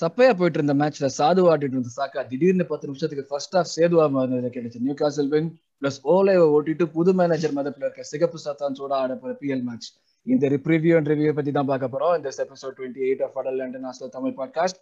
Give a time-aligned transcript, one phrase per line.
[0.00, 4.50] சப்பையா போயிட்டு இருந்த மேட்ச்ல சாது ஆடிட்டு இருந்த சாக்கா திடீர்னு பத்து நிமிஷத்துக்கு ஃபர்ஸ்ட் ஆஃப் சேதுவா மாறினது
[4.56, 5.48] கிடைச்சு நியூ காசல் வின்
[5.82, 9.88] பிளஸ் ஓலை ஓட்டிட்டு புது மேனேஜர் மதப்பில் இருக்க சிகப்பு சத்தான்ஸோட ஆட போற பிஎல் மேட்ச்
[10.26, 12.14] இந்த ரிவ்யூ அண்ட் ரிவ்யூ பத்தி தான் பார்க்க போறோம்.
[12.18, 14.78] இந்த episode twenty eight of Atal international Tamil podcast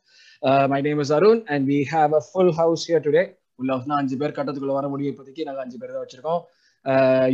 [0.72, 3.24] my name is Arun and we have a full house here today
[3.60, 5.12] உள்ள அஞ்சு பேர் கட்டத்துக்குள்ள வர முடியும்.
[5.14, 6.42] இப்போதைக்கு நாங்கள் அஞ்சு பேர் தான் வச்சிருக்கோம்.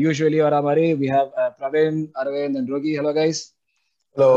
[0.02, 1.30] யூஸ்வலி வர மாதிரி we have
[1.60, 3.42] Praveen Aravind and Rohi hello guys
[4.16, 4.30] hello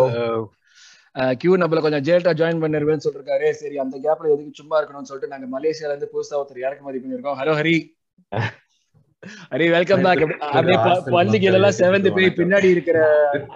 [1.39, 3.47] Q நம்மள கொஞ்சம் ஜேல்டா ஜாயின் பண்ணிருவேன்னு சொல்லிருக்காரு.
[3.59, 7.53] சரி அந்த கேப்ல எதுக்கு சும்மா இருக்கணும்னு சொல்லிட்டு நாங்க மலேசியால இருந்து புதுசா ஒருத்தர் இறக்குமதி பண்ணிருக்கோம் hello
[7.59, 7.75] Hari
[9.51, 10.75] Hari welcome back அப்படியே
[11.15, 12.97] பள்ளிகள் எல்லாம் செவந்து போய் பின்னாடி இருக்கிற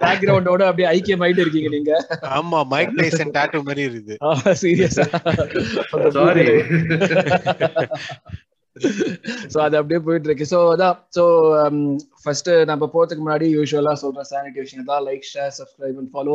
[0.00, 1.92] பேக்ரவுண்டோட அப்படியே ஐக்கியம் ஆயிட்டு இருக்கீங்க நீங்க.
[2.38, 4.16] ஆமா மைக் டைசன் டாட்டூ மாதிரி இருக்குது.
[4.62, 5.06] சீரியஸா
[6.16, 6.46] சாரி
[9.52, 11.24] சோ அது அப்படியே போயிட்டு இருக்கு சோ அதான் சோ
[12.24, 15.02] ஃபர்ஸ்ட் um, நம்ம போறதுக்கு முன்னாடி யூஸ்வலா சொல்ற சானிடேஷன் தான்.
[15.08, 16.34] Like share subscribe and follow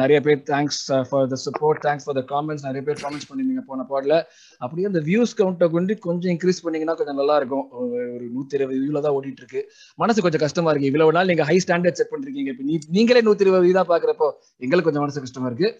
[0.00, 3.86] நிறைய பேர் thanks for the support thanks for the comments நிறைய பேர் காமெண்ட்ஸ் பண்ணிருந்தீங்க போன
[3.92, 4.16] பாட்டில்
[4.60, 7.64] அப்படியே அந்த வியூஸ் கவுண்ட்டை கொண்டு கொஞ்சம் இன்க்ரீஸ் பண்ணீங்கன்னா கொஞ்சம் நல்லா இருக்கும்.
[7.80, 9.62] ஒரு நூத்தி இருபது வியூல தான் ஓடிட்டு இருக்கு
[9.98, 10.90] மனசு கொஞ்சம் கஷ்டமா இருக்கு.
[10.92, 12.52] இவ்வளவு நாள் நீங்க ஹை ஸ்டாண்டர்ட் செட் பண்ணிருக்கீங்க.
[12.54, 14.30] இப்ப நீங்களே நூத்தி இருபது வியூ தான் பாக்குறப்போ
[14.64, 15.70] எங்களுக்கு கொஞ்சம் மனசு கஷ்டமா இருக்கு.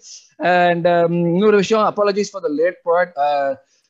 [0.66, 3.14] அண்ட் um, இன்னொரு விஷயம் apologies for the late part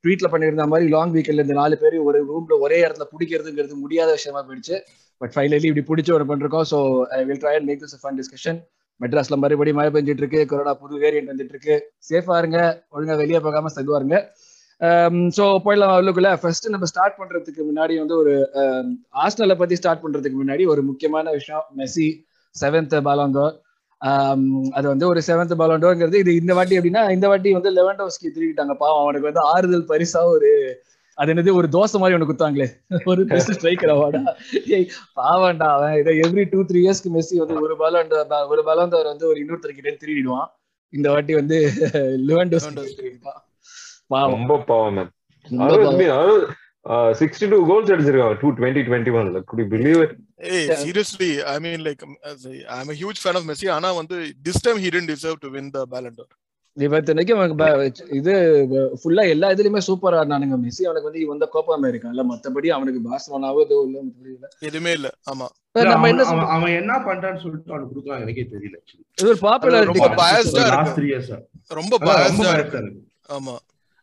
[0.07, 4.43] ட்வீட்ல பண்ணியிருந்த மாதிரி லாங் வீக்கெண்ட்ல இந்த நாலு பேர் ஒரு ரூம்ல ஒரே இடத்துல பிடிக்கிறதுங்கிறது முடியாத விஷயமா
[4.49, 4.77] போயிடுச்சு.
[5.21, 6.67] பட் ஃபைனலி இப்படி பிடிச்சி ஒரு பண்ணிருக்கோம்.
[6.73, 6.81] So
[7.29, 8.59] will try and make this fun discussion
[9.01, 11.75] மெட்ராஸ்ல மறுபடியும் மழை பெஞ்சிட்டு இருக்கு கொரோனா புது வேரியன்ட் வந்துட்டு இருக்கு
[12.09, 12.61] சேஃபா இருங்க
[12.95, 14.19] ஒழுங்கா வெளியே போகாம செதுவாருங்க
[15.37, 18.89] ஸோ um, போயிடலாம் அவ்வளோக்குள்ள ஃபர்ஸ்ட் நம்ம ஸ்டார்ட் பண்றதுக்கு முன்னாடி வந்து ஒரு um,
[19.23, 22.09] ஆஸ்டலை பத்தி ஸ்டார்ட் பண்றதுக்கு முன்னாடி ஒரு முக்கியமான விஷயம் மெஸ்ஸி
[22.55, 23.47] செவன்த் பாலாந்தோ
[24.77, 29.05] அது வந்து ஒரு செவன்த் பாலண்டோங்கிறது இது இந்த வாட்டி எப்படின்னா இந்த வாட்டி வந்து லெவன்டோஸ்கி திருக்கிட்டாங்க பாவம்
[29.05, 30.51] அவனுக்கு வந்து ஆறுதல் பரிசா ஒரு
[31.19, 32.67] அது என்னது ஒரு தோசை மாதிரி ஒன்று குத்தாங்களே
[33.11, 34.33] ஒரு பெஸ்ட் ஸ்ட்ரைக்கர் அவார்டா
[35.21, 38.19] பாவண்டா அவன் இதை எவ்ரி டூ த்ரீ இயர்ஸ்க்கு மெஸ்ஸி வந்து ஒரு பாலண்டோ
[38.55, 40.51] ஒரு பாலண்டோர் வந்து ஒரு இன்னொருத்தர்கிட்ட திருடிடுவான்.
[40.93, 41.57] இந்த வாட்டி வந்து
[42.29, 43.09] லெவன்டோஸ்கி
[44.09, 44.35] பாவம்.
[44.37, 45.11] ரொம்ப பாவம்.
[47.21, 48.37] சிக்ஸ்டி டூ கோல்ஸ் அடிச்சிருக்காங்க.
[48.41, 50.15] டூ டுவெண்ட்டி டுவெண்ட்டி ஒன்ல குடி பிலீவ் இட்
[50.53, 52.09] ஏய் seriously I mean like I
[52.77, 53.69] am a huge fan of Messi.
[53.77, 54.17] ஆனா வந்து
[54.49, 56.29] this time he didn't deserve to win the Ballon d'Or.
[56.77, 58.33] இவத்தனைக்கு அவனுக்கு இது
[59.01, 63.61] ஃபுல்லா எல்லா இதுலயுமே சூப்பரா இருந்தானுங்க மெஸ்ஸி அவனுக்கு வந்து வந்த கோப்பா அமெரிக்கா இல்ல மத்தபடி அவனுக்கு பாஸ்லோனாவோ
[63.65, 64.47] எதுவும் இல்ல மத்தபடி இல்ல.
[64.69, 65.09] எதுவுமே இல்ல.
[65.33, 65.47] ஆமா.
[66.55, 68.77] அவன் என்ன பண்றான்னு சொல்லிட்டு அவனுக்கு கொடுக்கலாம் எனக்கே தெரியல
[69.19, 70.05] இது ஒரு பாப்புலர் ரொம்ப
[70.35, 71.07] இருக்கு.
[71.09, 71.39] இயர்ஸா
[71.71, 71.95] ரொம்ப
[72.53, 72.83] இருக்கு.
[73.39, 73.57] ஆமா.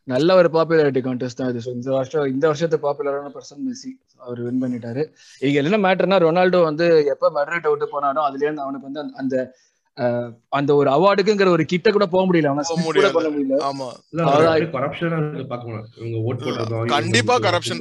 [0.04, 1.74] நல்ல ஒரு பாப்புலாரிட்டி கான்டெஸ்ட் தான் இது.
[1.74, 5.06] இந்த வருஷம் இந்த வருஷத்து பாப்புலரான பர்சன் மெஸ்ஸி அவர் வின் பண்ணிட்டாரு.
[5.40, 9.56] இங்க என்ன மேட்டர்னா ரொனால்டோ வந்து எப்ப மெட்ரிட் விட்டு போனானோ அதுல இருந்து அவனுக்கு வந்து அந்த-
[10.50, 12.46] அந்த ஒரு அவார்டுக்குங்கிற ஒரு கிட்ட கூட போக முடியல.
[13.12, 13.62] பண்ண முடியல.
[13.62, 13.92] ஆமா.
[16.86, 17.40] கரப்ஷனா கண்டிப்பா.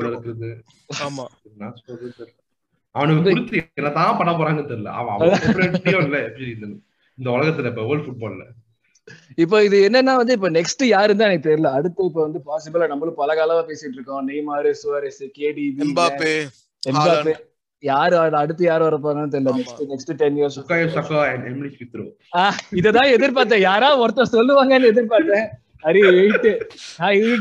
[0.08, 0.60] இருக்குது.
[1.04, 1.24] ஆமா.
[2.90, 4.84] அவனுக்கு என்ன தான் பண்ண போறாங்கன்னு தெரியல.
[4.84, 5.18] அவன்
[7.18, 8.44] இந்த உலகத்துல இப்ப வேர்ல்ட் ஃபுட்பால்ல
[9.42, 11.70] இப்போ இது என்னன்னா வந்து இப்போ நெக்ஸ்ட் யாருன்னு தான் எனக்கு தெரியல.
[11.76, 14.22] அடுத்து இப்போ வந்து பாசிபிளா நம்மளும் பல காலமா பேசிட்டு இருக்கோம்.
[14.30, 16.34] நெய்மாரு சுவாரஸ் கேடி எம்பாப்பே
[16.90, 17.34] எம்பாப்பே.
[17.90, 19.54] யாரு அடுத்து யார் வர போறாங்கன்னு தெரியல.
[19.60, 20.58] நெக்ஸ்ட் நெக்ஸ்ட் டென் இயர்ஸ்
[22.80, 23.64] இததான் எதிர்பார்த்தேன்.
[23.70, 25.48] யாரா ஒருத்தர் சொல்லுவாங்கன்னு எதிர்பார்த்தேன்.
[25.88, 26.46] அரே வெயிட்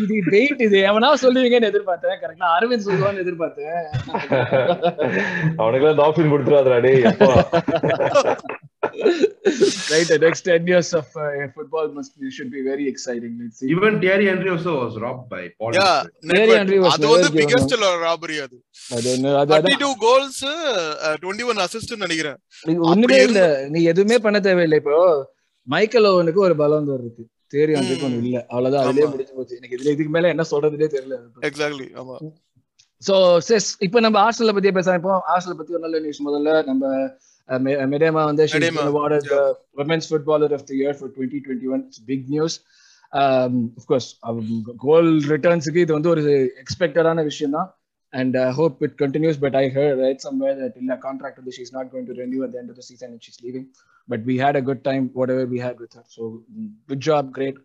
[0.03, 2.17] இது வெயிட் இது எவனா சொல்லுவீங்கன்னு எதிர்பார்த்தேன்.
[2.23, 3.79] கரெக்டா அரவிந்த் சொல்லுவான்னு எதிர்பார்த்தேன்.
[5.61, 7.05] அவனுக்கு எல்லாம் டாப்ஷன் கொடுத்துறாதுடா டேய்
[8.83, 9.09] அப்பா
[9.91, 11.09] right next ten years of
[11.53, 13.69] football must should be very exciting let's see.
[13.73, 15.89] Even Thierry Henry also was rob by ball yeah
[16.31, 17.75] Thierry Henry was அது வந்து பிகெஸ்ட்
[18.05, 18.57] ராபரி அது.
[18.91, 19.67] அது என்ன அது அதான்.
[19.69, 20.41] 32 கோல்ஸ்
[21.17, 22.39] 21 அசிஸ்ட் நினைக்கிறேன்.
[22.65, 23.43] நீ ஒண்ணுமே அப்படி இல்ல
[23.73, 24.97] நீ எதுவுமே பண்ண தேவையில்லை இப்போ.
[25.67, 27.23] மைக்கேல் ஓவனுக்கு ஒரு பலம் இருக்கு.
[27.53, 28.37] தேரி அதுக்கு ஒண்ணு இல்ல.
[28.51, 29.07] அவ்வளவுதான் அதுலயே.
[29.13, 29.57] முடிஞ்சு போச்சு.
[29.59, 31.17] எனக்கு இதுல இதுக்கு மேல என்ன சொல்றதுனே தெரியல
[31.49, 32.15] எக்ஸாக்ட்லி ஆமா.
[33.01, 33.15] சோ
[33.47, 34.99] செஸ் இப்போ நம்ம ஆர்சனல் பத்தி பேசலாம்.
[35.01, 36.51] இப்போ ஆர்சனல் பத்தி ஒரு நல்ல நியூஸ் முதல்ல.
[36.69, 36.83] நம்ம
[37.48, 39.28] அஹ், மெ- மெடேமா வந்து Miedema, awarded
[39.78, 42.56] women's footballer of the year for twenty twenty one big news
[43.76, 44.08] of course
[44.84, 46.22] goal ரிட்டர்ன்ஸுக்கு இது வந்து ஒரு
[46.62, 47.68] எக்ஸ்பெக்டடான விஷயம் தான்
[48.12, 51.90] and hope it continues but I heard read somewhere that இல்ல கான்ட்ராக்ட் வந்து she's not
[51.92, 53.66] going to renew at the end of the season and she's leaving
[54.08, 55.04] but we had a good time
[55.34, 56.22] whatever we had with her so
[56.88, 57.58] good job great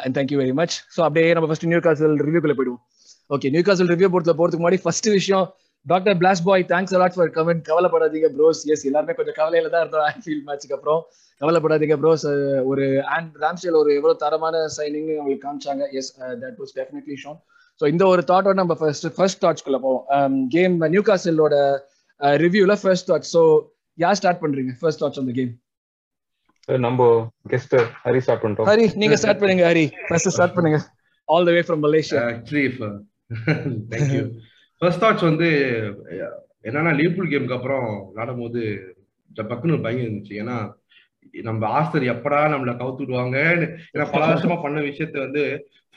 [0.00, 2.82] and thank you very much so அப்படியே நம்ம first new castle ரிவ்யூக்குள்ள போயிடுவோம்
[3.30, 5.46] okay new castle review போறதுல போறதுக்கு முன்னாடி first விஷயம்
[5.91, 10.05] Doctor Blaze boy thanks a lot for comment கவலைப்படாதீங்க bros S எல்லாருமே கொஞ்சம் கவலையில தான் இருந்தோம்
[10.09, 11.01] ஆன்ஃபீல்ட் மேட்ச்சுக்கு அப்புறம்
[11.41, 12.25] கவலைப்படாதீங்க ப்ரோஸ்
[12.71, 12.85] ஒரு
[13.15, 15.83] அண்ட் ராம்ஸ்டேல் ஒரு எவ்வளவு தரமான சைனிங் உங்களுக்கு காமிச்சாங்க.
[15.99, 16.09] Yes
[16.43, 17.39] that was definitely shown
[17.81, 20.35] so இந்த ஒரு தாட்டோட நம்ம ஃபர்ஸ்ட் ஃபர்ஸ்ட் தாட்ஸ்குள்ள போவோம்.
[20.55, 21.55] கேம் நியூ காசலோட
[22.43, 23.43] ரிவ்யூல ஃபர்ஸ்ட் தாட்ஸ் ஸோ
[23.97, 24.73] யார் ஸ்டார்ட் பண்றீங்க?
[24.81, 25.53] ஃபர்ஸ்ட் தாட்ஸ் அந்த கேம்
[26.87, 27.03] நம்ம
[27.51, 27.75] கெஸ்ட்
[28.05, 28.69] ஹரி ஸ்டார்ட் பண்ணிட்டோம்.
[28.71, 29.85] ஹரி நீங்க ஸ்டார்ட் பண்ணுங்க ஹரி.
[30.09, 30.79] ஃபர்ஸ்ட் ஸ்டார்ட் பண்ணுங்க.
[31.27, 32.65] All the way from Malaysia actually
[33.93, 34.23] thank you
[34.81, 35.47] first thoughts வந்து
[36.67, 38.61] என்னன்னா லிவர்பூல் கேமுக்கு அப்புறம் விளாடும் போது
[39.49, 40.35] பக்குன்னு பயம் இருந்துச்சு.
[40.41, 40.57] ஏன்னா
[41.47, 43.37] நம்ம ஆஸ்தர் எப்படா நம்மள கவுத்துடுவாங்க
[43.93, 45.43] ஏன்னா பல வருஷமா பண்ண விஷயத்த வந்து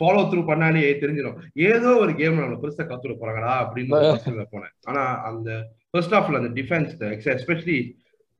[0.01, 1.39] ஃபாலோ த்ரூ பண்ணாலே தெரிஞ்சிடும்.
[1.71, 4.75] ஏதோ ஒரு கேம் நம்மள பெருசா கவுத்துட போறாங்கடா அப்படின்னு போனேன்.
[4.91, 5.51] ஆனா அந்த
[5.91, 6.93] ஃபர்ஸ்ட் ஆஃப்ல அந்த டிஃபென்ஸ்
[7.37, 7.79] எஸ்பெஷலி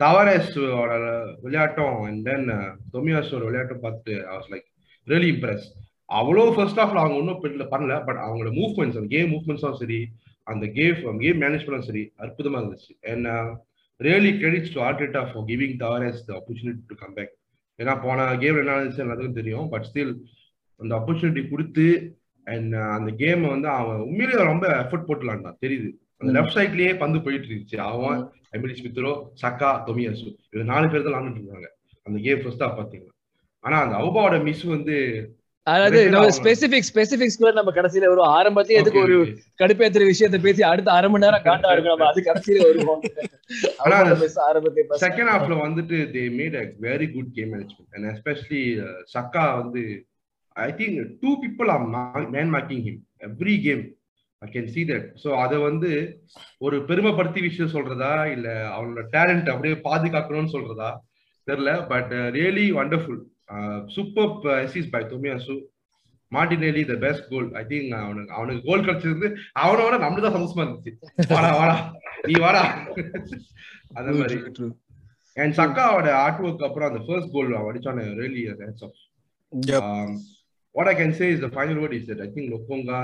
[0.01, 0.93] தவரேஸோட
[1.45, 2.47] விளையாட்டம் அண்ட் தென்
[2.95, 4.67] தொமியாஸோட விளையாட்டம் பார்த்து I was like
[5.07, 5.67] really impress
[6.21, 7.43] அவ்வளோ ஃபர்ஸ்ட் ஆஃப்ல அவங்க ஒன்றும்
[7.75, 10.01] பண்ணல பட் அவங்களோட மூவ்மெண்ட்ஸ் அந்த கேம் மூவ்மெண்ட்ஸும் சரி
[10.53, 12.93] அந்த கேம் கேம் மேனேஜ்மெண்ட்டும் சரி அற்புதமாக இருந்துச்சு.
[13.13, 13.29] And
[14.01, 17.35] really credits to Arteta for giving Tavares the opportunity to come back
[17.79, 19.69] ஏன்னா போன கேம் என்ன இருந்துச்சு எல்லாத்துக்கும் தெரியும்.
[19.75, 20.15] பட் ஸ்டில்
[20.81, 21.87] அந்த ஆப்பர்ச்சுனிட்டி கொடுத்து
[22.47, 25.89] அண்ட் uh, அந்த கேமை வந்து அவன் உண்மையிலேயே ரொம்ப எஃபர்ட் போட்டுலான்டான் தெரியுது.
[26.21, 27.79] அந்த லெஃப்ட் சைட்லயே பந்து போயிட்டு இருந்துச்சு.
[27.91, 28.21] அவன்
[28.57, 29.13] எமிலி ஸ்மித்ரோ
[29.43, 31.69] சக்கா தொமியாசு இது நாலு பேர் தான் விளாண்டுட்டு இருந்தாங்க.
[32.07, 33.15] அந்த கேம் ஃபர்ஸ்டா பாத்தீங்கன்னா.
[33.65, 34.97] ஆனா அந்த அவுபாவோட மிஸ் வந்து
[35.71, 36.29] அதாவது நம்ம.
[36.37, 38.31] ஸ்பெசிபிக் ஸ்பெசிபிக்ஸ் கூட நம்ம கடைசியில வரும்.
[38.35, 39.17] ஆரம்பத்திலே எதுக்கு ஒரு
[39.61, 43.03] கடுப்பேத்துற விஷயத்த பேசி அடுத்த அரை மணி நேரம் காண்டா இருக்கும் நம்ம அது கடைசியில வருவோம்.
[44.83, 48.63] பேச- செகண்ட் ஹாஃப்ல வந்துட்டு they made a very good game management and especially
[49.15, 49.83] Xhaka வந்து
[50.57, 51.85] I think two people are
[52.31, 53.85] man marking him every game
[54.43, 55.91] I can see that so அதை வந்து
[56.59, 58.13] ஒரு பெருமைப்படுத்தி விஷயம் சொல்றதா?
[58.33, 60.91] இல்ல அவனோட டேலண்ட் அப்படியே பாதுகாக்கணும்னு சொல்றதா?
[61.47, 61.71] தெரியல.
[61.87, 63.21] But really wonderful
[63.95, 64.33] super
[64.65, 65.55] assist by Tomiyasu
[66.33, 69.29] Martinelli the best goal I think அவனுக்கு அவனுக்கு கோல் கிடைச்சிருந்து
[69.63, 70.93] அவனோட நம்மளுக்கு தான் சந்தோஷமா இருந்துச்சு.
[71.35, 71.77] வாடா வாடா.
[72.29, 72.63] நீ வாடா.
[73.99, 74.37] அந்த மாதிரி.
[75.37, 78.97] அண்ட் சக்காவோட ஆர்ட் ஒர்க் அப்புறம் அந்த ஃபர்ஸ்ட் கோல் அவன் அடிச்சான really hats off.
[80.75, 83.01] What I can say is the final word is that I think Lokonga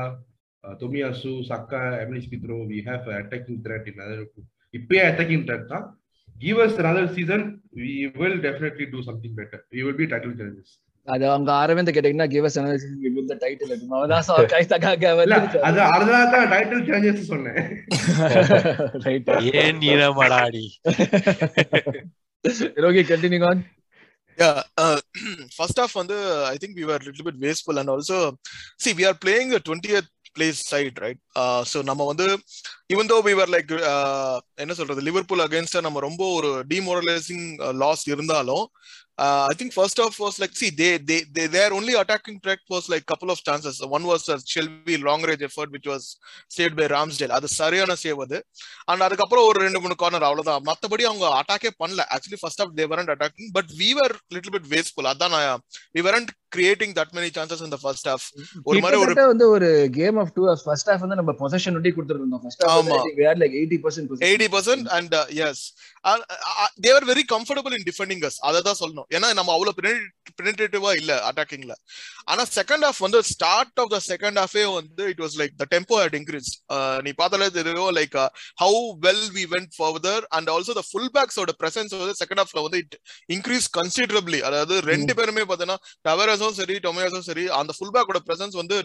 [0.64, 4.22] Tomiyasu Xhaka Emile Smith Rowe we have attacking threat in other
[4.74, 5.86] இப்பயே attacking threat தான்.
[6.42, 7.40] Give us another season
[7.82, 10.72] we will definitely do something better we will be title challengers
[11.06, 14.34] அது அவங்க ஆரம்பிந்த கேட்டீங்கன்னா give us another season we will the title அது அவதான் so
[14.54, 15.38] கைத்தகாக வந்து
[15.68, 17.62] அது அதனால தான் டைட்டில் சேஞ்சஸ் சொன்னேன்
[19.06, 19.30] ரைட்
[19.62, 20.66] ஏன் நீரமலாடி
[22.86, 23.62] Rohi continue on
[24.38, 24.98] yeah uh,
[25.58, 26.18] first off on the
[26.52, 28.16] i think we were a little bit wasteful and also
[28.82, 31.20] see we are playing the 20th place side right
[31.72, 32.26] so நம்ம வந்து
[32.86, 33.72] இவன் தோ விவர் like
[34.54, 38.64] என்ன சொல்றது Liverpool அகேன்ஸ்டா நம்ம ரொம்ப ஒரு demoralising loss uh, இருந்தாலும்
[39.18, 42.62] uh, I think first off was like see they they they their only attacking threat
[42.68, 43.76] was like couple of chances.
[43.88, 46.02] One was a Shelby long range effort which was
[46.50, 47.34] saved by Ramsdale.
[47.38, 48.38] அது சரியான save அது
[48.90, 52.86] and அதுக்கப்புறம் ஒரு ரெண்டு மூணு corner அவ்வளவுதான் மத்தபடி அவங்க அட்டாக்கே பண்ணல actually first off they
[52.92, 55.62] weren't attacking but we were little bit wasteful அதான் நான்
[55.96, 58.22] we weren't creating that many chances in the first half
[58.68, 59.68] ஒரு மாதிரி ஒரு வந்து ஒரு
[59.98, 63.00] game of two first half வந்து நம்ம பொசிஷன் ஒட்டி கொடுத்துருந்தோம் ஃபர்ஸ்ட் ஹாஃப் ஆமா.
[63.18, 65.14] we had like 80% eighty percent and
[65.48, 65.64] yes
[66.84, 69.94] they are very comfortable in defending as அதை தான் சொல்லணும் ஏன்னா நம்ம அவ்வளவு
[70.38, 71.74] பெனிட்ரேட்டிவா இல்ல அட்டாக்கிங்ல
[72.24, 75.96] ஆனா செகண்ட் ஹாஃப் வந்து ஸ்டார்ட் ஆஃப் த செகண்ட் ஹாஃபே வந்து it was like the tempo
[76.02, 76.50] had increase
[77.04, 78.16] நீ பார்த்தாலே தெரியும் like
[78.62, 82.80] how well we went further and also the full பேக்ஸோட presence வந்து செகண்ட் ஹாஃப்ல வந்து
[82.84, 82.96] இட்
[83.28, 88.78] இன்க்ரீஸ் கன்சிடரபிளி அதாவது ரெண்டு பேருமே பார்த்தீங்கன்னா டவரஸும் சரி டொமேட்டோஸும் சரி அந்த ஃபுல் பேக்கோட பிரசன்ஸ் வந்து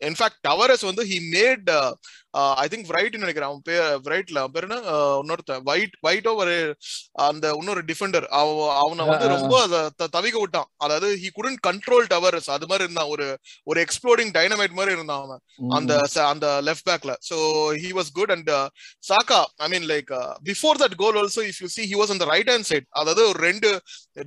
[0.00, 1.70] இன்ஃபேக்ட் டவரஸ் வந்து he made
[2.62, 3.50] I think right நினைக்கிறேன்.
[3.50, 4.78] அவன் பேர் ரைட்ல அவன் பேர் என்ன?
[4.94, 6.56] Uh, இன்னொருத்தன் ஒயிட் ஒயிட்டோ ஒரு
[7.26, 9.28] அந்த இன்னொரு டிஃபெண்டர் அவனை வந்து.
[9.34, 10.68] ரொம்ப அத தவிக்க விட்டான்.
[10.84, 13.10] அதாவது ஹி குடன் கண்ட்ரோல் டவர்ஸ் அது மாதிரி இருந்தான்.
[13.14, 13.26] ஒரு
[13.70, 15.40] ஒரு எக்ஸ்ப்ளோடிங் டைனமைட் மாதிரி இருந்தான் அவன்.
[15.78, 15.92] அந்த
[16.32, 17.38] அந்த லெஃப்ட் பேக்ல so
[17.84, 18.52] he was good and
[19.10, 20.12] Xhaka I mean like
[20.50, 23.40] before that goal also if you see he was அந்த ரைட் ஹேண்ட் சைட் அதாவது ஒரு
[23.48, 23.70] ரெண்டு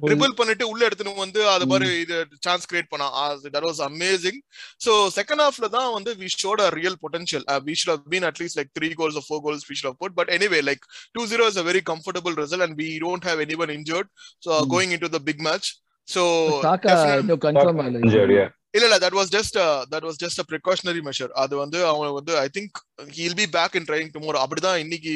[0.07, 3.13] ட்ரிபிள் பண்ணிட்டு உள்ள எடுத்துட்டு வந்து அது மாதிரி இது சான்ஸ் கிரியேட் பண்ணான்.
[3.55, 4.41] That was amazing
[4.87, 8.57] so second ஹாஃப்ல தான் வந்து we showed a real potential we should have been at least
[8.59, 10.83] like three goals four goals we should put but anyway like
[11.15, 14.09] two zero is a very comfortable result and we don't have any one injured
[14.43, 14.51] so.
[14.73, 15.69] Going in to the big match
[16.07, 16.23] so.
[18.75, 18.85] இல்ல.
[18.85, 19.57] இல்ல that was just
[19.91, 22.75] that was just a precautionary measure அது வந்து அவங்க வந்து I think
[23.15, 25.13] he'll be back in training tomorrow அப்படிதான் இன்னைக்கு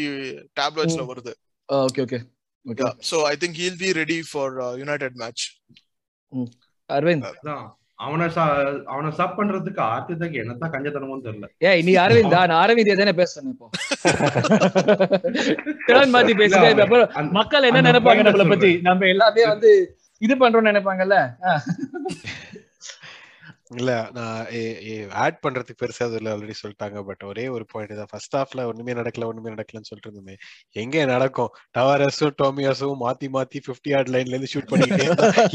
[0.59, 1.33] டேப்லெட்ஸ்ல வருது.
[1.69, 2.19] Okay okay
[2.65, 5.45] okay so I think he'll be ready for United match
[6.89, 7.25] Aravind
[8.03, 8.27] அவனை
[8.86, 11.45] அவனை சப் பண்றதுக்கு ஆர்த்திதாக்கு என்னத்தான் கஞ்சத்தனமும் தெரியல.
[11.69, 13.69] ஏய் நீ அரவிந்த் நான் அரவிந்த் தானே பேசுறேன் இப்போ.
[15.89, 18.81] டேர்ன் மாத்தி பேசுறேன் மக்கள் என்ன நினைப்பாங்க நம்மள பத்தி.
[18.81, 21.33] நம்ம எல்லாமே வந்து இது பண்றோம்னு நினைப்பாங்கல்ல.
[23.79, 24.39] இல்ல நான்
[25.23, 26.97] ஆட் பண்றதுக்கு பெருசா அதுல ஆல்ரெடி சொல்லிட்டாங்க.
[27.09, 28.09] பட் ஒரே ஒரு பாயிண்ட் தான்.
[28.11, 30.35] ஃபர்ஸ்ட் ஹாஃப்ல ஒண்ணுமே நடக்கல ஒண்ணுமே நடக்கலன்னு சொல்லிட்டு இருந்தோமே.
[30.83, 31.51] எங்க நடக்கும்?
[31.77, 35.07] டவரஸும் டோமியாஸும் மாத்தி மாத்தி 50 யார்ட் லைன்ல இருந்து ஷூட் பண்ணிக்கிட்டே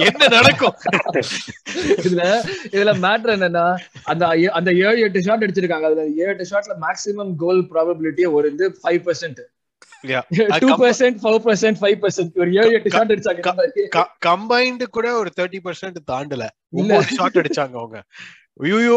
[0.08, 0.74] என்ன நடக்கும்?
[2.06, 2.24] இதுல
[2.76, 3.66] இதுல மேட்டர் என்னன்னா
[4.12, 4.24] அந்த
[4.60, 5.88] அந்த ஏழு எட்டு ஷாட் அடிச்சிருக்காங்க.
[5.90, 9.40] அதுல ஏழு எட்டு ஷாட்ல மேக்ஸிமம் கோல் ப்ராபபிலிட்டியே ஒரு இது ஃபைவ் பர்சன்ட்
[14.26, 16.44] கம்பைன்டு கூட ஒரு தேர்ட்டி பர்சன்ட் தாண்டல.
[17.16, 17.98] ஷாட் அடிச்சாங்க அவங்க.
[18.60, 18.96] ஐயோ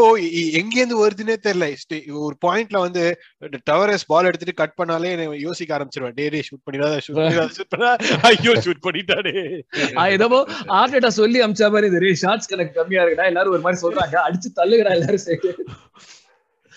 [0.59, 1.65] எங்க இருந்து வருதுன்னே தெரியல.
[2.27, 3.03] ஒரு பாயிண்ட்ல வந்து
[3.69, 5.11] டவரஸ் பால் எடுத்துட்டு கட் பண்ணாலே
[5.47, 6.15] யோசிக்க ஆரம்பிச்சிருவேன்.
[6.19, 7.91] டே டே ஷூட் பண்ணிடாத ஷூட் பண்ணா.
[8.31, 9.35] ஐயோ ஷூட் பண்ணிட்டாடே
[10.17, 10.27] ஏதோ
[10.79, 13.29] ஆர்டேட்டா சொல்லி அமிச்சா மாதிரி ஷார்ட்ஸ் கணக்கு கம்மியா இருக்குடா.
[13.33, 14.17] எல்லாரும் ஒரு மாதிரி சொல்றாங்க.
[14.27, 15.25] அடிச்சு தள்ளுகிறா எல்லாரும்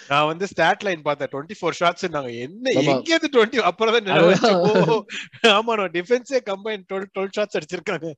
[0.08, 1.30] நான் வந்து ஸ்டாட் லைன் பார்த்தேன்.
[1.34, 2.70] டுவெண்ட்டி ஃபோர் ஷாட்ஸ் நாங்க என்ன.
[2.80, 8.08] எங்க இருந்து டுவெண்ட்டி அப்புறம் தான் ஆமா நான் டிஃபென்ஸே கம்பைன் டுவெல் டுவெல் ஷாட்ஸ் அடிச்சிருக்காங்க.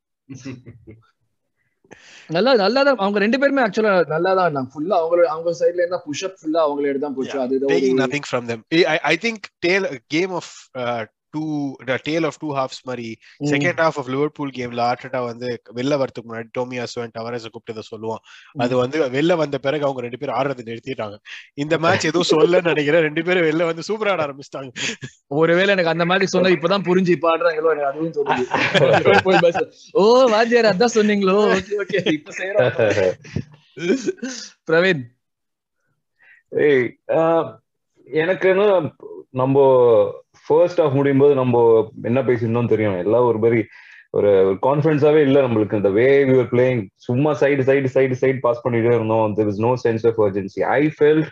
[2.37, 4.71] நல்லா நல்லா தான் அவங்க ரெண்டு பேருமே ஆக்சுவலா நல்லா தான் இருந்தாங்க.
[4.75, 7.39] ஃபுல்லா அவங்க அவங்க சைடுல இருந்தா புஷ் அப் ஃபுல்லா அவங்களே தான் போச்சு.
[7.45, 8.61] அது taking nothing from them.
[8.79, 9.41] I, I- I think
[11.89, 13.09] the tale of two halves மாதிரி.
[13.51, 18.23] செகண்ட் ஹாஃப் ஆஃப் லிவர்பூல் கேம்ல ஆர்டேட்டா வந்து வெளில வரதுக்கு முன்னாடி டோமியாசோ அண்ட் டவரஸ் கூப்பிட்டு சொல்லுவான்.
[18.57, 21.17] அது வந்து வெளில வந்த பிறகு அவங்க ரெண்டு பேரும் ஆடுறது நிறுத்திட்டாங்க.
[21.55, 23.03] இந்த மேட்ச் எதுவும் சொல்லன்னு நினைக்கிறேன்.
[23.03, 24.71] ரெண்டு பேரும் வெளில வந்து சூப்பர் ஆட ஆரம்பிச்சிட்டாங்க.
[25.35, 28.15] ஒருவேளை எனக்கு அந்த மாதிரி சொன்னா இப்பதான் புரிஞ்சு இப்ப ஆடுறாங்களோ எனக்கு அதுவும்
[29.45, 29.59] bus.
[29.95, 31.37] ஓ வாத்தியார் அதான் சொன்னீங்களோ?
[31.57, 32.01] Okay okay.
[32.13, 32.73] இப்ப செய்யறோம்
[34.71, 35.03] பிரவீன்.
[36.65, 37.49] ஏய் ஆஹ்,
[38.07, 38.49] எனக்கு
[39.33, 39.57] நம்ம
[40.47, 41.63] ஃபர்ஸ்ட் ஆஃப் முடியும் போது நம்ம
[42.11, 43.61] என்ன பேசியிருந்தோம் தெரியும் எல்லாம் ஒரு மாதிரி
[44.19, 44.31] ஒரு
[44.67, 48.95] கான்ஃபிடன்ஸாவே இல்ல நம்மளுக்கு இந்த வே வி ஆர் பிளேயிங் சும்மா side side side side pass பண்ணிட்டே
[48.99, 51.27] இருந்தோம் there was no sense of urgency i felt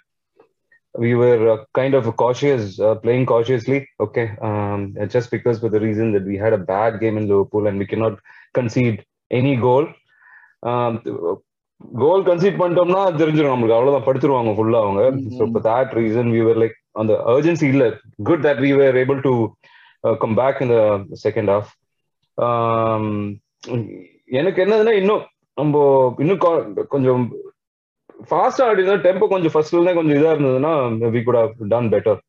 [0.94, 4.80] we were uh, kind of cautious uh, playing cautiously okay um,
[5.14, 7.86] just because for the reason that we had a bad game in liverpool and we
[7.92, 8.16] cannot
[8.54, 8.98] concede
[9.30, 9.86] any goal
[10.62, 10.94] um,
[12.02, 15.00] goal concede பண்ணிட்டோம்னா தெரிஞ்சிடும் நம்மளுக்கு அவ்வளவுதான் படுத்துருவாங்க ஃபுல்லா அவங்க
[15.38, 15.56] so Mhm.
[15.66, 17.84] that reason we were like அந்த urgency இல்ல
[18.22, 19.32] good that we were able to
[20.18, 20.76] come back இந்த
[21.24, 21.70] செகண்ட் ஹாஃப்
[24.30, 25.24] எனக்கு என்னதுன்னா இன்னும்
[25.56, 25.80] நம்ம
[26.18, 26.42] இன்னும்
[26.88, 27.24] கொஞ்சம்
[28.30, 30.72] ஃபாஸ்டா ஆடினா டெம்போ கொஞ்சம் ஃபர்ஸ்ட்ல கொஞ்சம் இதா இருந்ததுன்னா
[31.10, 32.20] we could have done better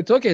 [0.00, 0.30] it's okay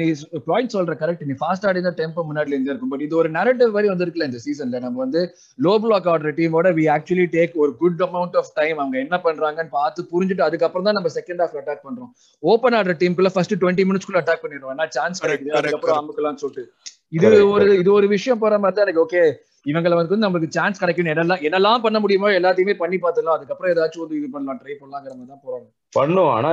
[0.00, 0.06] நீ
[0.50, 2.92] பாயிண்ட் சொல்ற கரெக்ட் நீ ஃபாஸ்ட் ஆடி தான் டெம்போ முன்னாடி இருந்து இருக்கும்.
[2.94, 5.22] பட் இது ஒரு நரேட்டிவ் மாதிரி வந்திருக்குல்ல இந்த சீசன்ல நம்ம வந்து
[5.66, 9.74] லோ பிளாக் ஆடுற டீமோட வி ஆக்சுவலி டேக் ஒரு குட் அமௌண்ட் ஆஃப் டைம் அவங்க என்ன பண்றாங்கன்னு
[9.78, 12.10] பார்த்து புரிஞ்சுட்டு அதுக்கப்புறம் தான் நம்ம செகண்ட் ஹாஃப் அட்டாக் பண்றோம்.
[12.52, 14.74] ஓப்பன் ஆடுற டீமுக்குள்ள ஃபர்ஸ்ட் டுவெண்ட்டி மினிட்ஸ்க்குள்ள அட்டாக் பண்ணிடுவோம்.
[14.76, 15.56] ஏன்னா சான்ஸ் கிடைக்குது.
[15.60, 16.00] அதுக்கப்புறம்.
[16.02, 16.66] அமுக்கலாம்னு சொல்லிட்டு.
[17.18, 19.22] இது ஒரு இது ஒரு விஷயம் போற மாதிரி தான் எனக்கு ஓகே
[19.70, 23.36] இவங்களை வந்து நம்மளுக்கு சான்ஸ் கிடைக்கும் என்னெல்லாம் என்னெல்லாம் பண்ண முடியுமோ எல்லாத்தையுமே பண்ணி பார்த்துடலாம்.
[23.38, 24.58] அதுக்கப்புறம் ஏதாச்சும் வந்து இது பண்ணலாம்.
[24.62, 25.66] ட்ரை பண்ணலாங்கிற மாதிரி தான் போறாங்க.
[25.96, 26.50] பண்ணும் ஆனா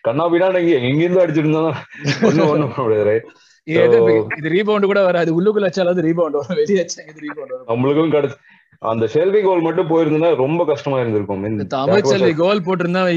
[0.00, 1.84] கண்ணா பின்னா நீங்க எங்கிருந்து அடிச்சிட்டு இருந்தா
[2.22, 3.28] ஒண்ணும் ஒண்ணும் பண்ண முடியாது?
[3.64, 5.42] இது ரீபவுண்ட் கூட வராது.
[5.42, 6.44] உள்ளுக்குள்ள வச்சாலும் ரீபவுண்ட் வரும்.
[6.48, 7.84] வெளியே வச்சா இது ரீபவுண்ட் வரும்?
[7.84, 8.32] நம்மளுக்கும் கிடைச்சு.
[8.78, 11.44] அந்த ஷெல்வி கோல் மட்டும் போயிருந்தா ரொம்ப கஷ்டமா இருந்திருக்கும்.
[11.44, 13.08] A- கோல் போட்டிருந்தா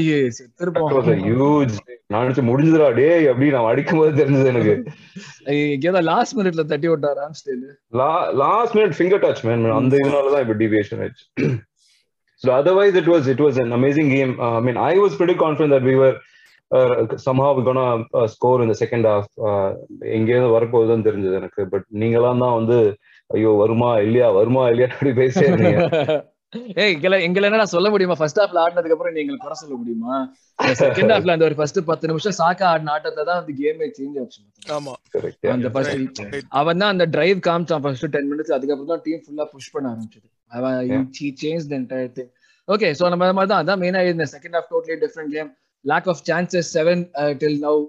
[1.26, 1.76] huge.
[2.06, 4.84] நான் நினைச்சு முடிஞ்சதுடா டேய் அப்படி நான் அடிக்கும் போது தெரிஞ்சது எனக்கு.
[5.44, 7.30] எங்கேயாவது லாஸ்ட் மினிட்ல தட்டி விட்டார்
[8.32, 11.58] last minute finger touch man அந்த இதனாலதான் இப்ப டிவியேஷன் ஆயிடுச்சு
[12.34, 14.34] so otherwise it was it was an amazing game.
[14.38, 16.16] Uh, i mean i was pretty confident that we
[16.70, 19.26] were uh, somehow we're gonna uh, score in the second half.
[19.48, 19.70] uh,
[20.16, 21.62] எங்கேயிருந்து வரப்போகுதுன்னு தெரிஞ்சது எனக்கு.
[21.66, 22.78] But நீங்களாம் தான் வந்து
[23.30, 24.28] ஐயோ வருமா இல்லையா?
[24.30, 25.12] வருமா இல்லையா அப்படி
[25.46, 25.86] இருந்தீங்க.
[26.82, 28.14] ஏய் எங்களை எங்களை என்னடா சொல்ல முடியுமா?
[28.20, 30.14] ஃபர்ஸ்ட் ஹாஃப்ல ஆடினதுக்கு அப்புறம் நீங்க குறை சொல்ல முடியுமா?
[30.82, 34.40] செகண்ட் ஹாஃப்ல அந்த ஒரு ஃபர்ஸ்ட் பத்து நிமிஷம் சாக்கா ஆடின ஆட்டத்தை தான் அந்த கேமே சேஞ்ச் ஆச்சு.
[34.76, 34.94] ஆமா.
[35.14, 35.70] Correct, அந்த.
[35.74, 36.22] ஃபர்ஸ்ட்.
[36.60, 40.26] அவன் தான் அந்த டிரைவ் காமிச்சான் ஃபர்ஸ்ட் டென் மினிட்ஸ் அதுக்கப்புறம் தான் டீம் ஃபுல்லா புஷ் பண்ண ஆரம்பிச்சது.
[40.50, 42.32] அவன் change the entire thing
[42.68, 45.50] okay so நம்ம மாதிரி தான் அதான் மெயினா இந்த second half totally different game
[45.84, 47.02] lack of chances seven
[47.42, 47.80] till now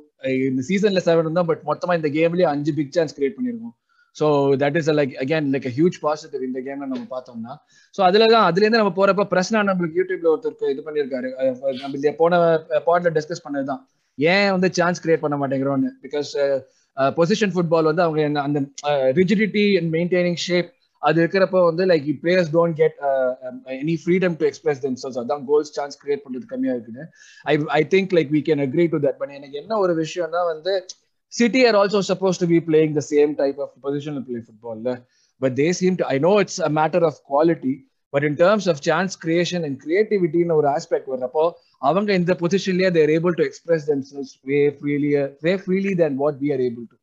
[0.47, 3.75] இந்த சீசன்ல செவன் தான் பட் மொத்தமா இந்த கேம்லயே அஞ்சு பிக் சான்ஸ் கிரியேட் பண்ணிருக்கோம்.
[4.15, 4.25] So
[4.61, 7.53] that is like again like huge positive இந்த கேம்ல நம்ம பார்த்தோம்னா.
[7.95, 11.29] ஸோ அதுல தான் அதுலேருந்து நம்ம போறப்ப பிரச்சனை நம்மளுக்கு யூடியூப்ல ஒருத்தருக்கு இது பண்ணியிருக்காரு
[11.81, 12.41] நம்ம இந்த போன
[12.87, 13.81] பாட்ல டிஸ்கஸ் பண்ணதுதான்.
[14.17, 15.91] ஏன் வந்து சான்ஸ் கிரியேட் பண்ண மாட்டேங்கிறோம்னு.
[16.05, 16.31] பிகாஸ்
[17.17, 18.59] பொசிஷன் ஃபுட்பால் வந்து அவங்க அந்த
[19.19, 20.69] ரிஜிடிட்டி அண்ட் மெயின்டைனிங் ஷேப்
[21.01, 22.97] அது இருக்கிறப்ப வந்து like players don't get
[23.77, 27.05] any freedom to express themselves அதான் கோல்ஸ் சான்ஸ் கிரியேட் பண்றது கம்மியா இருக்குன்னு.
[27.45, 30.73] I I think like we can agree to that but எனக்கு என்ன ஒரு விஷயம்னா வந்து
[31.33, 34.93] City are also supposed to be playing the same type of positional play ஃபுட்பால்ல
[35.41, 37.73] but they seem to I know it's a matter of quality
[38.13, 41.43] but in terms of chance creation and கிரியேட்டிவிட்டின்னு ஒரு aspect வர்றப்போ
[41.81, 45.11] அவங்க இந்த பொசிஷன்லயே they're able to express themselves way freely
[45.45, 46.97] way freely then what we are able to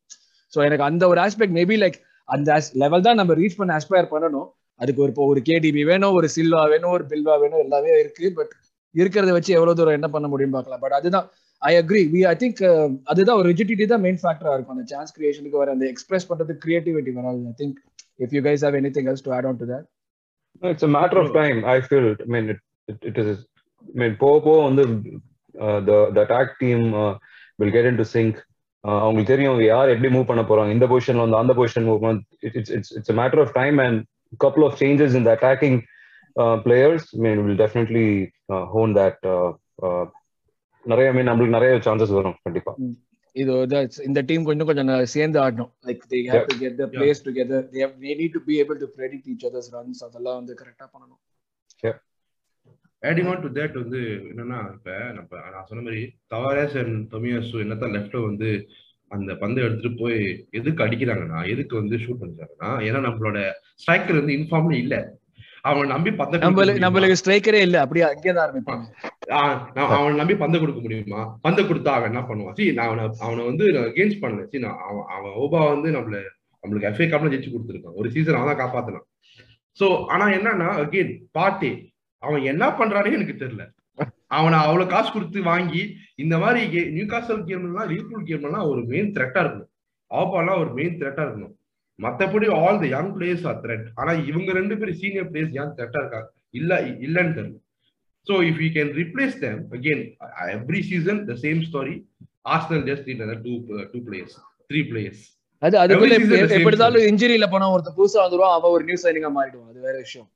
[0.53, 4.49] so எனக்கு அந்த ஒரு aspect maybe like அந்த level தான் நம்ம ரீச் பண்ண அஸ்பயர் பண்ணணும்
[4.81, 8.53] அதுக்கு ஒரு இப்போ ஒரு கேடிபி வேணும் ஒரு சில்வா வேணும் ஒரு பில்வா வேணும் எல்லாமே இருக்கு பட்
[8.95, 11.27] இருக்கிறத வச்சு எவ்வளவு தூரம் என்ன பண்ண முடியும் பார்க்கலாம் பட் அதுதான்
[11.63, 12.61] I agree we I think
[13.05, 17.15] அதுதான் ஒரு ரிஜிடிட்டி தான் மெயின் ஃபேக்டரா இருக்கும் அந்த சான்ஸ் கிரியேஷனுக்கு வர அந்த எக்ஸ்பிரஸ் பண்றது கிரியேட்டிவிட்டி
[17.19, 17.79] வராது I think
[18.21, 19.87] if you guys have anything else to add on to that
[20.63, 22.29] it's a matter of time I feel feel.
[22.29, 23.39] I it it it, it is.
[24.21, 24.85] போக போக வந்து
[25.89, 27.25] the the attack team team get
[27.61, 28.35] will get into sync.
[29.03, 30.71] அவங்களுக்கு தெரியும் யார் எப்படி move பண்ண போறாங்க.
[30.77, 32.05] இந்த பொசிஷன்ல வந்து அந்த position move
[32.59, 33.97] it's it's it's a matter of time and
[34.45, 35.77] couple of changes in the attacking
[36.43, 38.09] uh, players I mean will definitely
[38.53, 39.51] uh, hone that uh,
[39.87, 40.05] uh,
[40.93, 42.75] நிறைய mean நம்மளுக்கு நிறைய சான்சஸ் வரும் கண்டிப்பா.
[43.43, 43.55] இது
[44.09, 45.73] இந்த டீம் கொஞ்சம் கொஞ்சம் சேர்ந்து ஆடணும்.
[45.89, 48.79] Like they have to get the plays together they have they need to be able
[48.83, 51.21] to predict each others runs அதெல்லாம் வந்து கரெக்டா பண்ணணும்.
[53.03, 54.01] ஆடிங் ஆன் டு தேட் வந்து
[54.31, 56.01] என்னன்னா இப்ப நம்ம நான் சொன்ன மாதிரி
[56.31, 58.49] தவாரேஸ் அண்ட் தொமியாசு என்னத்தான் லெஃப்ட்ல வந்து
[59.11, 60.19] அந்த பந்தை எடுத்துட்டு போய்
[60.53, 63.41] எதுக்கு அடிக்கிறாங்கன்னா எதுக்கு வந்து ஷூட் பண்றாங்கன்னா ஏன்னா நம்மளோட
[63.83, 64.97] ஸ்ட்ரைக்கர் வந்து இன்ஃபார்ம்ல இல்ல.
[65.65, 66.39] அவன் நம்பி பந்தை
[66.85, 67.77] நம்மளுக்கு ஸ்ட்ரைக்கரே இல்ல.
[67.85, 68.51] அப்படியே அங்கே தான்
[69.37, 69.57] ஆஹ்
[69.95, 71.23] அவனை நம்பி பந்தை கொடுக்க முடியுமா?
[71.43, 72.57] பந்தை கொடுத்தா அவன் என்ன பண்ணுவான்?
[72.59, 76.19] சரி நான் அவனை அவனை வந்து அகேன்ஸ்ட் பண்ணல சரி நான் அவன் அவன் ஓபா வந்து நம்மள
[76.65, 77.97] நம்மளுக்கு எஃப்ஏ கப்ல ஜெயிச்சு கொடுத்துருக்கான்.
[78.01, 79.07] ஒரு சீசன் அவன் தான் காப்பாத்தினான்.
[79.79, 81.73] சோ ஆனா என்னன்னா அகெயின் பாட்டே
[82.25, 83.65] அவன் என்ன பண்றானே எனக்கு தெரியல.
[84.39, 85.83] அவனை அவ்வளவு காசு கொடுத்து வாங்கி
[86.25, 86.63] இந்த மாதிரி
[86.97, 89.71] நியூ காசல் கேம்லாம் லிவர்பூல் கேம்லாம் ஒரு மெயின் த்ரெட்டா இருக்கணும்.
[90.21, 91.55] ஆப்பாலாம் ஒரு மெயின் த்ரெட்டா இருக்கணும்.
[92.07, 96.03] மத்தபடி all the young players are threat ஆனா இவங்க ரெண்டு பேரும் சீனியர் பிளேயர்ஸ் யங் த்ரெட்டா
[96.05, 96.31] இருக்காங்க
[96.61, 97.61] இல்ல இல்லன்னு தெரியல.
[98.29, 101.95] So if we can replace them again, uh, every season the same story.
[102.55, 104.33] Arsenal just need another two uh, two players,
[104.71, 105.19] three players.
[105.63, 106.17] அது அதுக்குள்ள
[106.57, 109.71] எப்படி இருந்தாலும் இன்ஜுரியில போனா ஒருத்தர் புதுசா வந்துருவான் அவன் ஒரு நியூ சைனிங்கா மாறிடுவான்.
[109.73, 110.29] அது வேற விஷயம்.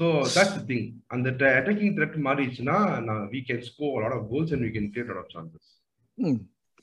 [0.00, 0.06] ஸோ
[0.36, 4.74] தட்ஸ் திங் அந்த அட்டாக்கிங் த்ரெட் மாறிடுச்சுன்னா நான் we can score lot of goals and and
[4.76, 5.64] can create create a lot of chances.
[6.18, 6.38] Hmm.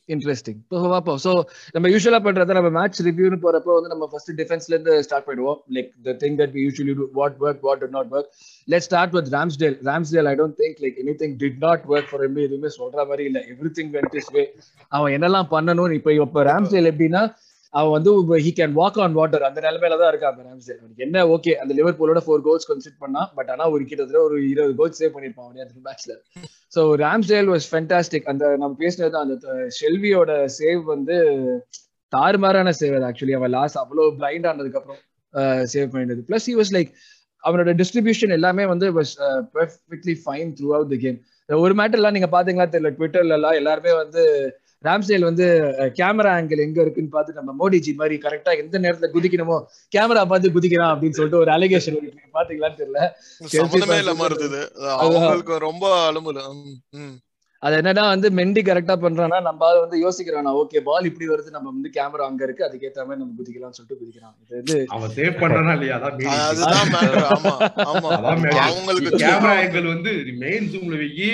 [0.10, 1.32] பார்ப்போம் ஸோ
[1.76, 6.16] நம்ம யூஸ்வலாக பண்ணுறத நம்ம மேட்ச் ரிவ்யூன்னு போகிறப்போ வந்து நம்ம ஃபர்ஸ்ட் டிஃபென்ஸ்லேருந்து ஸ்டார்ட் பண்ணுவோம் like the
[6.24, 8.30] thing that we usually do what work what do not work
[8.68, 12.44] let start with Ramsdale Ramsdale I don't think like anything did not work for MP
[12.48, 13.44] எதுவுமே சொல்கிற மாதிரி இல்லை.
[13.54, 14.44] Every thing went his way
[14.92, 17.24] அவன் என்னெல்லாம் பண்ணணும் இப்போ இப்போ Ramsdale எப்படின்னா
[17.74, 18.12] அவன் வந்து
[18.44, 20.44] he can walk on water அந்த நிலைமையில தான் இருக்கா அந்த
[20.76, 24.74] அவனுக்கு என்ன ஓகே அந்த லிவர்பூலோட ஃபோர் கோல்ஸ் கன்சிட் பண்ணா பட் ஆனா ஒரு கிட்டத்தட்ட ஒரு இருபது
[24.80, 26.16] கோல்ஸ் சேவ் பண்ணிருப்பான் அவனே அந்த மேட்ச்ல
[26.76, 29.36] ஸோ ராம்சேல் வாஸ் ஃபென்டாஸ்டிக் அந்த நம்ம பேசினது அந்த
[29.80, 31.18] ஷெல்வியோட சேவ் வந்து
[32.14, 35.02] தாறுமாறான சேவ் அது ஆக்சுவலி அவன் லாஸ்ட் அவ்வளோ பிளைண்ட் ஆனதுக்கு அப்புறம்
[35.74, 36.92] சேவ் பண்ணிடுது பிளஸ் ஹி வாஸ் லைக்
[37.44, 39.12] அவனோட டிஸ்ட்ரிபியூஷன் எல்லாமே வந்து was
[39.54, 42.90] perfectly fine throughout the game ஒரு மேட்டர்லாம் நீங்க பாத்தீங்களா தெரியல.
[42.98, 44.24] ட்விட்டர்ல எல்லாம் எல்லாருமே வந்து
[44.84, 45.46] ராம்சேல் வந்து
[45.98, 49.58] கேமரா ஆங்கிள் எங்க இருக்குன்னு பார்த்து நம்ம மோடிஜி மாதிரி கரெக்டா எந்த நேரத்துல குதிக்கணுமோ
[49.92, 51.98] கேமரா பார்த்து குதிக்கிறான் அப்படின்னு சொல்லிட்டு ஒரு அலிகேஷன்
[52.36, 53.02] பாத்தீங்களான்னு தெரியல.
[55.60, 56.40] ரொம்ப அலுமுல
[57.64, 61.90] அது என்னன்னா வந்து மெண்டி கரெக்டா பண்றானா நம்ம வந்து யோசிக்கிறானா ஓகே பால் இப்படி வருது நம்ம வந்து
[61.96, 65.98] கேமரா அங்க இருக்கு அதுக்கேத்த மாதிரி நம்ம குதிக்கலாம் சொல்லிட்டு குதிக்கிறான் இது வந்து அவன் சேவ் பண்றானா இல்லையா
[66.00, 66.30] அதான்.
[66.46, 66.94] அதுதான்.
[67.34, 67.52] ஆமா
[67.90, 68.12] ஆமா.
[68.64, 71.30] அவங்களுக்கு கேமரா ஆங்கிள் வந்து மெயின் ஜூம்ல வெயி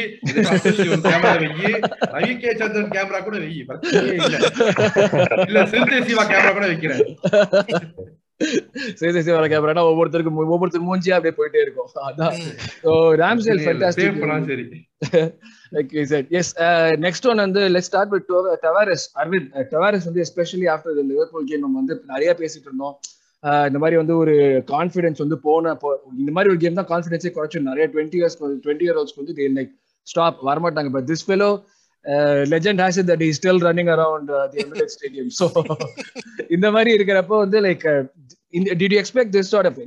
[1.05, 1.71] கேமரா வெயி
[2.15, 3.61] ரவி கே சந்திரன் கேமரா கூட வெயி
[5.47, 5.65] இல்ல
[6.05, 7.03] சிவா கேமரா கூட வைக்கிறேன்
[8.95, 11.89] சரி சரி வர கேமரா ஒவ்வொருத்தருக்கும் ஒவ்வொருத்தர் மூஞ்சியா அப்படியே போயிட்டே இருக்கும்.
[11.95, 12.35] அதான்.
[12.83, 14.83] ஸோ ராம்சேல் சரி.
[15.71, 21.59] Uh, next one வந்து start with Tav- Tavares Aravind Tavares வந்து after the Liverpool game
[21.59, 22.99] நம்ம வந்து நிறைய பேசிட்டு இருந்தோம்.
[23.43, 25.77] Uh, இந்த மாதிரி வந்து ஒரு கான்ஃபிடன்ஸ் வந்து போன
[26.17, 29.71] இந்த மாதிரி ஒரு கேம் தான் கான்ஃபிடன்ஸே குறைச்சு நிறைய டுவெண்ட்டி இயர்ஸ் டுவெண்ட்டி இயர் ஓல்ஸ்க்கு வந்து லைக்
[30.01, 30.89] ஸ்டாப் வரமாட்டாங்க.
[30.89, 31.63] But this fellow
[32.53, 35.47] legend has that is still running around the Emirate stadium so
[36.55, 37.85] இந்த மாதிரி இருக்கிறப்போ வந்து like
[38.81, 39.79] did you expect this sort of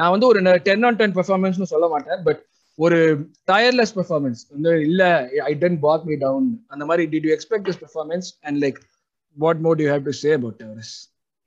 [0.00, 2.40] நான் வந்து ஒரு டென் ஆன் டென் பெர்ஃபார்மன்ஸ்னு சொல்ல மாட்டேன் பட்
[2.78, 2.98] ஒரு
[3.52, 5.02] டயர்லெஸ் பெர்ஃபார்மன்ஸ் வந்து இல்ல
[5.50, 8.80] I tend back me down அந்த மாதிரி did you expect this performance and like
[9.36, 10.94] what more you have to say about Tavares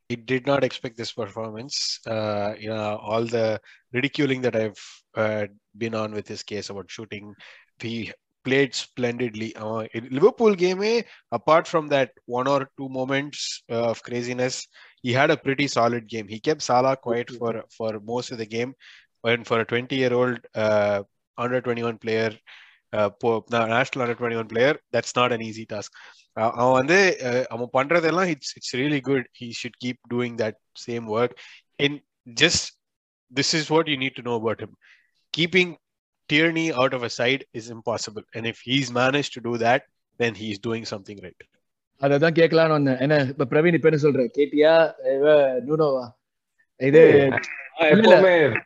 [0.10, 1.76] I did not expect this performance.
[2.06, 3.46] Uh, you know, all the
[3.94, 4.82] ridiculing that I've
[5.16, 5.44] uh,
[5.76, 7.26] been on with his case about shooting,
[7.80, 7.94] he
[8.45, 9.49] played splendidly.
[9.57, 11.01] Uh, in Liverpool game, eh,
[11.33, 14.57] apart from that one or two moments uh, of craziness,
[15.05, 16.29] he had a pretty solid game.
[16.29, 18.73] He kept Salah quiet for for most of the game.
[19.25, 20.99] And for a 20 year old uh,
[21.39, 22.31] under 21 player,
[22.93, 25.91] uh, po- na- national under 21 player, that's not an easy task.
[26.37, 26.97] அஹ் அவன் வந்து
[27.29, 31.35] அஹ் அவன் பண்றதெல்லாம் it's it's really good he should keep doing that same work
[31.87, 31.97] in
[32.43, 32.67] just
[33.33, 34.75] this is what you need to know about him
[35.35, 35.73] keeping
[36.30, 39.86] Tierney out of a side is impossible and if he's manage to do that
[40.20, 41.44] then he is doing something right
[42.02, 43.00] அததான் கேட்கலான்னு வந்தேன்.
[43.04, 44.72] என்ன இப்ப பிரவீன் இப்ப என்ன சொல்ற கேட்டியா?
[45.68, 46.06] நூனோவா?
[46.82, 47.02] இது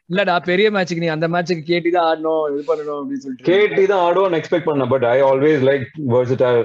[0.10, 3.48] இல்லடா பெரிய மேட்சுக்கு நீ அந்த மேட்சுக்கு கேட்டி தான் ஆடணும் இது பண்ணணும் அப்படின்னு சொல்லிட்டு.
[3.50, 6.60] கேட்டி தான் ஆடுவோம்னு எக்ஸ்பெக்ட் பண்ணேன் but I always like versatile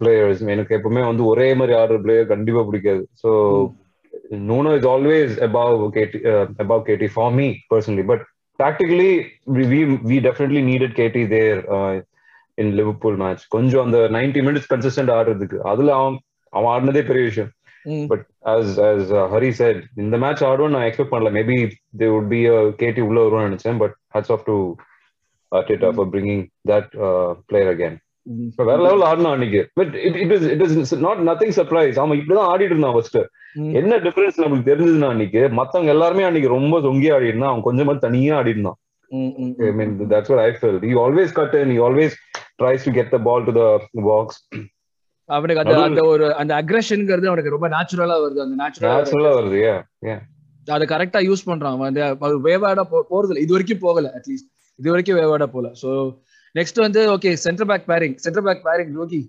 [0.00, 3.02] players எனக்கு எப்பவுமே வந்து ஒரே மாதிரி ஆடுற பிளேயர் கண்டிப்பா பிடிக்காது.
[3.22, 3.30] So
[4.50, 6.20] Nuno is always above KT
[6.64, 8.24] above KT for me personally but
[8.58, 9.10] tactically
[9.72, 11.60] we we definitely needed KT there
[12.58, 16.16] in Liverpool match கொஞ்சம் அந்த நைன்டி மினிட்ஸ் கன்சிஸ்டன்ட் ஆடுறதுக்கு அதுல அவன்
[16.52, 17.52] அவன் ஆடினதே பெரிய விஷயம்
[17.84, 18.06] ம்.
[18.06, 21.56] But as as uh, Hari said இந்த மேட்ச் ஆடுவோம் நான் எக்ஸ்பெக்ட் பண்ணல maybe
[21.98, 22.40] they would be
[22.82, 24.56] KT உள்ள வருவான்னு நினைச்சேன் but hats off to
[25.52, 27.94] Arteta for bringing that uh, player again.
[27.94, 28.05] ம்.
[28.46, 29.60] இப்ப வேற லெவல் ஆடினா அன்னைக்கு.
[29.74, 33.18] But it it is it is not nothing surprise அவன் இப்படிதான் ஆடிட்டு இருந்தான் ஃபர்ஸ்ட்.
[33.80, 38.36] என்ன டிஃபரன்ஸ் நமக்கு தெரிஞ்சதுன்னா அன்னைக்கு மத்தவங்க எல்லாருமே அன்னைக்கு ரொம்ப தொங்கி ஆடி இருந்தான் அவன் கொஞ்சமா தனியா
[38.36, 38.78] ஆடி இருந்தான்
[39.10, 39.76] ம், ம், I ம்.
[39.78, 40.80] mean that's what I felt.
[40.82, 41.68] He always cut in.
[41.70, 42.12] He always
[42.60, 43.66] tries to get the ball to the
[44.08, 44.28] box.
[45.28, 48.40] அவனுக்கு அந்த அந்த ஒரு அந்த அக்ரஷன்ங்கிறது அவனுக்கு ரொம்ப நேச்சுரலா வருது.
[48.44, 49.60] அந்த நேச்சுரலா வருது.
[50.68, 51.74] அதை கரெக்டா யூஸ் பண்றான்.
[51.76, 55.90] அவன் வேவாடா போறது இது வரைக்கும் போகல அட்லீஸ்ட் இது வரைக்கும் வேவாட போல ஸோ
[56.56, 59.22] நெக்ஸ்ட் வந்து okay centre back pairing centre back pairing rookie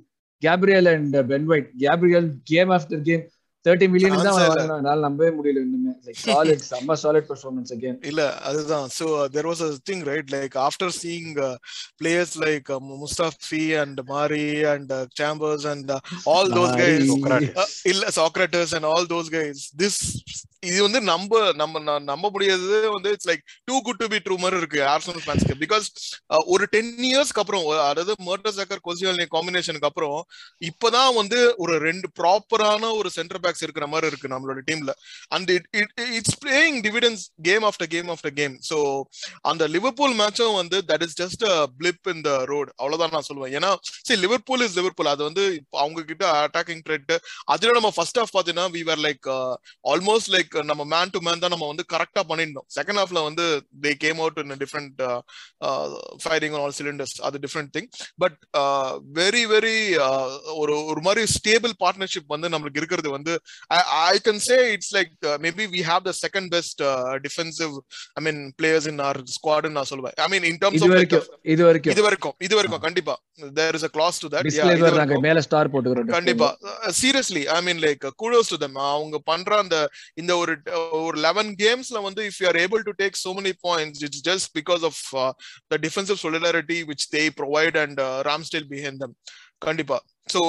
[0.43, 3.25] Gabriel and Ben White Gabriel game after game
[3.65, 4.37] thirty million தான்
[4.75, 5.93] என்னால நம்பவே முடியல இன்னுமே
[6.25, 10.53] சாலிட் செம்ம சாலிட் பெர்ஃபார்மன்ஸ் அகேன் இல்ல அதுதான் so uh, there was a thing right like
[10.67, 11.55] after seeing uh,
[12.01, 15.99] players like uh, Mustafi and Mari and uh, Chambers and uh,
[16.33, 17.57] all those guys Socrates.
[17.63, 19.97] uh, இல்ல Socrates and all those guys this
[20.63, 24.59] இது வந்து நம்ப நம்ம நம்ப முடியாது வந்து it's like too good to be true மாதிரி
[24.61, 25.87] இருக்கு ஆர்சனல் ஃபேன்ஸ்க்கு பிகாஸ்
[26.53, 30.17] ஒரு டென் இயர்ஸ்க்கு அப்புறம் அதாவது மர்டர் சக்கர் கொசியல் காம்பினேஷனுக்கு அப்புறம்
[30.69, 34.93] இப்பதான் வந்து ஒரு ரெண்டு ப்ராப்பரான ஒரு சென்டர் பேக்ஸ் இருக்கிற மாதிரி இருக்கு நம்மளோட டீம்ல
[35.31, 35.67] and it
[36.17, 38.79] it's playing dividends game after game after game so
[39.51, 43.53] அந்த லிவர்பூல் மேட்சும் வந்து that is just a blip in the road அவ்வளவுதான் நான் சொல்லுவேன்.
[43.57, 43.71] ஏன்னா
[44.07, 45.43] சரி லிவர்பூல் இஸ் லிவர்பூல் அது வந்து
[45.77, 47.13] அவங்க கிட்ட அட்டாக்கிங் த்ரெட்
[47.53, 49.27] அதுல நம்ம ஃபர்ஸ்ட் ஆஃப் பாத்தீங்கன்னா we are like
[49.85, 53.45] almost like நம்ம மேன் டு மேன் தான் நம்ம வந்து கரெக்டா பண்ணிருந்தோம் செகண்ட் ஹாஃப்ல வந்து
[53.85, 55.01] they came out in different
[56.23, 57.89] firing all cylinders அது different thing
[58.23, 58.37] but
[59.19, 59.77] very very
[60.61, 63.35] ஒரு ஒரு மாதிரி ஸ்டேபிள் பார்ட்னர்ஷிப் வந்து நம்மளுக்கு இருக்கிறது வந்து
[64.11, 65.13] I can say it's like
[65.47, 66.83] maybe we have the second best
[67.27, 67.75] defensive
[68.19, 70.15] I mean players in our squad நான் சொல்லுவேன்.
[70.25, 72.35] ஐ மீன் இன் டர்ம்ஸ் ஆஃப் இது வரைக்கும் இது வரைக்கும்.
[72.47, 73.15] இது வரைக்கும் கண்டிப்பா.
[73.59, 76.49] There is a class to that மேல ஸ்டார் போட்டுக்கிறோம் கண்டிப்பா.
[77.01, 79.77] Seriously I mean like kudos to them அவங்க பண்ற அந்த
[80.21, 80.55] இந்த ஒரு
[81.01, 84.49] ஒரு லெவன் கேம்ஸ்ல வந்து if you are able to take so many points it's just
[84.59, 85.01] because of
[85.67, 86.21] the defensive
[87.15, 89.13] they provide and uh, Ramsdale behind them.
[89.61, 89.97] கண்டிப்பா.
[90.29, 90.39] சோ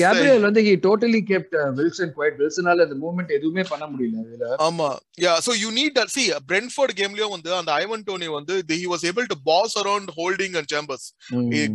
[0.00, 4.46] கேப்ரியல் வந்து he totally kept Wilson quiet வில்சனால அந்த மூவ்மெண்ட் எதுவுமே பண்ண முடியல இதுல.
[4.66, 4.88] ஆமா.
[5.24, 6.14] Yeah so you need that
[6.52, 10.70] Brentford கேம்லயும் வந்து அந்த ஐவன் டோனி வந்து he was able to pass around Holding and
[10.74, 11.06] Chambers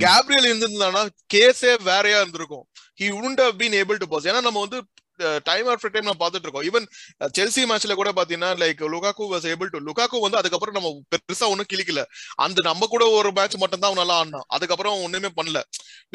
[0.06, 1.04] Gabriel இருந்திருந்தானா
[1.36, 2.66] கேஸே வேறையா இருந்திருக்கும்.
[3.00, 4.80] He wouldn't have been able to pass ஏன்னா நம்ம வந்து
[5.50, 6.68] டைம் ஆஃப்டர் டைம் நான் பார்த்துட்டு இருக்கோம்.
[6.70, 6.86] ஈவன்
[7.38, 11.70] செல்சி மேட்ச்ல கூட பாத்தீங்கன்னா like Lukaku was able to Lukaku வந்து அதுக்கப்புறம் நம்ம பெருசா ஒன்னும்
[11.74, 12.04] கிளிக்கல
[12.46, 14.48] அந்த நம்ம கூட ஒரு மேட்ச் மட்டும் தான் நல்லா ஆடினான்.
[14.58, 15.62] அதுக்கப்புறம் அவன் ஒண்ணுமே பண்ணல.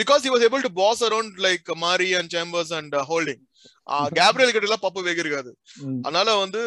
[0.00, 3.42] Because he was able to pass around like Mari and Chambers and Holding
[4.18, 5.50] Gabriel கிட்ட எல்லாம் பப்பு வேக இருக்காது
[6.04, 6.60] அதனால வந்து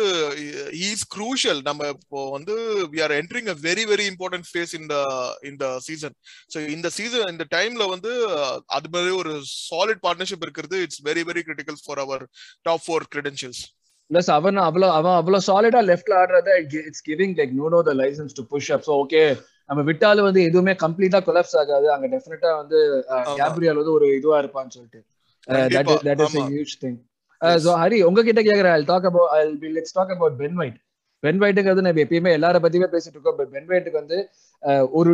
[0.87, 2.55] இஸ் க்ரூஷியல் நம்ம இப்போ வந்து
[2.93, 4.95] we are entering a very very important phase இந்த
[5.51, 6.15] இந்த சீசன்
[6.53, 8.13] ஸோ இந்த சீசன் இந்த டைம்ல வந்து
[8.77, 9.33] அது மாதிரி ஒரு
[9.69, 12.25] சாலிட் பார்ட்னர்ஷிப் இருக்கிறது it's very very critical for our
[12.65, 13.63] top four credentials
[14.09, 18.37] plus அவன் அவ்வளவு அவன் அவ்வளவு சாலிடா லெஃப்ட்ல ஆடுறத it's giving like no no the licence
[18.37, 19.23] to push up so okay
[19.69, 21.87] நம்ம விட்டாலும் வந்து எதுவுமே கம்ப்ளீட்டா கொலாப்ஸ் ஆகாது.
[21.95, 22.79] அங்க டெஃபினட்டா வந்து
[23.39, 24.99] கேப்ரியல் வந்து ஒரு இதுவா இருப்பான்னு சொல்லிட்டு.
[25.77, 26.97] That is that is a huge thing.
[27.65, 28.75] So Hari உங்ககிட்ட கேக்குறேன்.
[28.79, 30.77] I talk about I P let's talk about Ben White
[31.23, 33.37] Ben வைட்டுங்கிறது நம்ம எப்பயுமே எல்லார பத்தியுமே பேசிட்டு இருக்கோம்.
[33.39, 34.17] பட் பென் வைட்டுக்கு வந்து
[34.99, 35.11] ஒரு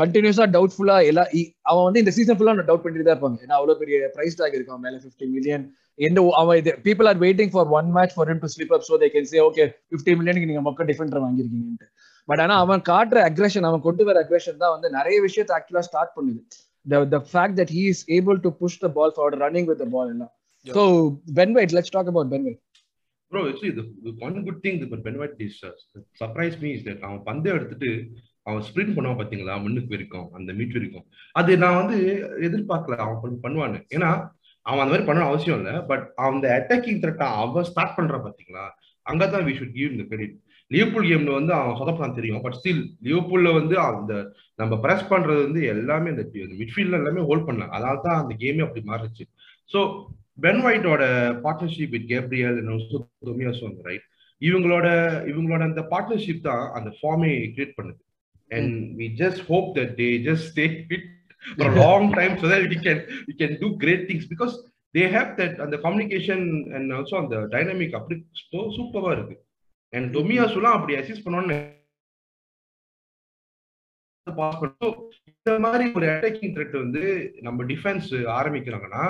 [0.00, 1.24] கண்டினியூஸா டவுட்ஃபுல்லா எல்லா
[1.70, 3.38] அவன் வந்து இந்த சீசன் ஃபுல்லா டவுட் பண்ணிட்டு தான் இருப்பாங்க.
[3.44, 4.72] ஏன்னா அவ்வளவு பெரிய பிரைஸ் டாக் இருக்கு.
[4.74, 5.64] அவன் மேல பிப்டி மில்லியன்
[6.08, 8.96] எந்த அவன் இது people are waiting for one match for him to slip up so
[9.02, 11.88] they can say okay fifty மில்லியனுக்கு நீங்க மொக்க டிஃபெண்டர் வாங்கிருக்கீங்கன்ட்டு
[12.28, 16.14] பட் ஆனா அவன் காட்டுற அக்ரஷன் அவன் கொண்டு வர அக்ரஷன் தான் வந்து நிறைய விஷயத்தை ஆக்சுவலா ஸ்டார்ட்
[16.16, 16.40] பண்ணுது.
[16.86, 19.90] The the fact that he is able to push the ball forward running with the
[19.94, 20.32] ball எல்லாம்
[20.66, 20.82] so
[21.38, 22.62] Ben White let's talk about Ben White.
[23.32, 25.74] Bro actually the, the one good thing that Ben White is uh,
[26.22, 27.90] surprised me is that அவன் பந்தை எடுத்துட்டு
[28.48, 31.06] அவன் sprint பண்ணுவான் பாத்தீங்களா முன்னுக்கு வரைக்கும் அந்த மீட் வரைக்கும்.
[31.38, 31.96] அது நான் வந்து
[32.48, 33.80] எதிர்பார்க்கல அவன் பண்ணுவான்னு.
[33.96, 34.10] ஏன்னா
[34.66, 38.64] அவன் அந்த மாதிரி பண்ண அவசியம் இல்லை பட் அந்த அட்டாக்கிங் த்ரெட்டா அவன் ஸ்டார்ட் பண்றான் பாத்தீங்களா
[39.10, 40.36] அங்கதான் வி ஷுட் கிவ் இந்த கிரெடிட்
[40.70, 42.42] லியோபூல் கேம்ல வந்து அவன் சொதப்பான் தெரியும்.
[42.44, 44.12] பட் ஸ்டில் லியோபூல்ல வந்து அந்த
[44.58, 46.24] நம்ம பிரஸ் பண்றது வந்து எல்லாமே இந்த
[46.60, 49.24] மிட்ஃபீல்ட்ல எல்லாமே ஹோல்ட் பண்ணலாம் அதனால தான் அந்த கேமே அப்படி மாறுச்சு.
[49.70, 49.80] ஸோ
[50.44, 51.02] பென் ஒயிட்டோட
[51.44, 52.58] பார்ட்னர்ஷிப் வித் கேப்ரியல்
[53.62, 54.06] வந்து ரைட்
[54.42, 54.86] இவங்களோட
[55.30, 58.00] இவங்களோட அந்த பார்ட்னர்ஷிப் தான் அந்த ஃபார்மே கிரியேட் பண்ணுது.
[58.50, 61.06] And we just hope that they just stay fit
[61.80, 64.54] long time so that we can we can do great things because
[64.94, 66.44] they have that அந்த கம்யூனிகேஷன்
[66.76, 68.16] அண்ட் ஆல்சோ அந்த டைனமிக் அப்படி
[68.78, 69.42] சூப்பராக இருக்குது
[69.92, 71.58] அண்ட் டொமியாசுலாம் அப்படி அசிஸ்ட் பண்ணோன்னு
[74.26, 74.96] pass பண்ணும்
[75.30, 77.02] இந்த மாதிரி ஒரு அட்டாக்கிங் த்ரெட் வந்து
[77.46, 79.04] நம்ம டிஃபென்ஸ் ஆரம்பிக்கிறாங்கன்னா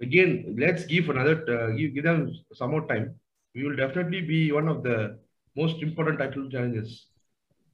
[0.00, 2.20] again let's give another uh, give, give them
[2.52, 3.06] some more time
[3.54, 4.96] we will definitely be one of the
[5.56, 6.90] most important title challenges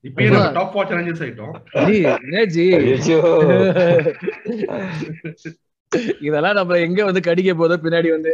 [0.04, 1.56] இப்பயே நம்ம டாப் ஃபோர் சேலஞ்சஸ் ஆயிட்டோம்
[6.26, 8.32] இதெல்லாம் நம்ம எங்க வந்து கடிக்க போதோ பின்னாடி வந்து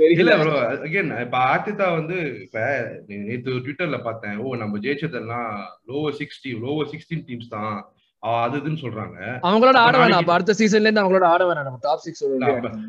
[0.00, 0.32] தெரியல.
[0.40, 0.54] ப்ரோ
[0.86, 2.60] அகைன் இப்ப ஆர்த்திதா வந்து இப்ப
[3.08, 4.38] நேத்து ட்விட்டர்ல பார்த்தேன்.
[4.44, 5.50] ஓ நம்ம ஜெயிச்சதெல்லாம்
[5.90, 7.76] lower sixty lower sixteen teams தான்.
[8.22, 9.18] அது இதுன்னு சொல்றாங்க.
[9.48, 10.22] அவங்களோட ஆட வேணாம்.
[10.22, 11.68] அப்ப அடுத்த சீசன்ல இருந்து அவங்களோட ஆட வேணாம்.
[11.68, 12.24] நம்ம டாப் சிக்ஸ்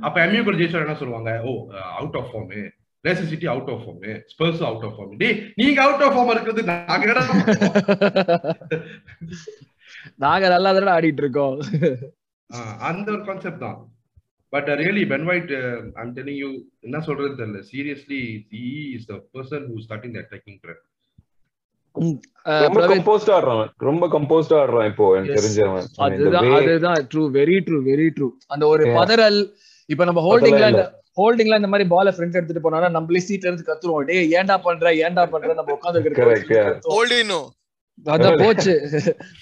[0.07, 1.31] அப்ப எம்யூ கூட ஜெயிச்சா என்ன சொல்லுவாங்க?
[1.47, 1.53] ஓ
[1.99, 2.51] out of form
[3.05, 5.29] Leicester City out of form Spurs out of form டே
[5.61, 7.05] நீங்க அவுட் ஆஃப் ஃபார்ம் இருக்கிறது நாங்க
[10.25, 11.57] நாங்க நல்லா தானே ஆடிட்டு இருக்கோம்.
[12.89, 13.77] அந்த ஒரு கான்செப்ட் தான்.
[14.53, 15.53] But really Ben White
[16.01, 16.49] I'm telling you
[16.87, 17.61] என்ன சொல்றது தெரியல.
[17.71, 18.19] Seriously
[18.51, 18.65] the
[18.97, 20.83] is the person who starting the attacking trend
[22.65, 25.37] ரொம்ப கம்போஸ்ட் ஆடுறான் ரொம்ப கம்போஸ்ட் ஆடுறான் இப்போ எனக்கு.
[25.37, 25.85] தெரிஞ்சவன்.
[26.05, 26.99] அதுதான் அதுதான்.
[27.11, 28.85] True very true very true அந்த ஒரு.
[28.99, 29.39] பதறல்
[29.89, 30.83] இப்ப நம்ம ஹோல்டிங்ல
[31.19, 34.07] ஹோல்டிங்ல இந்த மாதிரி பால ஃப்ரண்ட் எடுத்துட்டு போனா நம்மளே சீட்ல இருந்து கத்துருவோம்.
[34.09, 36.81] டேய் ஏன்டா பண்ற ஏன்டா பண்ற நம்ம உட்கார்ந்து.
[36.93, 37.39] ஹோல்டினோ
[38.05, 38.73] அதான் போச்சு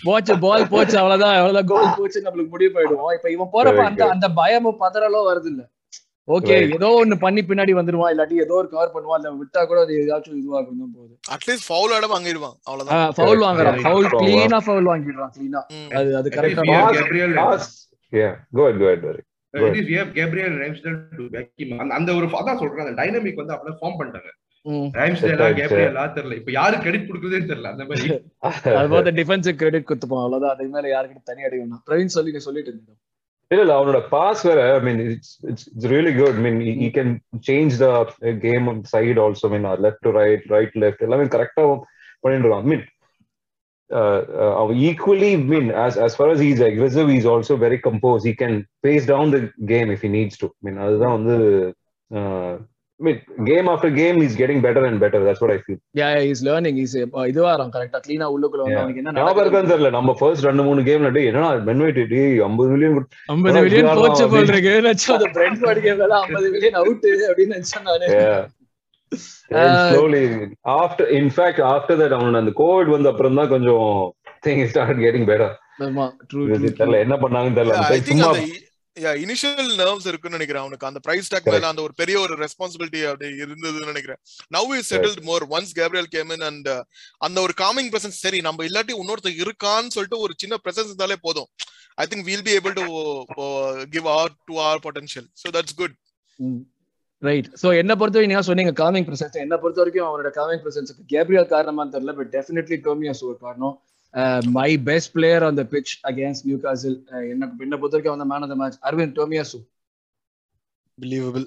[0.03, 4.27] போச்சு பால் போச்சு அவ்வளவுதான் அவ்வளவுதான் கோல் போச்சு நம்மளுக்கு முடிவு போயிடுவோம் இப்ப இவன் போறப்ப அந்த அந்த
[4.35, 5.63] பயமும் பதறலும் வருது இல்ல
[6.27, 6.57] ஓகே.
[6.75, 10.37] ஏதோ ஒண்ணு பண்ணி பின்னாடி வந்துருவான் இல்லாட்டி ஏதோ ஒரு கவர் பண்ணுவான் இல்ல விட்டா கூட அது ஏதாச்சும்
[10.41, 13.79] இதுவாகும் போகுது அட்லீஸ்ட் ஃபவுல் ஆட வாங்கிடுவான் அவ்வளவுதான் ஃபவுல் வாங்குறான்.
[13.83, 14.07] ஃபவுல்.
[14.13, 15.61] கிளீனா ஃபவுல் வாங்கிடுறான் கிளீனா.
[15.93, 17.69] அது அது At least கரெக்டா we have Pass- Gabriel pass-
[18.13, 19.25] yeah, go ahead, go ahead, Derek.
[19.53, 21.73] at least we have Gabriel and Ramsdale to back him.
[21.81, 24.31] அந்த- அந்த ஒரு அதான் சொல்றேன் அந்த டைனமிக் வந்து அப்படியே ஃபார்ம் பண்ணிட்டாங்க
[24.97, 25.61] ராம்ஸ்டேலா Set ஆயிடுச்சு.
[25.61, 26.35] கேப்ரியலா தெரியல.
[26.41, 28.07] இப்ப யாரு கிரெடிட் கொடுக்குறதே தெரியல அந்த மாதிரி.
[28.79, 30.53] அது போது டிஃபென்ஸுக்கு கிரெடிட் கொடுத்துப்போம் அவ்வளவுதான்.
[30.55, 31.43] அதுக்கு மேல யாருக்கிட்ட தனி
[31.89, 32.99] பிரவீன் சொல்லி நீ சொல்லிட்டு இருந்தீங்க
[33.51, 36.89] இல்ல இல்ல அவனோட பாஸ் வேற I mean it's it's it's really good I mean he
[36.97, 37.11] can
[37.49, 37.87] change the
[38.47, 41.65] game side also mean left to right right left எல்லாமே கரெக்டா
[42.23, 42.85] பண்ணிட்டு இருக்கான் மீன்
[44.61, 48.23] அவன் equally mean as as far as he's aggressive he's also very composed.
[48.29, 50.47] He can pace down the game if he needs to.
[50.49, 51.35] I mean அதுதான் வந்து
[52.11, 52.53] uh,
[53.05, 53.17] mean
[53.49, 55.19] game after game he's getting better and better.
[55.25, 55.77] That's what I feel.
[56.01, 56.95] Yeah is learning is
[57.31, 58.83] இதுவா இருக்கும் கரெக்டா க்ளீனா உள்ளுக்குள்ள வந்து Yeah.
[58.83, 62.67] அவனுக்கு என்ன ஞாபகம் இருக்கான்னு தெரியல நம்ம ஃபர்ஸ்ட் ரெண்டு மூணு கேம்ல டேய் என்னடா மென்வைட் டேய் 50
[62.73, 64.73] மில்லியன் 50 ஆனா மில்லியன் போச்சு போல் இருக்கு.
[64.81, 68.41] நினைச்சா அந்த பிரெண்ட் கேம்ல 50 மில்லியன் அவுட் அப்படின்னு நினைச்சேன் நானு Yeah.
[69.89, 70.21] Slowly,
[70.75, 73.89] after, in fact, after that, அவன் அந்த கோவிட் வந்த அப்புறம் தான் கொஞ்சம்
[74.45, 75.49] things started getting better.
[75.85, 77.77] ஆமா ட்ரூ தெரியல என்ன பண்ணாங்கன்னு தெரியல.
[78.09, 78.29] சும்மா
[79.23, 80.87] இனிஷியல் நர்வ்ஸ் இருக்குன்னு நினைக்கிறேன் அவனுக்கு.
[80.89, 84.19] அந்த பிரைஸ் டாக் மேல அந்த ஒரு பெரிய ஒரு ரெஸ்பான்சிபிலிட்டி அப்படி இருந்ததுன்னு நினைக்கிறேன்.
[84.55, 86.69] Now is settled more once Gabriel came in and
[87.27, 91.49] அந்த ஒரு காமிங் பிரசன்ஸ் சரி நம்ம இல்லாட்டி இன்னொருத்தர் இருக்கான்னு சொல்லிட்டு ஒரு சின்ன பிரசன்ஸ் இருந்தாலே போதும்.
[92.03, 92.85] I think we'll be able to
[93.95, 95.95] give our to our potential so that's good
[97.21, 101.03] right so என்ன பொறுத்த வரைக்கும் நீங்க சொன்னீங்க காமிங் பிரசன்ஸ் என்ன பொறுத்த வரைக்கும் அவனோட காமிங் பிரசன்ஸ்க்கு
[101.13, 103.75] கேப்ரியல் காரணமா தெரியல பட் டெஃபினெட்லி டோமியாஸ் ஒரு காரணம்.
[104.45, 108.49] My best player on the pitch against Newcastle என்ன என்ன பொறுத்த வரைக்கும் அவன் man of
[108.49, 109.71] the match Aravind Tomiyasu
[111.01, 111.45] believable.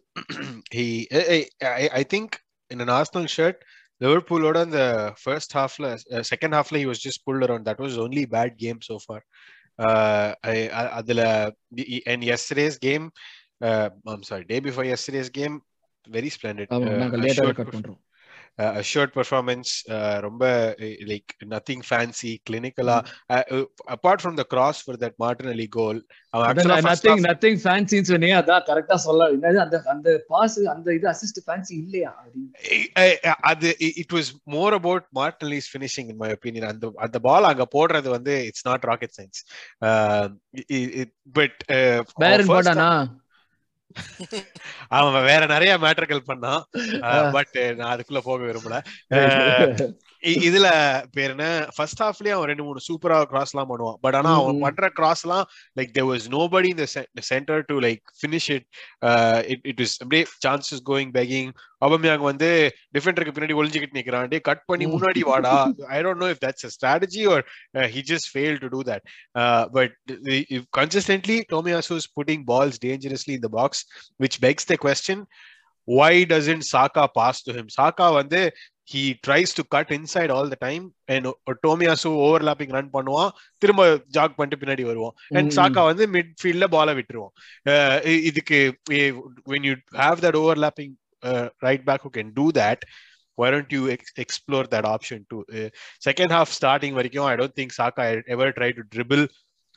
[0.75, 2.27] he, I, I, I think
[2.71, 3.55] in an Arsenal shirt,
[3.99, 7.67] Liverpool order in the first half, uh, second half, he was just pulled around.
[7.67, 9.23] That was his only bad game so far.
[9.79, 11.53] Uh, I, I, adila-
[12.07, 12.79] and yesterday's
[18.59, 20.45] uh, Uh, uh, performance, uh, ரொம்ப
[20.81, 22.89] uh, like nothing fancy, clinical.
[22.89, 25.99] Uh, uh, apart from the cross for that Martinelli goal,
[26.35, 29.29] அவன் actually first nothing nothing ஃபேன்சின்னு சொன்னீங்க அதான் கரெக்டா சொல்ல
[29.65, 32.13] அந்த அந்த pass அந்த இது அசிஸ்ட் ஃபேன்சி இல்லையா
[33.51, 38.11] அது it was more about Martinelli's finishing in my opinion அந்த அந்த பால் அங்க போடுறது
[38.11, 39.41] வந்து it's not rocket science
[41.33, 41.61] but
[44.89, 48.77] அவன் வேற நிறைய மேட்டர்கள் பண்ணான் பட் நான் அதுக்குள்ள போக விரும்பல.
[50.47, 50.69] இதுல
[51.17, 51.47] பேர் என்ன?
[51.75, 53.99] ஃபர்ஸ்ட் ஹாஃப்லயே அவன் ரெண்டு மூணு சூப்பரா கிராஸ் எல்லாம் பண்ணுவான்.
[54.05, 54.59] பட் ஆனா அவன்.
[54.65, 55.45] பண்ற கிராஸ் எல்லாம்
[55.79, 56.87] லைக் தேர் வாஸ் நோபடி இந்த
[57.31, 58.67] centre to like finish it
[59.71, 61.51] it is அப்படியே சான்சஸ் கோயிங் பெக்கிங்
[61.89, 62.51] அபமியாங் வந்து
[62.97, 64.87] டிஃபெண்டருக்கு பின்னாடி ஒளிஞ்சுக்கிட்டு நிக்கிறான் டே கட் பண்ணி.
[64.95, 65.57] முன்னாடி வாடா.
[65.97, 67.45] I don't know if that's a strategy or
[67.97, 69.05] he just fail to do that
[69.77, 69.97] but
[70.81, 73.85] consistently Tomiyasu is putting balls dangerously in the box
[74.25, 75.25] which begs the question
[75.89, 77.67] why doesn't Saka pass to him?
[77.75, 78.41] Saka வந்து
[78.94, 81.26] he tries to cut inside all the time and
[81.66, 83.84] Tomiyasu overlapping run பண்ணுவான் திரும்ப
[84.18, 87.34] jack பண்ணிட்டு பின்னாடி வருவான் and ம், சாக்கா வந்து மிட்ஃபீல்ட்ல பால விட்டுருவான்
[87.66, 88.60] அஹ் இ- இதுக்கு
[89.52, 90.92] when you have that overlapping
[91.24, 92.80] uh, right back who can do that
[93.38, 95.70] why don't you ex- explore that option too uh,
[96.08, 98.04] second half starting வரைக்கும் I don't think Saka
[98.36, 99.26] ever tried to dribble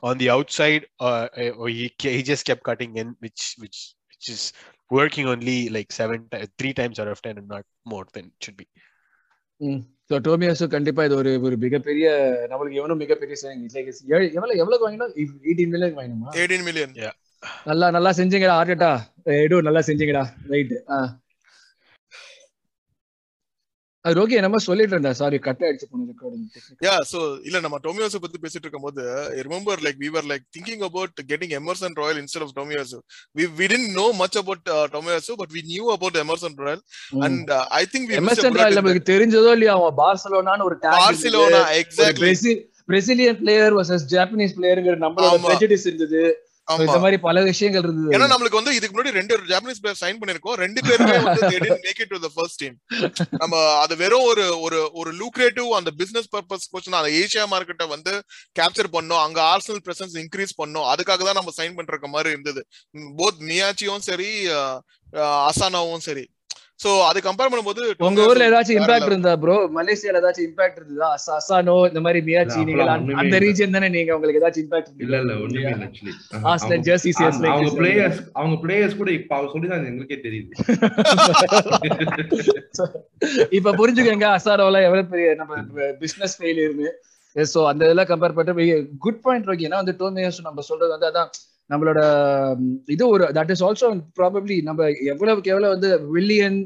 [0.03, 3.79] on the outside uh, uh, or he, he just kept cutting in which which
[4.11, 4.43] which is
[4.91, 8.39] working only like seven ti- three times out of ten and not more than it
[8.41, 8.67] should be
[10.10, 12.06] So Tomiyasu கண்டிப்பா இது ஒரு ஒரு மிகப்பெரிய
[12.50, 13.36] நம்மளுக்கு எவனும் மிகப்பெரிய
[14.36, 15.12] எவ்வளவு எவ்வளவு வாங்கினோம்
[15.44, 16.32] எயிட்டீன் மில்லியன் வாங்கினோமா?
[16.34, 16.96] எயிட்டீன் மில்லியன்
[17.66, 18.92] நல்லா நல்லா செஞ்சீங்கடா ஆர்டேட்டா
[19.36, 20.24] எடு நல்லா செஞ்சீங்கடா.
[20.50, 20.74] ரைட்
[24.06, 25.12] அது ஓகே நம்ம சொல்லிட்டு இருந்தா.
[25.20, 26.46] சாரி கட் ஆயிடுச்சு போன ரெக்கார்டிங்
[26.86, 29.04] யா சோ இல்ல நம்ம டோமியோசோ பத்தி பேசிட்டு இருக்கும்போது
[29.48, 33.00] remember like we were like thinking about getting Emerson Royal instead of Tomiyasu
[33.36, 34.64] we we didn't know much about
[34.96, 36.84] Tomiyasu but we knew about Emerson Royal
[37.28, 42.22] and I think we Emerson Royal நமக்கு தெரிஞ்சதோ இல்லையா அவன் பார்சலோனான்னு ஒரு tag Barcelona exactly
[42.24, 42.60] Brazil
[42.90, 46.22] Brazilian player versus Japanese பிளேயருங்கிற நம்மளோட prejudice இருந்தது.
[46.78, 48.12] இந்த மாதிரி பல விஷயங்கள் இருந்தது.
[48.16, 51.86] ஏன்னா நம்மளுக்கு வந்து இதுக்கு முன்னாடி ரெண்டு ஜாப்பனீஸ் பிளேயர் சைன் பண்ணிருக்கோம் ரெண்டு பேருமே வந்து they didn't
[51.88, 52.74] make it to the first team.
[53.42, 56.68] நம்ம அது வெறும் ஒரு ஒரு ஒரு லூக்ரேட்டிவ் அந்த பிசினஸ் பர்பஸ்
[57.02, 58.14] அந்த ஏசியா மார்க்கெட்டை வந்து
[58.60, 59.24] கேப்சர் பண்ணோம்.
[59.28, 60.90] அங்க ஆர்சனல் பிரசன்ஸ் இன்க்ரீஸ் பண்ணோம்.
[60.94, 62.64] அதுக்காக தான் நம்ம சைன் பண்ற மாதிரி இருந்தது.
[63.22, 64.30] போத் மியாச்சியும் சரி
[65.52, 66.26] அசானாவும் சரி.
[66.80, 69.06] சோ அதை கம்பேர் பண்ணும்போது உங்க ஊர்ல ஏதாச்சும் இம்பாக்ட்.
[69.06, 71.16] இருந்தா ப்ரோ மலேசியால ஏதாச்சும் இம்பாக்ட் இருந்ததா?
[71.16, 72.84] அசா- அசானோ இந்த மாதிரி மியாச்சி நீங்க
[73.16, 73.44] அந்த-.
[73.44, 77.80] ரீஜன் தானே நீங்க உங்களுக்கு ஏதாச்சும் இம்பாக்ட் இல்ல இல்ல ஒண்ணுமே இல்ல ஆக்சுவலி ஆஸ்லன் ஜெர்சி சிஎஸ் அவங்க
[77.80, 80.58] பிளேயர்ஸ் அவங்க பிளேயர்ஸ் கூட இப்ப அவங்க சொல்லிதான் எங்களுக்கே தெரியுது.
[83.58, 85.56] இப்ப புரிஞ்சுக்கங்க அசாரோல எவ்வளவு பெரிய நம்ம
[86.02, 86.90] பிசினஸ் ஃபெயிலியர்னு
[87.36, 91.30] சோ அந்த இதெல்லாம் கம்பேர் பண்ணிட்டு குட் பாயிண்ட் ரோகி ஏன்னா வந்து டோமியஸ் நம்ம சொல்றது வந்து அதான்
[91.70, 92.02] நம்மளோட
[92.88, 93.88] இது ஒரு தட் இஸ் ஆல்சோ
[94.20, 94.82] ப்ராபப்ளி நம்ம
[95.14, 96.60] எவ்வளவுக்கு எவ்வளவு வந்து வில்லியன்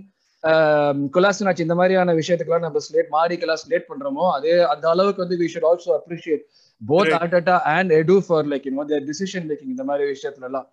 [1.14, 5.68] கொலாசினாச் இந்த மாதிரியான விஷயத்துக்குலாம் நம்ம ஸ்லேட் மாரிக்கெல்லாம் ஸ்லேட் பண்றோமோ அதே அந்த அளவுக்கு வந்து we should
[5.70, 6.44] also appreciate
[6.82, 7.12] both.
[7.18, 10.68] Arteta and Edu for like you know their decision making இந்த மாதிரி விஷயத்துல எல்லாம்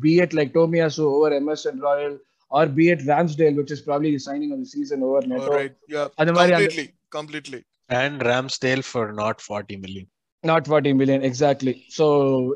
[0.00, 2.16] be it like Tomiyasu over Emerson Royal
[2.50, 6.32] or be it Ramsdale which is probably signing on season over Neto Right, yeah, அது
[6.32, 7.60] மாதிரி அந்த- completely, completely.
[7.96, 10.10] And Ramsdale for not forty million
[10.44, 12.04] not forty million exactly so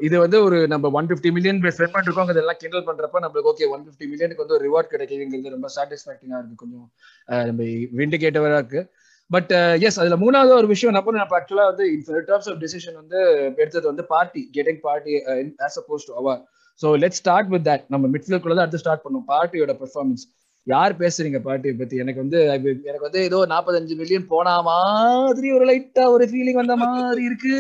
[0.07, 2.31] இது வந்து ஒரு நம்ம one fifty million spend பண்ணிருக்கோம்.
[2.33, 6.61] அதெல்லாம் கிண்டல் பண்றப்ப நம்மளுக்கு ஓகே ஒன் ஃபிஃப்டி மில்லியனுக்கு வந்து ஒரு ரிவார்ட் கிடைக்குங்கிறது ரொம்ப சாட்டிஸ்ஃபேக்டிங்காக இருக்கு.
[6.63, 6.87] கொஞ்சம்
[7.51, 7.63] நம்ம
[8.01, 8.83] விண்டிகேட்டவராக இருக்கு.
[9.31, 9.53] பட்
[9.87, 13.19] எஸ் அதுல மூணாவது ஒரு விஷயம் என்ன நம்ம ஆக்சுவலா வந்து இன் டர்ம்ஸ் ஆஃப் டிசிஷன் வந்து
[13.63, 15.15] எடுத்தது வந்து Partey getting Partey
[15.67, 16.41] as opposed to our
[16.81, 19.27] so let's start with that நம்ம மிட்ஃபீல்டுக்குள்ள தான் அடுத்து ஸ்டார்ட் பண்ணும்.
[19.33, 20.25] பார்ட்டியோட பெர்ஃபார்மன்ஸ்
[20.67, 21.97] யார் பேசுறீங்க பார்ட்டியை பத்தி?
[22.03, 27.23] எனக்கு வந்து எனக்கு வந்து ஏதோ நாற்பத்தஞ்சு மில்லியன் போனா மாதிரி ஒரு லைட்டா ஒரு ஃபீலிங் வந்த மாதிரி
[27.31, 27.57] இருக்கு.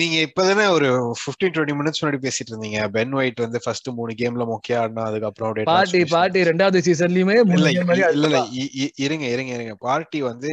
[0.00, 0.88] நீங்க இப்பதானே ஒரு
[1.22, 2.80] 15 டுவெண்ட்டி மினிட்ஸ் முன்னாடி பேசிட்டு இருந்தீங்க.
[2.96, 6.02] பென் ஒயிட் வந்து ஃபர்ஸ்ட் மூணு கேம்ல மொக்கையா ஆடினா அதுக்கப்புறம் பார்ட்டி.
[6.16, 7.70] பார்ட்டி ரெண்டாவது சீசன்லயுமே இல்ல
[8.16, 8.42] இல்ல
[9.06, 9.74] இருங்க இருங்க இருங்க.
[9.88, 10.52] பார்ட்டி வந்து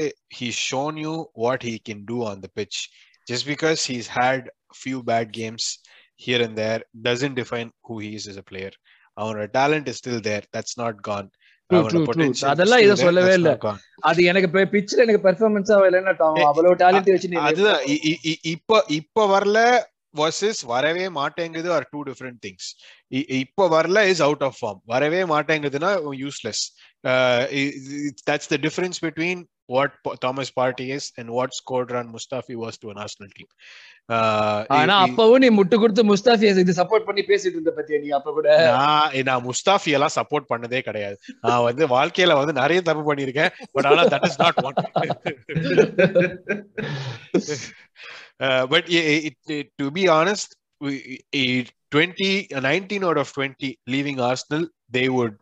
[0.67, 2.77] shown you what he can do on the pitch.
[3.31, 4.41] Just because he's had
[4.83, 5.65] few bad games
[6.25, 8.73] here and there doesn't define who he is as a player.
[9.19, 10.43] அவனோட talent is still there.
[10.55, 11.27] That's not gone.
[11.69, 12.09] True, அவனோட true, true.
[12.11, 13.49] potential is அதெல்லாம் இதை சொல்லவே இல்ல.
[14.09, 17.81] அது எனக்கு பிச்சில் எனக்கு பெர்ஃபார்மன்ஸா இல்லைன்னா ஏய், அவ்வளவு டேலண்ட் வச்சு நீ அதுதான்.
[18.99, 19.59] இப்ப வரல
[20.15, 22.67] வர்சஸ் வரவே மாட்டேங்குது ஆர் டூ டிஃப்ரெண்ட் திங்ஸ்
[23.41, 25.91] இப்ப வரல இஸ் அவுட் ஆஃப் ஃபார்ம் வரவே மாட்டேங்குதுன்னா
[26.23, 26.63] useless
[28.29, 29.41] that's the difference between
[29.73, 33.51] what Thomas Partey is and what Shkodran Mustafi was to national team
[34.77, 38.49] ஆனா அப்பவும் நீ முட்டு கொடுத்து முஸ்தாஃபி இது சப்போர்ட் பண்ணி பேசிட்டு இருந்த பத்தியா நீ அப்ப கூட?
[38.77, 41.17] நான் நான் முஸ்தாஃபி எல்லாம் சப்போர்ட் பண்ணதே கிடையாது.
[41.47, 44.77] நான் வந்து வாழ்க்கையில வந்து நிறைய தப்பு பண்ணிருக்கேன் பட் ஆனா that is not one
[48.73, 48.89] but
[49.81, 52.25] to be honest 20
[52.57, 54.63] 19 out of 20 leaving arsenal
[54.95, 55.33] they would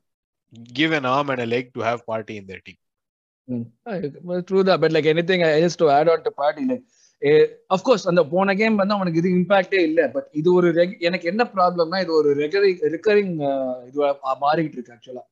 [0.78, 2.78] give an arm and a leg to have party in their team.
[4.48, 6.86] True தான் but like anything else to add on to Partey like
[7.72, 10.68] of course அந்த போன game வந்து அவனுக்கு இது இம்பாக்டே இல்ல but இது ஒரு
[11.08, 13.34] எனக்கு என்ன ப்ராப்ளம்னா இது ஒரு ரெகரிங் ரிகரிங்
[13.88, 14.00] இது
[14.44, 15.24] மாறிட்டு இருக்கு ஆக்சுவலா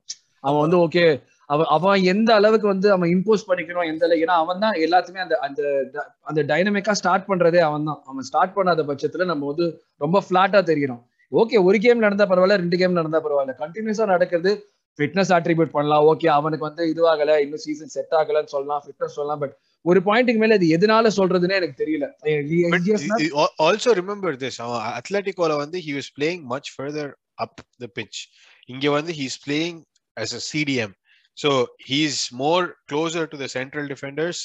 [0.43, 1.05] அவன் வந்து ஓகே
[1.49, 5.35] அவன் அவன் எந்த அளவுக்கு வந்து அவன் இம்போஸ் பண்ணிக்கணும் எந்த அளவுக்கு ஏன்னா அவன் தான் எல்லாத்துமே அந்த
[5.45, 5.61] அந்த
[5.93, 7.99] ட- அந்த டைனமிக்கா ஸ்டார்ட் பண்றதே அவன் தான்.
[8.05, 9.65] அவன் ஸ்டார்ட் பண்ணாத பட்சத்துல நம்ம வந்து
[10.01, 13.53] ரொம்ப ஃபிளாட்டா தெரியணும் ஓகே ஒரு கேம் நடந்தா பரவாயில்ல ரெண்டு கேம் நடந்தா பரவாயில்ல.
[13.61, 14.51] கண்டினியூஸா நடக்கிறது
[14.99, 19.55] ஃபிட்னஸ் அட்ரிபியூட் பண்ணலாம் ஓகே அவனுக்கு வந்து இதுவாகல இன்னும் சீசன் செட் ஆகலன்னு சொல்லலாம் ஃபிட்னஸ் சொல்லலாம் பட்
[19.85, 22.05] ஒரு பாயிண்ட்டுக்கு மேல இது எதனால சொல்றதுன்னே எனக்கு தெரியல
[23.67, 27.07] also remember this அவன் அத்லட்டிகோல வந்து he was playing much further
[27.45, 28.19] up the pitch
[28.73, 29.77] இங்க வந்து he's playing
[30.17, 30.91] as a CDM
[31.37, 31.49] so
[31.89, 34.39] he's more closer to the central defenders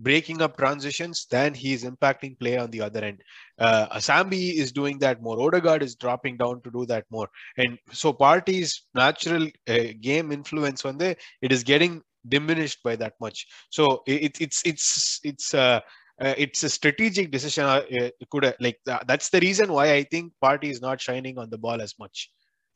[0.00, 3.18] breaking up transitions than he's impacting play on the other end
[3.58, 7.78] uh, Asambi is doing that more Odegaard is dropping down to do that more and
[7.92, 11.08] so party's natural uh, game influence வந்து
[11.46, 11.94] it is getting
[12.28, 13.38] diminished by that much
[13.76, 15.80] so it, it's it's it's it's uh,
[16.24, 19.86] uh, it's a strategic decision uh, uh, could uh, like tha- that's the reason why
[19.98, 22.18] i think party is not shining on the ball as much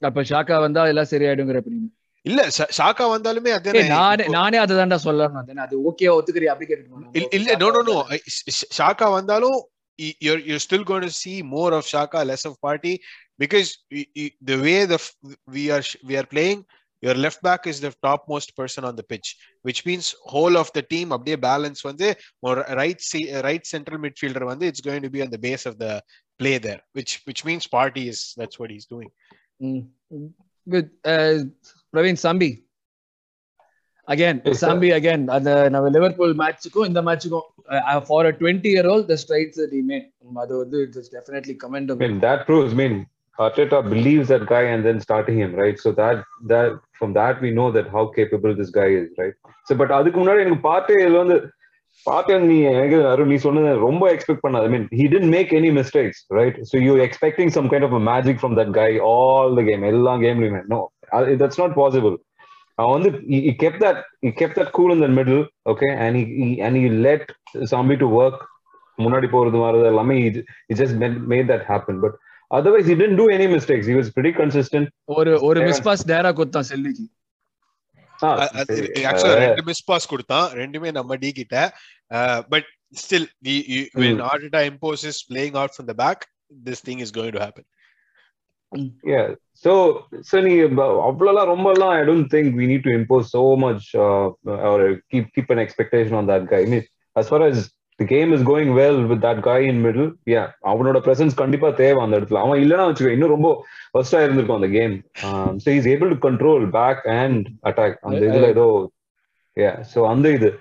[0.08, 1.88] அப்ப ஷாக்கா வந்தா எல்லாம் சரியாயிடுங்கிற அப்ப நீங்க
[2.29, 2.41] இல்ல
[2.77, 7.57] ஷாக்கா வந்தாலுமே அதே நானே நானே அதை தான்டா சொல்லணும் அதே அது ஓகே ஒத்துக்கிறியா அப்படி கேட்டு இல்ல
[7.61, 7.95] நோ நோ நோ
[8.79, 9.57] ஷாக்கா வந்தாலும்
[10.25, 12.91] you're you're still going to see more of shaka less of party
[13.41, 15.13] because y- y- the way the f-
[15.55, 16.59] we are sh- we are playing
[17.03, 19.27] your left back is the topmost person on the pitch
[19.67, 22.09] which means whole of the team அப்படியே balance வந்து
[22.81, 25.93] right se- right central midfielder வந்து it's going to be on the base of the
[26.39, 29.11] play there which which means party is that's what he's doing
[30.67, 30.91] with
[31.95, 32.51] Praveen Sambi
[34.07, 34.39] again.
[34.61, 37.47] Sambi again அந்த நம்ம Liverpool மேட்சுக்கும் இந்த மேட்சுக்கும்
[38.07, 39.99] for a twenty year old the strides டீமே
[40.33, 42.05] அது வந்து it's definitely commendable
[42.45, 42.95] proves, I mean,
[43.37, 45.77] Arteta believes that guy and then starting him, right?
[45.79, 46.17] So that
[46.47, 46.69] that
[46.99, 49.35] from that we know that how capable this guy is, right?
[49.67, 51.37] So but அதுக்கு முன்னாடி எனக்கு பார்ட்டே இதுல வந்து
[52.05, 55.71] பார்ட்டே நீ எனக்கு அருண் நீ சொன்னது ரொம்ப எக்ஸ்பெக்ட் பண்ணாது ஐ மீன் he didn't make any
[55.71, 56.55] mistakes, right?
[56.63, 60.17] So you expecting some kind of a magic from that guy all the game, எல்லா
[60.17, 60.94] கேம்லயுமே no, அது-
[61.41, 62.15] that's not possible.
[62.77, 65.41] அவன் வந்து he, he kept that he kept that cool in the middle,
[65.71, 67.23] okay, and he, he and he let
[67.71, 68.37] Sambi to work
[69.03, 70.29] முன்னாடி போறது வரது எல்லாமே he,
[70.69, 72.13] he just made, made that happen, but
[72.57, 74.87] otherwise he didn't do any mistakes he was pretty consistent
[75.17, 75.61] ஒரு ஒரு.
[75.69, 77.05] Miss pass டேரா கொடுத்தான் செல்விக்கு
[79.11, 81.55] ஆக்சுவலா ரெண்டு miss pass கொடுத்தான் ரெண்டுமே நம்ம டி கிட்ட
[82.53, 82.69] but
[83.03, 83.27] still
[84.01, 86.19] when Arteta imposes playing out from the back
[86.67, 87.65] this thing is going to happen
[89.13, 89.27] yeah
[89.63, 89.71] so
[90.29, 90.53] so நீ
[91.09, 94.25] அவ்வளவுலாம் ரொம்ப எல்லாம் i don't think we need to impose so much uh,
[94.71, 94.79] or
[95.11, 96.85] keep keep an expectation on that guy I mean,
[97.15, 97.57] as far as
[97.99, 102.01] the game is going well with that guy in middle yeah அவனோட presence கண்டிப்பா தேவை
[102.05, 103.51] அந்த இடத்துல அவன் இல்லைன்னா வச்சுக்கோ இன்னும் ரொம்ப
[103.93, 104.95] ஃபர்ஸ்டா இருந்திருக்கும் அந்த game
[105.63, 107.41] so he's able to control back and
[107.71, 108.67] attack அந்த இதுல ஏதோ
[109.63, 110.51] yeah so அந்த இது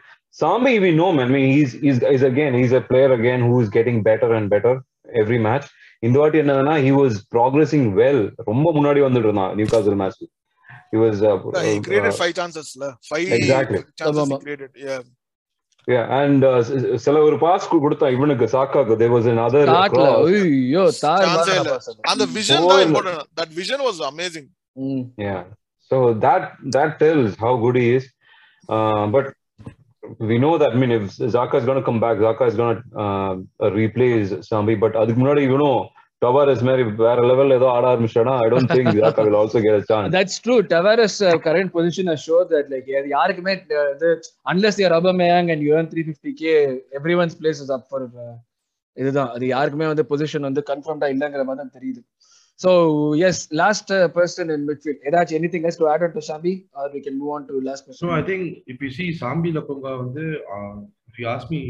[0.81, 1.29] we know, man.
[1.29, 4.51] I mean, he's, he's, he's again, he's a player again who is getting better and
[4.51, 4.83] better
[5.15, 5.67] every match.
[6.03, 8.21] இந்த வாட்டி என்னதுன்னா he was progressing well
[8.51, 10.23] ரொம்ப முன்னாடி வந்துட்டு இருந்தான் Newcastle match
[10.93, 11.37] he was uh,
[11.69, 13.81] he created five chances la five Exactly.
[14.01, 15.01] chances he created yeah
[15.89, 16.61] yeah and uh,
[17.07, 19.63] சில ஒரு pass கொடுத்தா இவனுக்கு சாக்காக்கு there was another.
[19.71, 21.25] ஐயோ தார்
[22.39, 22.89] vision Oh, தான் இல்ல.
[22.91, 25.05] important that vision was amazing ம்.
[25.27, 25.43] yeah
[25.91, 26.45] so that
[26.77, 28.05] that tells how good he is
[28.69, 29.27] uh, but
[30.21, 32.77] we know that I mean if Zaka is going to come back Zaka is going
[32.77, 33.35] to uh,
[33.83, 35.75] replace Sambi but அதுக்கு முன்னாடி know,
[36.23, 39.85] Tavares மாதிரி வேற level ஏதோ ஆட ஆரம்பிச்சிட்டானா I don't think Zaka will also get a
[39.91, 40.59] chance That's true.
[40.73, 44.11] Tavares' uh, current position has showed that like யா- யாருக்குமே uh, இது
[44.53, 46.45] unless are Aubameyang and you earn 350k,
[47.01, 48.35] everyone's place is up for uh,
[48.97, 52.01] இதுதான் அது யாருக்குமே வந்து position வந்து கன்ஃபார்ம்டா இல்லங்கிற மாதிரி தான் தெரியுது
[52.64, 52.72] So
[53.24, 54.98] yes, last uh, person in midfield.
[55.10, 57.82] ஏதாச்சும் anything else to add on to Shambi or we can move on to last
[57.86, 58.00] person.
[58.04, 58.42] So I think
[58.74, 60.24] if you see Sambi Lokonga வந்து
[60.56, 60.76] uh,
[61.12, 61.62] if you ask me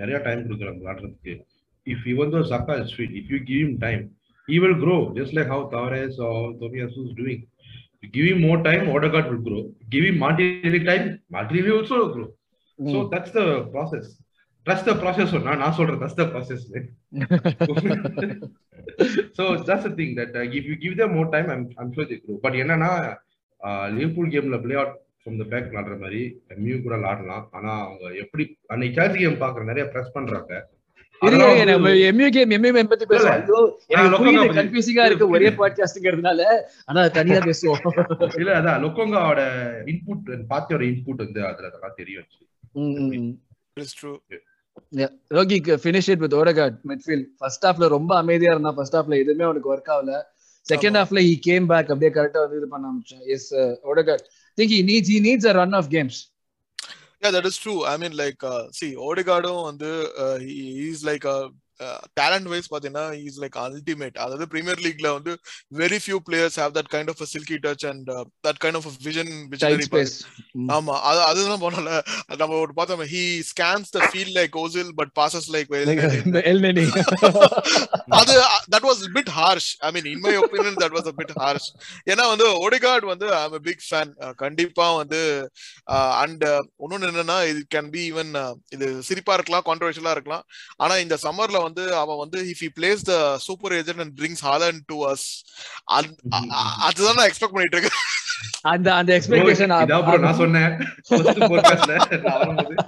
[0.00, 1.34] நிறைய time கொடுக்குறாங்க விளையாடுறதுக்கு
[1.92, 4.00] if even though Saka is fit if you give him time
[4.50, 7.38] he will grow just like how Tavares or Tomiyasu is doing
[8.02, 9.62] you give him more time Odegaard will grow
[9.94, 11.04] give him Martinelli time
[11.36, 12.28] Martinelli also will grow
[12.92, 13.10] so Mm.
[13.12, 14.06] that's the process
[14.65, 16.71] Trust the process நான் நான் சொல்றேன் process.
[19.33, 22.05] So that's the thing that uh, if you give them more time I'm I'm sure
[22.05, 22.39] they grow.
[22.43, 23.17] But என்னன்னா
[23.97, 27.47] Liverpool கேம்ல play out from the back விளாடுற மாதிரி mu கூட விளாடலாம்.
[27.51, 30.69] ஆனா அவங்க எப்படி அன்னைக்கு சார்ஜ் கேம் பாக்குற நிறைய பிரஸ் பண்றாங்க.
[35.29, 36.45] ஒரே பாட்காஸ்ட்ங்கிறதுனால
[36.85, 38.39] ஆனா தனியா பேசுவோம்.
[38.39, 39.41] இல்ல அதான் லொக்கோங்காவோட
[39.85, 43.39] இன்புட் பாத்தியோட இன்புட் வந்து அதுல அதெல்லாம் தெரியும்
[43.79, 44.19] it's true.
[45.37, 49.71] Rohi finish it with Odegaard midfield first ஹாஃப்ல ரொம்ப அமைதியா இருந்தா ஃபர்ஸ்ட் ஹாஃப்ல எதுவுமே அவனுக்கு
[49.73, 50.13] ஒர்க் ஆகல
[50.65, 50.97] செகண்ட்.
[50.99, 53.47] ஹாஃப்ல he came back அப்படியே கரெக்டா வந்து இது பண்ண ஆரம்பிச்சான் yes
[53.91, 54.23] Odegaard
[54.57, 56.17] think he needs he needs a run of games
[57.23, 59.89] yeah that is true i mean like uh, see odegaardum வந்து
[60.23, 61.37] uh, he he's like a
[62.19, 65.33] talent wise பாத்தீங்கன்னா is like ultimate அதாவது premier லீக்ல வந்து
[65.81, 68.09] very few players have that kind of silky touch and
[68.47, 69.31] that kind of vision
[70.77, 71.91] ஆமா அது அதுதான் போனல
[72.41, 75.71] நம்ம ஒரு பார்த்தோம் he scans the field like Ozil but passes like
[78.19, 78.35] அது
[78.75, 81.69] that was bit harsh I mean in my opinion that was bit harsh
[82.11, 84.13] ஏன்னா வந்து ஒடிகார்ட் வந்து ஐ எம் பிக் ஃபேன்
[84.43, 85.21] கண்டிப்பா வந்து
[86.23, 86.45] அண்ட்
[86.83, 88.31] இன்னொன்னு என்னன்னா இது கேன் பி ஈவன்
[88.75, 90.45] இது சிரிப்பா இருக்கலாம் கான்ட்ரவர்ஷியலா இருக்கலாம்.
[90.77, 94.79] ஆனா இந்த சம்மர்ல வந்து அவன் வந்து if he plays the super agent and brings Haaland
[94.85, 95.27] to us
[96.87, 97.99] அதுதான் நான் எக்ஸ்பெக்ட் பண்ணிட்டு இருக்கேன்.
[98.61, 99.71] அந்த அந்த எக்ஸ்பெக்டேஷன்
[100.19, 100.71] நான் சொன்னேன்.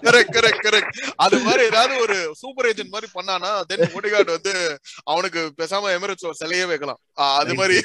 [0.08, 4.54] கரெக்ட் கரெக்ட் கரெக்ட் அது மாதிரி ஏதாவது ஒரு சூப்பர் ஏஜென்ட் மாதிரி பண்ணானா தென் ஒடிகார்ட் வந்து
[5.04, 7.00] அவனுக்கு பேசாம எமிரேட்ஸ் ஒரு சிலையே வைக்கலாம்.
[7.14, 7.82] அது மாதிரி.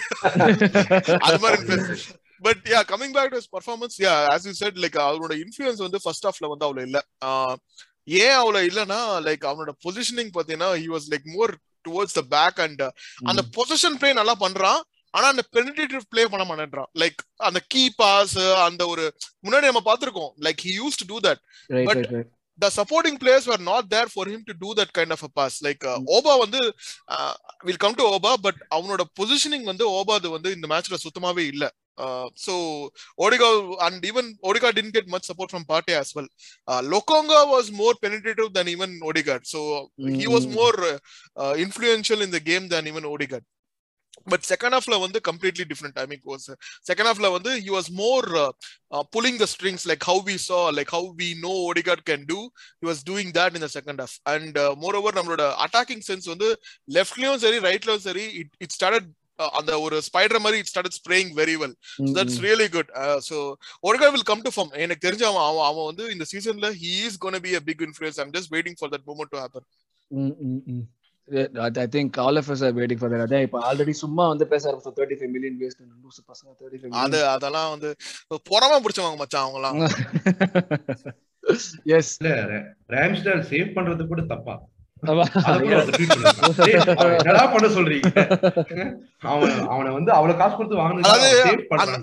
[1.19, 2.01] அது மாதிரி
[2.41, 6.27] but yeah coming back to performance yeah as you said like அவனோட இன்ஃபுளுன்ஸ் வந்து ஃபர்ஸ்ட்
[6.27, 6.99] ஹாஃப்ல வந்து அவ்வளவு இல்ல.
[7.25, 7.57] ஆஹ்
[8.23, 11.53] ஏன் அவ்வளவு இல்லனா லைக் அவனோட பொசிஷனிங் பாத்தீங்கன்னா he was like more
[11.89, 12.85] towards the back and
[13.31, 14.81] அந்த பொசிஷன் பிளே நல்லா பண்றான்.
[15.15, 16.91] ஆனா அந்த பெனிடேட்டிவ் பிளே பண்ண மாட்டேன்றான்.
[17.03, 19.05] லைக் அந்த கீ பாஸ் அந்த ஒரு
[19.47, 20.33] முன்னாடி நம்ம பார்த்திருக்கோம்.
[20.47, 21.43] Like he use to do that
[22.59, 25.55] the supporting players were not there for him to do that kind of a pass.
[25.67, 26.61] Like uh, Auba வந்து
[27.67, 31.65] will come to Auba but அவனோட positioning வந்து ஓபாது வந்து இந்த மேட்ச்ல சுத்தமாவே இல்ல.
[32.47, 32.55] So
[33.25, 33.49] Odegaard
[33.87, 36.29] and even Odegaard didn't get much support from Partey as well.
[36.73, 39.61] Uh, Lokonga was more penetrative than even Odegaard, so
[40.21, 40.55] he was Mm.
[40.61, 40.99] more uh,
[41.43, 43.47] uh, influential in the game than even Odegaard.
[44.33, 46.43] But second half la வந்து completely different timing was
[46.89, 48.51] second half la வந்து he was more uh,
[48.95, 52.41] uh, pulling the strings like how we saw like how we know Odegaard can do
[52.81, 56.49] he was doing that in the second half and uh, moreover நம்மளோட attacking sense வந்து
[56.97, 59.18] leftலயும் சரி rightலயும் சரி it, it started uh,
[59.59, 61.75] அந்த ஒரு spider மாதிரி it started spraying very well
[62.07, 63.37] so that's really good uh, so
[63.89, 67.17] Odegaard will come to form எனக்கு தெரிஞ்ச அவன் அவன் அவன் வந்து இந்த சீசன்ல he is
[67.25, 69.65] going to be a big influence i'm just waiting for that moment to happen
[71.83, 74.63] I think all of us are waiting for that அதான் இப்ப ஆல்ரெடி சும்மா வந்து பேச
[74.71, 77.91] ஆரம்பிச்சோம் 35 மில்லியன் வேஸ்ட் லூசு பசங்க 35 அது அதெல்லாம் வந்து
[78.51, 79.79] பொறாம பிடிச்சவங்க மச்சான் அவங்கலாம்
[81.99, 82.31] எஸ் இல்ல
[82.97, 84.57] ரேம்ஸ்டால் சேவ் பண்றது கூட தப்பா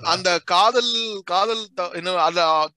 [0.06, 1.68] அந்த- காதல் காதல்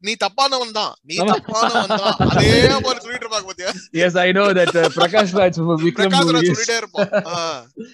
[0.01, 0.97] நீ தப்பானவன் தான்.
[1.03, 1.17] நீ.
[1.31, 2.29] தப்பானவன் தான்.
[2.29, 2.45] அதே
[2.77, 3.73] மாதிரி சொல்லிட்டு இருப்பாங்க பாத்தியா?
[3.95, 7.11] Yes i know that uh, prakash raj from vikram Prakash Raj is சொல்லிட்டே இருப்பான்.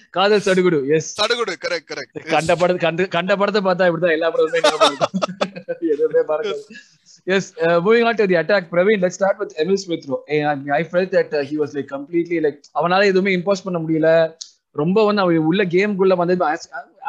[0.09, 4.61] காதல் சடுகுடு எஸ் சடுகுடு கரெக்ட் கரெக்ட் கண்ட படத்தை கண்டு கண்ட படத்தை பார்த்தா இப்படிதான் எல்லா படத்துமே
[7.27, 7.33] ஞாபகம் இருக்கும்.
[7.33, 7.49] எதுவுமே yes
[7.85, 10.17] moving on to the attack Praveen let's start with Emile Smith bro
[10.79, 14.09] I felt that he was like completely like அவனால எதுவுமே இம்போஸ் பண்ண முடியல.
[14.75, 16.35] ரொம்ப வந்து அவன் உள்ள கேம்குள்ள வந்து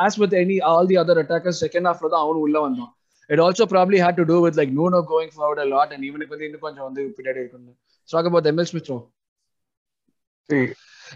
[0.05, 2.93] as with any all the other attackers second ஹாஃப்ல தான் அவனும் உள்ள வந்தான்.
[3.31, 6.03] It also probably had to do with like no no going forward a lot and
[6.03, 7.77] இவனுக்கு வந்து இன்னும் கொஞ்சம் வந்து பின்னாடி இருக்கணும்.
[8.09, 8.91] ஸ்டாக் அபவுட் எமில் ஸ்மித்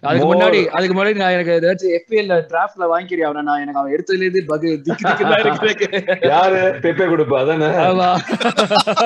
[0.08, 3.28] அதுக்கு முன்னாடி அதுக்கு முன்னாடி நான் எனக்கு ஏதாச்சும் எஃபிஎல் டிராஃப்ட்ல வாங்கிக்கிறியா?
[3.28, 5.88] அவனை நான் எனக்கு அவன் எடுத்ததுல இருந்து பகு திக்கு திக்கு தான் இருக்கு
[6.30, 6.60] யாரு?
[6.84, 7.70] பெப்பே கொடுப்பா அதானே?
[7.86, 8.08] ஆமா.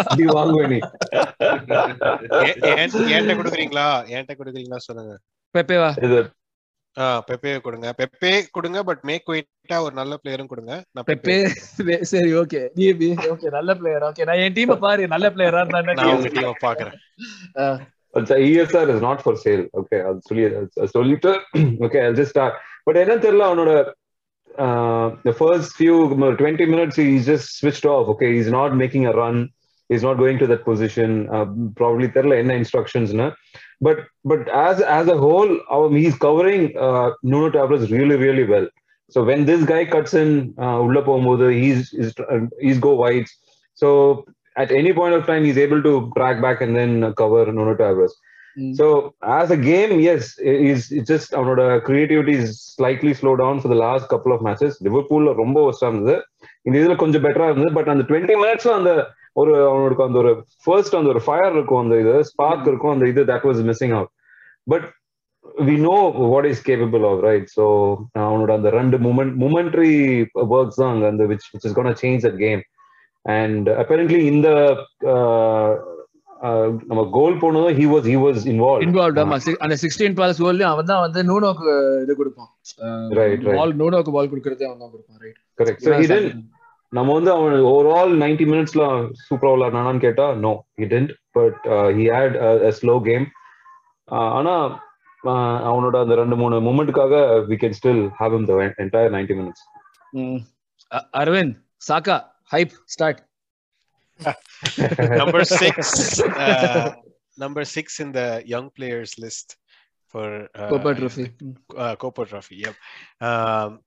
[0.03, 0.81] அப்படி வாங்குவே நீ.
[3.15, 3.87] ஏன்ட்ட கொடுக்குறீங்களா?
[4.17, 5.15] ஏன்ட்ட கொடுக்குறீங்களா சொல்லுங்க.
[5.55, 6.21] பெப்பேவா இது
[6.97, 7.87] ஆ பெப்பே கொடுங்க.
[8.01, 10.75] பெப்பே கொடுங்க பட் மேக் குயிட்டா ஒரு நல்ல பிளேயரும் கொடுங்க.
[10.95, 11.37] நான் பெப்பே
[11.79, 12.85] பெப்பே சரி ஓகே நீ
[13.33, 15.03] ஓகே நல்ல பிளேயர் ஓகே நான் என் டீமை பாரு.
[15.15, 16.97] நல்ல பிளேயரா நான் உங்க டீமை பாக்குறேன்.
[18.49, 21.33] ESR is not for sale okay அது சொல்லி அது சொல்லிட்டு
[21.87, 22.57] okay I just start
[22.87, 23.73] but என்ன தெரியல அவனோட
[25.29, 29.37] the first few 20 minutes he's just switched off okay he's not making a run
[29.91, 31.47] he's not going to that position uh,
[31.81, 33.27] probably தெரியல என்ன instructionsனு
[33.87, 33.99] but
[34.31, 38.69] but as as a whole um, he's covering uh, Nuno Tavares really really well
[39.13, 40.31] so when this guy cuts in
[40.65, 43.29] uh, உள்ள போகும்போது he's he's, uh, he's go wide
[43.79, 43.89] so
[44.57, 48.15] at any point of time he's able to track back and then cover Nuno Tavares.
[48.79, 48.87] So
[49.23, 53.79] as a game, yes, is it's just அவனோட creativity is slightly slowed down for the
[53.87, 54.75] last couple of matches.
[54.87, 56.15] லிவர்பூல்ல ரொம்ப ஒஸ்டா இருந்தது.
[56.67, 57.73] இந்த இதுல கொஞ்சம் பெட்டரா இருந்தது.
[57.79, 58.93] But அந்த டுவெண்ட்டி மினிட்ஸ்ல அந்த
[59.43, 60.33] ஒரு அவனுக்கு அந்த ஒரு
[60.65, 64.13] ஃபர்ஸ்ட் அந்த ஒரு ஃபயர் இருக்கும் அந்த இது ஸ்பார்க் இருக்கும் அந்த இது that was missing out
[64.73, 64.87] but
[65.71, 65.97] we know
[66.35, 67.65] what is capable of right so
[68.27, 69.93] அவனோட அந்த ரெண்டு மூமெண்ட் மூமெண்ட்ரி
[70.55, 72.63] ஒர்க்ஸ் தான் அங்க அந்த which which is gonna change at game
[73.25, 74.49] and apparently இந்த
[76.89, 79.37] நம்ம கோல் போனதும் he was he was involve involve ஆமா.
[79.45, 81.69] சி- அந்த சிக்ஸ்டீன் பால்ஸ் கோல்லையும் அவன் தான் வந்து நூனோக்கு
[82.03, 82.51] இது கொடுப்பான்.
[83.19, 83.57] Right, right.
[83.59, 86.29] பால் நூனோக்கு பால் கொடுக்கறதே அவன் தான் கொடுப்பான் ரைட் கரெக்ட் ஸோ ஹிடன்
[86.93, 88.83] நம்ம வந்து அவன் ஓவரால் நைன்டி மினிட்ஸ்ல
[89.23, 91.63] சூப்பரா விளையாடுனான்னு கேட்டா no he didn't but
[91.97, 92.37] he had
[92.79, 93.27] slow game
[94.33, 94.55] ஆனா
[95.69, 97.17] அவனோட அந்த ரெண்டு மூணு மூமெண்ட்டுக்காக
[97.49, 99.65] we can still have him the entire ninety minutes
[101.15, 103.23] Aravind Saka hype start
[104.99, 106.95] number six uh,
[107.37, 109.57] number six in the young players list
[110.15, 111.33] for uh, Copa Trophy.
[111.77, 112.75] Uh, Copa Trophy, yep.
[113.21, 113.81] Um,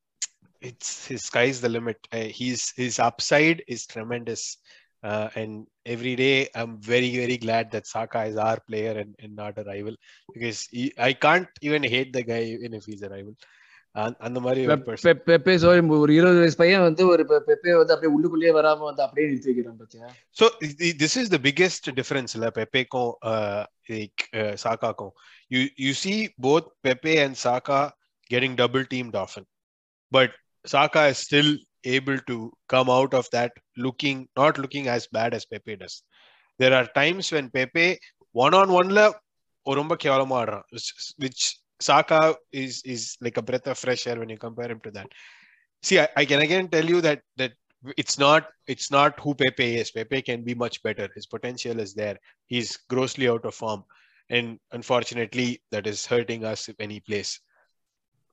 [0.60, 1.98] it's his sky's the limit.
[2.12, 4.58] Uh, he's his upside is tremendous,
[5.04, 9.36] uh, and every day I'm very very glad that Saka is our player and, and
[9.36, 9.96] not a rival
[10.34, 13.36] because he, I can't even hate the guy even if he's a rival.
[13.98, 14.62] அந்த- மாதிரி.
[15.28, 19.28] பெப்பே சோரி ஒரு இருபது வயசு பையன் வந்து ஒரு பெப்பே வந்து அப்படியே உள்ளுக்குள்ளேயே வராம வந்து அப்படியே
[19.28, 20.08] நிறுத்தி வைக்கிறான் பாத்தியா
[20.40, 20.46] So
[20.88, 25.14] i- this is the biggest difference இல்ல பெப்பேக்கும் uh, uh, சாக்காக்கும்
[25.52, 26.18] you you see
[26.48, 27.80] both Pepe and Saka
[28.30, 29.46] getting double teamed often
[30.12, 30.32] but
[30.66, 31.52] Saka is still
[31.88, 32.38] able to
[32.74, 35.96] come out of that looking not looking as bad as Pepe does
[36.60, 37.88] there are times when Pepe
[38.36, 39.02] one on one ல
[39.64, 40.66] ரொம்ப கேவலமா ஆடுறான்
[41.18, 41.44] which
[41.81, 42.21] Saka
[42.53, 45.09] is is like a breath of fresh air when you compare him to that
[45.83, 47.53] see I, I can again tell you that that
[48.03, 49.91] it's not it's not who Pepe is.
[49.91, 51.09] Pepe can be much better.
[51.15, 52.17] His potential is there.
[52.47, 53.81] He's grossly out of form,
[54.31, 57.41] and unfortunately, that is hurting us when he plays.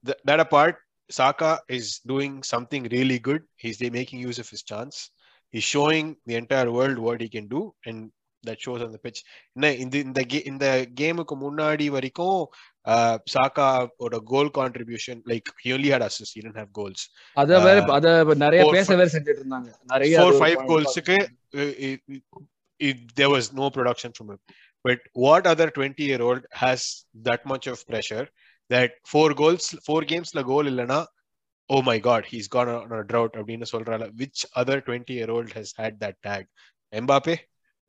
[0.06, 0.76] Th- that apart,
[1.10, 3.42] Saka is doing something really good.
[3.58, 5.10] He's they making use of his chance.
[5.50, 8.12] He's showing the entire world what he can do, and
[8.44, 9.20] that shows on the pitch.
[9.56, 10.66] என்ன இந்த இந்த K- இந்த
[11.00, 12.38] கேமுக்கு முன்னாடி வரைக்கும்
[13.34, 13.66] சாக்கா
[14.06, 17.02] ஓட goal contribution like he only had assists he didn't have goals
[17.42, 18.08] அத வேற Uh, அத
[18.46, 21.18] நிறைய four, பேச வேற செஞ்சுட்டு இருந்தாங்க நிறைய four அது ஒரு five point goals க்கு,
[21.60, 22.00] uh, it,
[22.80, 24.40] it, there was no production from him
[24.88, 26.82] but what other 20 year old has
[27.28, 28.26] that much of pressure
[28.70, 31.00] that four goals four games la goal illana
[31.70, 35.50] oh my god he's gone on a drought அப்படின்னு சொல்றால which other 20 year old
[35.58, 36.46] has had that tag
[36.94, 37.34] Mbappe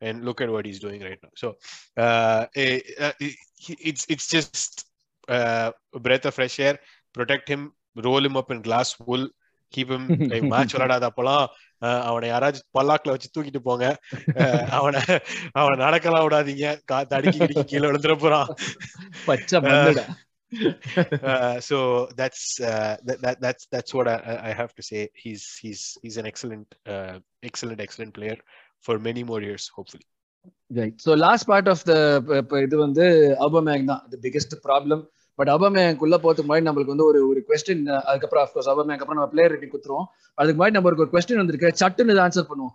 [0.03, 1.49] and look at what he's doing right now so
[1.97, 3.15] uh, eh, uh,
[3.65, 4.73] he- it's it's just
[5.29, 6.77] uh, a breath of fresh air
[7.15, 7.63] protect him
[7.97, 9.25] roll him up in glass wool
[9.73, 10.05] keep him
[10.53, 11.45] match விளையாடாத அப்பெல்லாம்
[11.83, 13.85] அஹ், அவனை யாராச்சும் பல்லாக்குல வச்சு தூக்கிட்டு போங்க
[14.43, 15.01] அஹ், அவனை
[15.61, 18.51] அவனை நடக்கலாம் விடாதீங்க கா தடுக்கி கிடுக்கி கீழே விழுந்துட போறான்
[19.29, 20.07] பச்சை மண்ணுடா
[21.23, 21.77] uh, so
[22.17, 25.09] that's uh, that, that that's that's what I, I have to say.
[25.15, 28.39] He's he's he's an excellent uh, excellent excellent player
[28.88, 30.06] For many more years, hopefully.
[30.78, 31.94] Right so last part of the
[32.66, 33.06] இது வந்து
[33.46, 34.02] Aubameyang தான்.
[34.12, 35.02] The biggest problem
[35.40, 39.54] but அபமேங்குள்ள போறதுக்கு முன்னாடி நம்மளுக்கு வந்து ஒரு ஒரு கொஸ்டின் அதுக்கப்புறம் அஃப்கோர்ஸ் அபமேங்க் அப்புறம் நம்ம பிளேயர்
[39.54, 40.08] ரேட்டிங் கொடுத்துருவோம்.
[40.38, 41.72] அதுக்கு முன்னாடி நம்ம ஒரு கொஸ்டின் வந்திருக்கு.
[41.82, 42.74] சட்டுன்னு ஆன்சர் பண்ணுவோம்.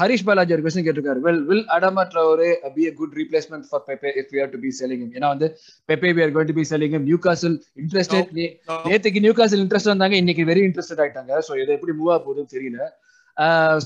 [0.00, 1.20] ஹரிஷ் பாலாஜி ஒரு கொஸ்டின் கேட்டிருக்காரு.
[1.26, 5.02] Will will Adama Traore be a good replacement for Pepe if you to be selling
[5.16, 5.48] ஏன்னா வந்து
[5.90, 6.94] Pepe we are going to be selling
[7.26, 8.30] Newcastle interested
[8.90, 10.16] நேத்துக்கு நியூ காசல் இன்ட்ரெஸ்ட் வந்தாங்க.
[10.24, 11.34] இன்னைக்கு வெரி இன்ட்ரெஸ்டட் ஆயிட்டாங்க.
[11.48, 12.80] So இது எப்படி move ஆக போகுதுன்னு தெரியல.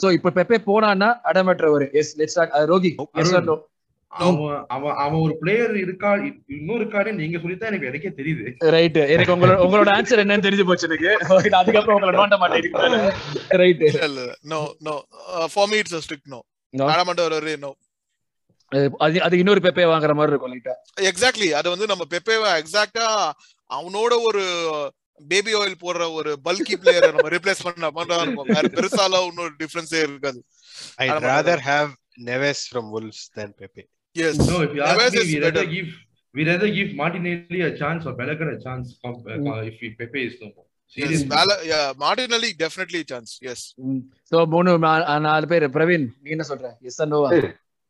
[0.01, 2.93] சோ இப்போ பெப்பே போனான்னா Adama Traore yes let's start Rogi.
[3.23, 3.57] Yes no
[4.73, 6.11] அவன் ஒரு பிளேயர் இருக்கா
[6.57, 8.45] இன்னும் இருக்காரு நீங்க சொல்லித்தான் எனக்கு எனக்கே தெரியுது.
[8.77, 11.11] ரைட் எனக்கு உங்களோட உங்களோட ஆன்சர் என்னன்னு தெரிஞ்சு போச்சு எனக்கு.
[11.61, 14.23] அதுக்கப்புறம் உங்களை நோண்ட மாட்டேன் ரைட் இல்ல
[14.53, 14.95] no no
[15.55, 16.41] for me it's strict no
[17.29, 17.73] ஒரு நோ
[19.03, 20.75] அது அது இன்னொரு பெப்பே வாங்குற மாதிரி இருக்கும் லைட்டா
[21.11, 23.07] எக்ஸாக்ட்லி அது வந்து நம்ம பெப்பேவை எக்ஸாக்ட்டா
[23.71, 24.43] அவனோட ஒரு
[25.31, 30.03] பேபி ஆயில் போடுற ஒரு பல்கி பிளேயரை நம்ம ரீப்ளேஸ் பண்ண பண்றதா இருக்கும் வேற பெருசால இன்னொரு டிஃபரன்ஸே
[30.07, 30.41] இருக்காது
[30.99, 31.23] I'd ஆமா.
[31.29, 31.89] rather have
[32.29, 33.85] Neves from Wolves than Pepe.
[34.17, 35.67] Yes No, if you ask Neves me, is we rather better.
[35.75, 35.91] give
[36.35, 40.23] we rather give Martinelli a chance or Balogun a chance com- uh, if we Pepe
[40.29, 40.67] is no more.
[40.97, 41.29] Seriously.
[42.03, 43.65] Martinelli definitely chance yes
[44.33, 47.31] so மூணு நா- நாலு பேர் பிரவீன் நீ என்ன சொல்ற yes நோவா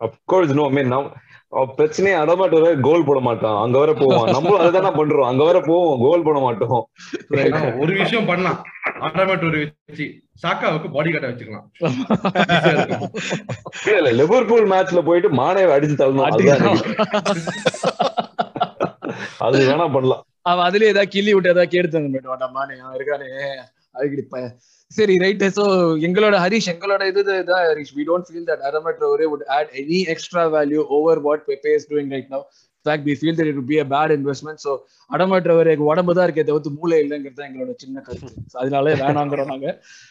[0.00, 1.14] of course no mean நம் அவன்
[1.52, 3.62] பிரச்சனையே அடமாட்டு வர கோல் போட மாட்டான்.
[3.62, 4.30] அங்க வர போவான்.
[4.30, 5.26] நம்மளும் அதுதானே பண்றோம்.
[5.26, 6.00] அங்க வர போவோம்.
[6.00, 6.90] கோல் போட மாட்டோம்.
[7.80, 8.62] ஒரு விஷயம் பண்ணலாம்.
[9.88, 10.06] வச்சு
[10.42, 11.66] சாக்காவுக்கு பாடி கார்டை வச்சுக்கலாம்.
[13.86, 16.26] இல்ல இல்ல லிவர்பூல் மேட்ச்ல போயிட்டு மானே அடிச்சு தள்ளணும்.
[19.38, 20.24] அது வேணா பண்ணலாம்.
[20.42, 23.28] அவன் அதுலயே ஏதாவது கிள்ளி விட்டு ஏதாவது கேடுத்தாங்க வேண்டாமானே அவன் இருக்கானே.
[23.90, 24.16] அதுக்கு
[24.90, 25.64] சரி ரைட் சோ
[26.06, 27.92] எங்களோட ஹரிஷ் எங்களோட இது தான் Harish.
[27.96, 31.86] We don't feel that அரமட் Traore would add any extra value over what Pepe is
[31.90, 32.44] doing right now
[32.86, 34.72] fact we feel that it be a bad investment so
[35.10, 35.82] investment.
[35.88, 38.32] உடம்பு தான் இருக்கே தவிர்த்து மூளை இல்லைங்கிறது எங்களோட சின்ன கருத்து.
[38.60, 39.68] அதனால வேணாங்கிறோம் நாங்க.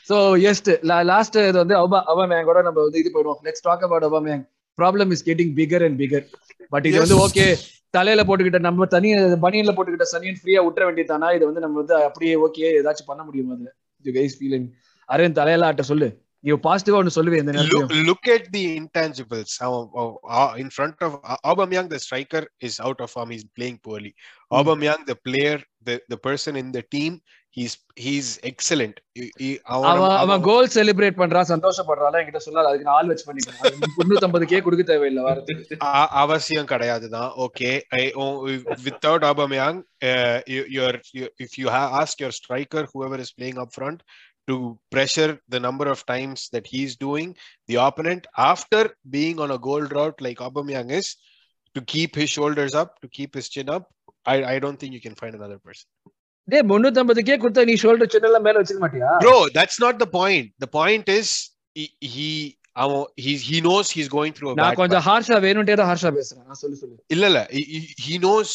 [0.07, 0.17] சோ
[0.51, 0.69] எஸ்ட்
[1.11, 4.43] லாஸ்ட் இது வந்து அவ அவன் கூட நம்ம வந்து இது போயிடுவோம் லெட்ஸ் டாக் அபவுட் அவன்
[4.77, 6.25] problem is getting bigger and bigger
[6.73, 7.47] but இது வந்து ஓகே
[7.93, 9.09] தலையில போட்டுக்கிட்ட நம்ம தனி
[9.45, 13.55] பனியன்ல போட்டுக்கிட்ட சனியன் ஃப்ரீயா விட்டுற வேண்டியதானா இது வந்து நம்ம வந்து அப்படியே ஓகே ஏதாச்சும் பண்ண முடியுமா
[13.99, 14.67] அது யூ கைஸ் ஃபீலிங்
[15.05, 16.07] அரேன் தலையில ஆட்ட சொல்லு
[16.43, 19.51] நீ பாசிட்டிவா ஒன்னு சொல்லுவே இந்த Look, நேரத்துல look at the intangibles.
[19.59, 23.29] How, how, how- in front of uh, Aubameyang, the striker is out of form.
[23.29, 24.11] He's playing poorly.
[24.51, 26.17] Aubameyang, the player, the, the
[27.61, 28.93] person in the team, he's he's excellent.
[29.13, 33.07] He- he- அவன- அவன் அவன் அவன் goal celebrate பண்றான் சந்தோஷப்படுறான் என்கிட்ட சொல்லாது அதுக்கு நான் ஆள்
[33.07, 37.81] வச்சு பண்ணிக்கிறேன் முன்னூத்தி கே கொடுக்க தேவையில்லை வாரத்துக்கு அ- அவசியம் கிடையாதுதான் okay
[38.83, 43.57] without Aubameyang uh, you, you're you, if you ha- ask your striker whoever is playing
[43.57, 44.01] up front
[44.49, 47.35] to pressure the number of times that he's doing
[47.67, 51.15] the opponent after being on a goal drought like Aubameyang is
[51.75, 53.89] to keep his shoulders up to keep his chin up
[54.23, 55.87] I, I don't think you can find another person
[56.47, 59.11] டே முன்னூத்தி K கொடுத்தா நீ shoulder சின்னல மேல வச்சிருக்க மாட்டியா
[59.57, 61.27] that's not the point the point is
[61.79, 62.29] he he
[62.83, 63.05] அவன்
[63.49, 66.79] he knows he's going through a நான் கொஞ்சம் ஹார்ஷா வேணும்ட்டே தான் ஹார்ஷா பேசுறேன் நான் சொல்லு
[66.81, 68.49] சொல்லு இல்ல இல்ல he- he knows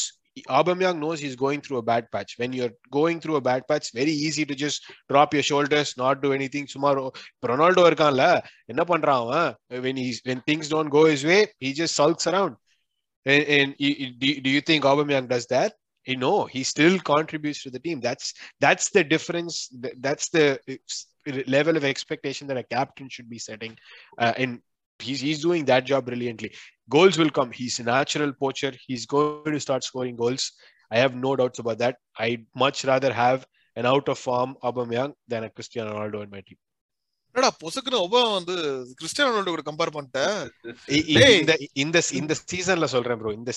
[0.59, 2.31] Aubameyang knows he's going through a bad patch.
[2.41, 4.79] When you're going through a bad patch, very easy to just
[5.11, 6.65] drop your shoulders, not do anything.
[6.73, 6.99] சுமார்
[7.49, 8.25] ரொனால்டோ இருக்கான்ல
[8.71, 12.53] என்ன பண்றான் அவன் when he's when things don't go his way, he just sulks around.
[13.25, 15.73] And, and you- you- do, do you think Aubameyang does that?
[16.06, 18.00] You know, he still contributes to the team.
[18.00, 18.26] That's
[18.64, 19.54] that's the difference.
[19.82, 20.44] Th- That's the
[20.74, 23.72] uh, level of expectation that a captain should be setting.
[24.18, 24.52] Uh, and
[24.98, 26.50] he's he's doing that job brilliantly
[26.88, 27.50] goals will come.
[27.60, 28.72] He's a natural poacher.
[28.86, 30.44] He's going to start scoring goals.
[30.90, 31.96] I have no doubts about that.
[32.26, 33.40] I'd much rather have
[33.76, 36.58] an out of form Aubameyang than a Cristiano Ronaldo in my team.
[37.34, 38.54] என்னடா பொசுக்குன்னு ஒபா வந்து
[39.00, 40.38] Cristiano Ronaldo கூட compare பண்ணிட்டேன்
[40.96, 41.34] I- I- Hey.
[41.40, 43.32] In the in the in the seasonல சொல்றேன் bro.
[43.38, 43.54] In the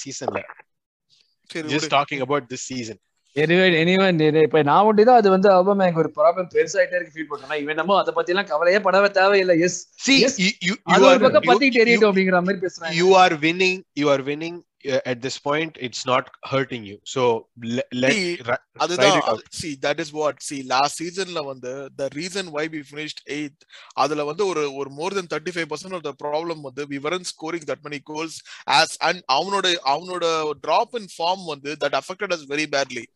[1.55, 2.97] about this season.
[3.35, 7.63] Anyway anyway இப்ப நான் ஒண்டிதான் அது வந்து அவன் எனக்கு ஒரு ப்ராப்ளம் பெருசாயிட்டே இருக்கு ஃபீல் பண்றேன்
[7.63, 11.43] இவன் நம்ம அதை பத்தி எல்லாம் கவலையே படவே தேவையில்லை எஸ் you, அது you ஒரு are பக்கம்
[11.43, 13.81] you, பத்தி தெரியட்டும் அப்படிங்கிற மாதிரி பேசுறாங்க are winning.
[14.01, 15.77] You are winning uh, at this point.
[15.81, 16.99] It's not hurting you.
[17.05, 19.43] So let, let See, ride அதுதான் out.
[19.51, 23.61] See that is what see last சீசன்ல வந்து the reason why we finished eighth
[23.95, 24.91] அதுல வந்து ஒரு ஒரு
[25.27, 28.39] thirty five percent of the problem வந்து we weren't scoring that many goals
[28.71, 30.25] as and அவனோட அவனோட
[30.61, 33.07] டிராப் இன் ஃபார்ம் வந்து that affected us very badly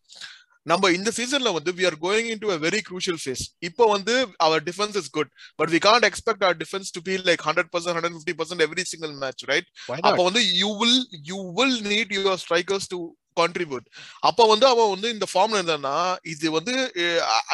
[0.67, 4.15] நம்ம இந்த சீசன்ல வந்து we are going in to a very crucial phase இப்போ வந்து
[4.47, 7.97] our defence is good but we can't expect our defence to feel like hundred percent
[7.97, 9.69] hundred fifty percent every single match right
[10.11, 10.21] அப்ப?
[10.29, 11.01] வந்து you will
[11.31, 12.99] you will need your strikers to
[13.37, 13.87] contribute
[14.29, 15.95] அப்ப வந்து அவன் வந்து இந்த ஃபார்ம்ல இருந்தானா
[16.33, 16.73] இது வந்து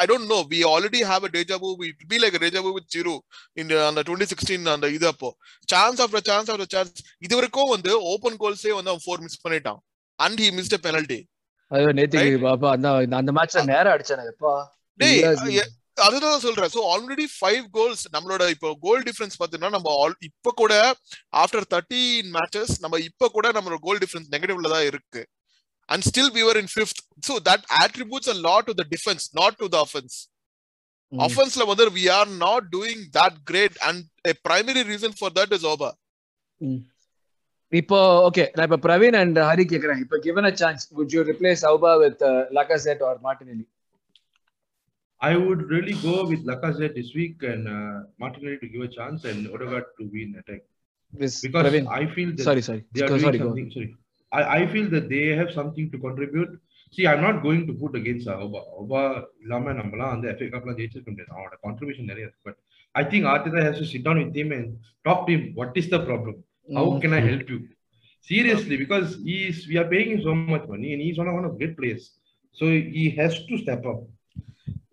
[0.01, 3.13] I don't know we already have a deja vu it be like deja vu with zero
[3.61, 5.29] இந்த அந்த டுவெண்ட்டி சிக்ஸ்டீன் அந்த இது அப்போ.
[5.69, 6.93] Chance after chance after chance
[7.25, 9.79] இது வரைக்கும் வந்து ஓப்பன் கோல்ஸே வந்து அவன் ஃபோர் மிஸ் பண்ணிட்டான்.
[10.19, 11.19] அண்ட் ஹி மிஸ்ட் பெனல்டி
[11.71, 12.89] ஐயோ நேத்துக்கு பாப்பா அந்த
[13.21, 14.53] அந்த மேட்ச்ல நேரம் அடிச்சானே எப்பா?
[14.99, 15.61] டேய்
[16.05, 16.71] அதுதான் சொல்றேன்.
[16.73, 20.73] சோ ஆல்ரெடி ஃபைவ் கோல்ஸ் நம்மளோட இப்போ கோல் டிஃபரன்ஸ் பாத்தீங்கன்னா நம்ம ஆல் இப்ப கூட
[21.43, 25.21] ஆஃப்டர் தேர்ட்டீன் மேட்சஸ் நம்ம இப்ப கூட நம்மளோட கோல் டிஃபரன்ஸ் நெகட்டிவ்ல தான் இருக்கு.
[25.89, 26.99] And still we were in fifth.
[27.27, 30.15] So that attributes a lot to the defense not to the offense.
[31.13, 31.21] ம்.
[31.25, 33.75] offense ல வந்து we are not doing that great.
[33.87, 33.97] And
[34.31, 35.91] a primary reason for that is Oba
[37.72, 37.98] இப்போ
[38.28, 41.92] okay நான் இப்ப Praveen and Hari கேக்குறேன் இப்போ given a chance would you replace Auba
[42.02, 43.66] with uh, Lacazette or Martinelli
[45.20, 49.20] I would really go with Lacazette this week and uh, Martinelli to give a chance
[49.24, 50.62] and Odegaard to win attack
[51.12, 53.70] This because Praveen I feel that sorry sorry they are Go- doing sorry go something.
[53.70, 53.88] Sorry,
[54.32, 56.52] I, I feel that they have something to contribute.
[56.94, 58.60] See, I'm not going to put against uh, Oba.
[58.82, 59.02] Oba
[59.44, 62.58] இல்லாம நம்மலாம் அந்த FA கப்லாம் ஜெயிச்சிருக்க முடியாது அவனோட contribution நிறைய இருக்கு but
[62.94, 64.70] I think Arteta has to sit down with him and
[65.04, 66.38] talk to him what is the problem
[66.69, 66.99] How Mm.
[67.03, 67.59] can I help you?
[68.27, 71.45] Seriously, because he's we are paying him so much money and he's one of one
[71.45, 72.05] of great players.
[72.55, 72.65] So
[72.95, 73.99] he has to step up.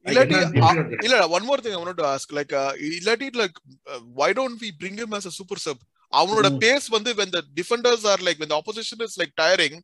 [0.06, 1.04] I இல்லாட்டி cannot ஆ- different that.
[1.06, 2.52] இல்ல one more thing I want to ask like
[2.98, 3.56] இல்லாட்டி like
[4.20, 5.78] why don't we bring him as a super sub
[6.12, 6.58] அவனோட Mm.
[6.64, 9.74] Pace வந்து when the defenders are like when the opposition is like tiring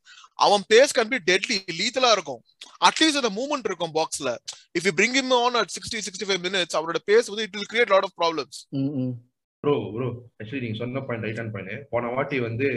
[0.47, 2.41] அவன் pace can be deadly லீத்தலா இருக்கும்
[2.89, 4.33] at least அந்த movement இருக்கும் பாக்ஸ்ல
[4.79, 7.91] if you bring him on at 60 65 minutes அவனோட pace வந்து it will create
[7.97, 9.11] lot of problems Mm, mm.
[9.65, 10.07] Bro bro
[10.37, 12.69] actually நீங்க சொன்ன பாயிண்ட் ரைட் ஆன் பாயிண்ட் போன வாட்டி வந்து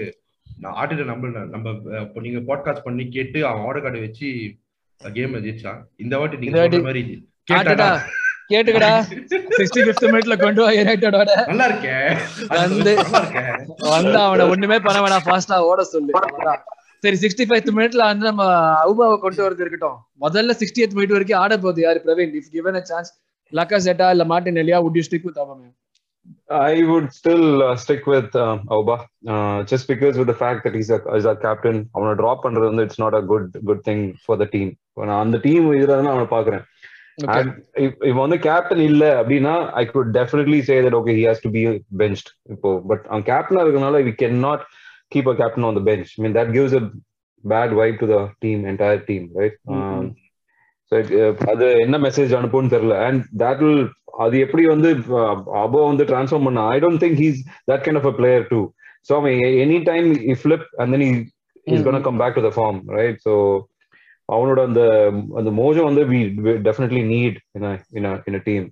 [0.59, 4.27] நான் நம்பர் நம்ம அஹ், இப்போ நீங்க பாட்காஸ்ட் பண்ணி கேட்டு அவன் ஆர்டர் கார்டு வச்சு
[5.01, 7.01] கேம் ஜெயிச்சான் இந்த வாட்டி நீங்க சொல்ற மாதிரி
[7.47, 7.87] கேட்டாடா?
[8.49, 8.89] கேட்டுக்கடா.
[9.57, 12.07] சிக்ஸ்டி பிப்த் மினிட்ல கொண்டு வா யுனைடெடோட நல்லா இருக்கேன்
[12.55, 12.95] வந்து-
[13.89, 16.13] வந்து அவனை ஒண்ணுமே பண்ண வேணாம் ஃபாஸ்டா ஓட சொல்லு.
[17.03, 18.43] சரி சிக்ஸ்டி ஃபைவ் மினிட்ல வந்து நம்ம
[18.83, 19.97] அவுபாவை கொண்டு வரது இருக்கட்டும்.
[20.21, 22.33] முதல்ல சிக்ஸ்டி எய்த் மினிட் வரைக்கும் ஆட போகுது யாரு Praveen?
[22.35, 23.11] If given a chance
[23.53, 25.75] லக்கா செட்டா இல்ல மார்டின் எலியா would you stick with Aubameyang?
[26.50, 28.96] I would still uh, stick with uh, Auba,
[29.26, 31.76] uh, just because with the fact that he's a, he's a captain.
[31.94, 34.68] அவனை drop பண்றது வந்து it's not a good good thing for the team.
[35.08, 36.64] நான் அந்த team இதுல தான் அவனை பாக்குறேன்
[37.18, 37.38] Okay.
[37.38, 37.48] And
[37.84, 41.50] if if வந்து கேப்டன் இல்ல அப்படின்னா I could definitely say that okay he has to
[41.56, 41.62] be
[42.02, 44.62] benched இப்போ பட் அவன் கேப்டனா இருக்கனால we can not
[45.12, 46.82] keep a captain on the bench I mean that gives a
[47.44, 50.06] bad vibe to the team entire team right Mhm.
[50.93, 52.95] so அது என்ன message அனுப்புன்னு தெரியல.
[53.07, 53.83] And that will
[54.23, 54.89] அது எப்படி வந்து
[55.63, 57.39] அபோ வந்து ட்ரான்ஸ்ஃபார்ம் பண்ண I don't think he's
[57.71, 58.59] that kind of a player too
[59.09, 59.33] so அவன்
[59.63, 60.07] any time
[60.41, 61.05] flip and then
[61.67, 63.33] is gonna come back to the form right so
[64.29, 64.81] அவனோட அந்த
[65.39, 66.19] அந்த மோஜம் வந்து we
[66.69, 67.67] definitely need in
[68.29, 68.67] in team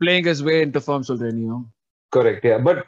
[0.00, 1.44] playing his way into form சொல்றேன் நீ
[2.12, 2.58] correct yeah.
[2.58, 2.78] But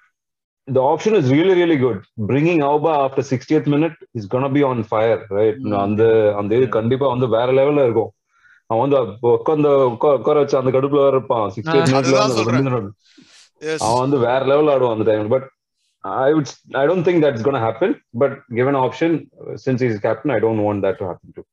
[0.68, 1.98] the option is really really good.
[2.30, 5.58] Bringing Auba after 60th minute is gonna be on fire right?
[5.62, 5.74] Mm.
[5.84, 6.02] அந்த
[6.36, 8.12] அந்த இது கண்டிப்பா வந்து வேற லெவல்ல இருக்கும்.
[8.70, 8.96] அவன் வந்து
[9.28, 11.50] உட்காந்து உட்கார வச்சு அந்த கடுப்புல வேற இருப்பான்.
[11.56, 11.78] சிக்ஸ்டி.
[11.82, 12.92] மினிட்ல
[13.78, 15.46] அவன் வந்து வேற லெவல் ஆடுவான் அந்த time but
[16.04, 17.90] I would I don't think that's gonna happen.
[18.18, 19.12] But given option
[19.64, 21.44] since he's captain I don't want that to happen too.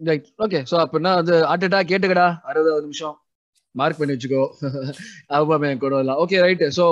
[0.00, 2.26] Right okay so அப்படின்னா அது ஆட்டடா கேட்டுக்கடா.
[2.48, 3.16] அறுபதாவது நிமிஷம்.
[3.70, 4.42] மார்க் பண்ணி வச்சுக்கோ.
[5.82, 6.18] கொண்டு வரலாம்.
[6.18, 6.86] ஓகே ரைட் சோ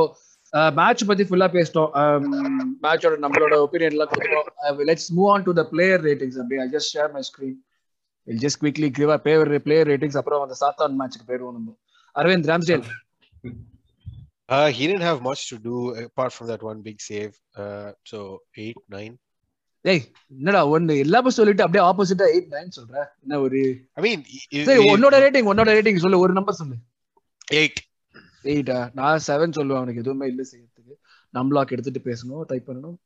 [0.50, 1.90] மேட்ச் பத்தி ஃபுல்லா பேசிட்டோம்.
[2.82, 6.96] மேட்சோட நம்மளோட ஒப்பீனியன் எல்லாம் கொடுத்தோம் let's move on to the player ratings அப்படி I just
[6.96, 7.54] share my screen
[8.22, 11.78] will just quickly give a player ratings அப்புறம் அந்த சாத்தான் மேட்ச்க்கு போயிடுவோம் நம்ம.
[12.14, 12.82] Aravind Ramsdale
[14.52, 17.32] Uh, he didn't have much to do apart from that one big save.
[17.56, 19.18] Uh, so eight, nine.
[19.80, 20.98] ஏய் என்னடா ஒன்னு?
[20.98, 23.04] எல்லாமே சொல்லிட்டு அப்படியே ஆப்போசிட்டா எயிட் நைன் சொல்ற?
[23.20, 26.18] என்ன ஒரு he- உன்னோட ரேட்டிங் உன்னோட ரேட்டிங் சொல்லு.
[26.18, 26.74] ஒரு நம்பர் சொல்லு.
[27.52, 27.74] Eight.
[28.44, 30.94] எயிட்டா நான் செவன் சொல்லுவேன் அவனுக்கு எதுவுமே இல்லை செய்யறதுக்கு
[31.34, 32.98] நம்லாக் எடுத்துட்டு பேசணும் டைப் பண்ணணும்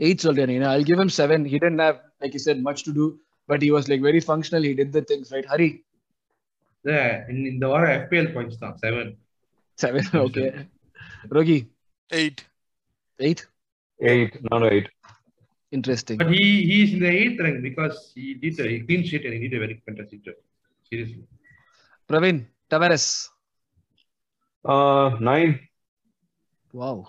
[0.00, 3.06] எயிட் சொல்றேன் I give him seven he didn't have like you said much to do
[3.48, 5.70] but he was like very functional he did the things right Hari
[7.46, 9.10] இந்த- வாரம் எஃபிஎல் பாயிண்ட்ஸ் தான் seven
[9.78, 10.44] seven okay
[11.36, 11.58] Rogi
[12.10, 12.38] eight
[13.20, 13.42] eight
[14.00, 14.88] eight நானும் eight
[15.72, 19.34] interesting But he he's in the eighth rank because he did a clean sheet and
[19.34, 20.38] he did a very fantastic job.
[20.92, 21.24] Seriously.
[22.10, 23.10] Praveen Tavares
[24.64, 25.52] uh, nine
[26.74, 27.02] wow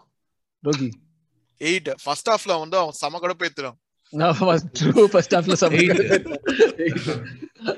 [0.64, 0.90] Rogi
[1.62, 3.78] eight first halfல வந்து அவன் செம கடுப்பேத்துறான்
[4.50, 5.80] was true first half ல செம்ம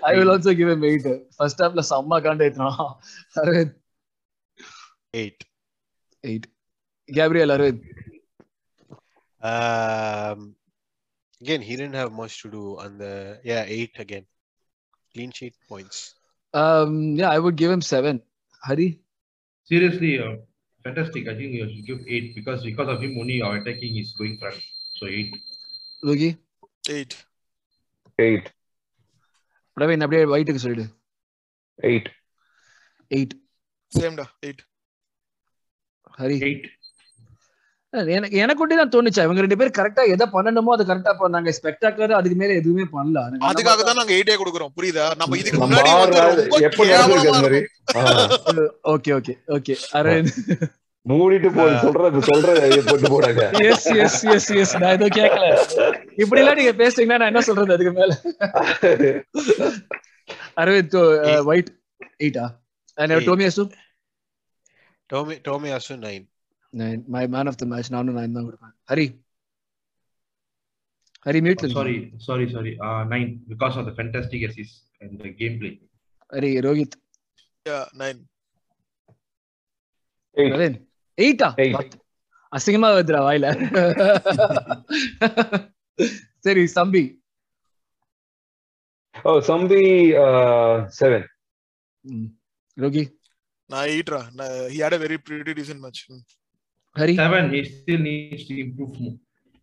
[0.09, 1.07] I will also give him eight
[1.39, 2.77] first half ல செம்ம காண்ட ஏத்துறான்
[3.41, 3.75] Aravind
[5.21, 5.39] Eight.
[6.23, 6.47] Eight
[7.09, 7.83] Gabriel Aravind
[9.41, 10.39] Um,
[11.41, 13.13] again, he didn't have much to do on the
[13.43, 14.25] yeah eight again.
[15.13, 15.97] Clean sheet points.
[16.54, 18.22] Um, yeah, I would give him seven.
[18.66, 18.88] Hari,
[19.64, 20.36] Seriously, uh,
[20.84, 21.28] fantastic.
[21.28, 24.36] I think you should give eight because because of him only our attacking is going
[24.38, 24.60] front.
[24.94, 25.32] So eight.
[26.02, 26.30] Logi,
[26.88, 27.14] eight
[28.18, 28.46] eight
[29.76, 30.84] Praveen, அப்படியே ஒயிட்டுக்கு சொல்லிடு
[31.90, 32.06] eight
[33.16, 33.34] eight
[33.90, 34.60] same டா eight
[36.20, 36.64] Hari Eight.
[38.15, 39.23] எனக்கு எனக்கு தான் தோணுச்சு?
[39.25, 41.49] இவங்க ரெண்டு பேரும் கரெக்டா எதை பண்ணணுமோ அது கரெக்டா பண்ணாங்க.
[41.57, 43.23] ஸ்பெக்டாக்குலர் அதுக்கு மேல எதுவுமே பண்ணல.
[43.49, 44.71] அதுக்காக தான் நாங்க எயிட்டே கொடுக்குறோம்.
[44.77, 45.05] புரியுதா?
[45.21, 45.89] நம்ம இதுக்கு முன்னாடி.
[48.93, 50.37] ஓகே ஓகே ஓகே அரவிந்த்
[51.05, 55.45] மூடிட்டு போ சொல்றது சொல்றது போட்டு போடாங்க எஸ் எஸ் எஸ் எஸ் நான் எதுவும் கேட்கல
[56.17, 58.11] இப்படி எல்லாம் நீங்க பேசுறீங்கன்னா நான் என்ன சொல்றது அதுக்கு மேல?
[60.63, 60.97] அரவிந்த்
[61.51, 61.71] ஒயிட்
[62.19, 62.45] எயிட்டா
[62.97, 63.25] Eight.
[63.27, 63.63] Tomiyasu
[65.09, 66.25] Tomi Tomiyasu nine
[66.79, 68.75] nine my man of the match நானும் நைன் தான் கொடுப்பேன்.
[68.91, 69.07] Hari.
[71.25, 71.95] Hari மியூட்ல sorry
[72.27, 72.71] sorry sorry
[73.13, 75.71] nine because of the fantastic assist and the game play
[76.35, 76.97] Hari Rohit.
[80.37, 80.51] Eight.
[80.51, 80.77] Praveen
[81.23, 81.49] எயிட்டா.
[82.55, 83.47] அசிங்கமா வருதுடா வாயில.
[86.45, 87.03] சரி தம்பி
[89.29, 89.81] ஓ சம்பி
[90.99, 91.27] செவன்.
[92.83, 93.03] ரோகி
[93.69, 94.21] நான் எயிட்ரா
[94.73, 96.01] he had a very pretty decent match.
[96.91, 96.95] ம்.
[96.95, 99.15] Hari seven he still needs to improve more.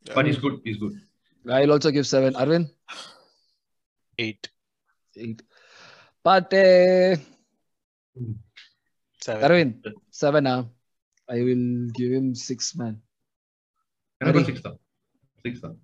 [0.07, 0.95] But he's good he's good.
[1.45, 2.33] I will also give seven.
[2.43, 2.71] Aravind
[4.19, 4.47] eight
[5.17, 5.43] eight
[6.25, 6.63] Partey
[9.23, 9.87] seven Aravind
[10.21, 10.55] Sevana
[11.29, 11.69] I will
[11.99, 12.97] give him six man
[14.21, 14.79] எனக்கு six தான்
[15.45, 15.77] six தான்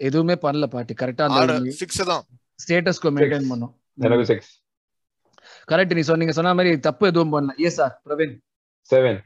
[0.00, 2.24] எதுவுமே பண்ணல பாட்டி கரெக்டா ஆறு அந்த six தான்
[2.58, 4.50] ஸ்டேட்டஸ்க்கு மெயின்டைன் பண்ணோம் எனக்கு சிக்ஸ்
[5.68, 7.52] கரெக்ட் நீ சொன்னீங்க சொன்ன மாதிரி தப்பு எதுவும் பண்ணல.
[7.66, 8.34] எஸ் சார் பிரவீன்
[8.90, 9.20] செவன்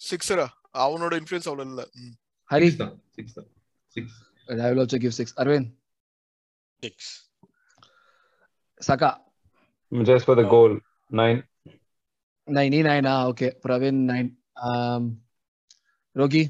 [0.00, 0.46] சிக்ஸரா
[0.84, 1.82] அவனோட இன்ஃபுளுன்ஸ் அவ்வளவு இல்ல.
[2.50, 2.94] ஹரி சிக்ஸ் தான்.
[3.18, 3.48] சிக்ஸ் தான்.
[3.96, 4.16] Six
[4.48, 5.70] I give six Aravind
[6.82, 7.10] six
[8.88, 9.10] Saka
[9.92, 10.74] just for the goal
[11.20, 11.40] nine
[12.48, 14.30] nine நீ நைனா okay Praveen nine
[16.22, 16.44] Rogi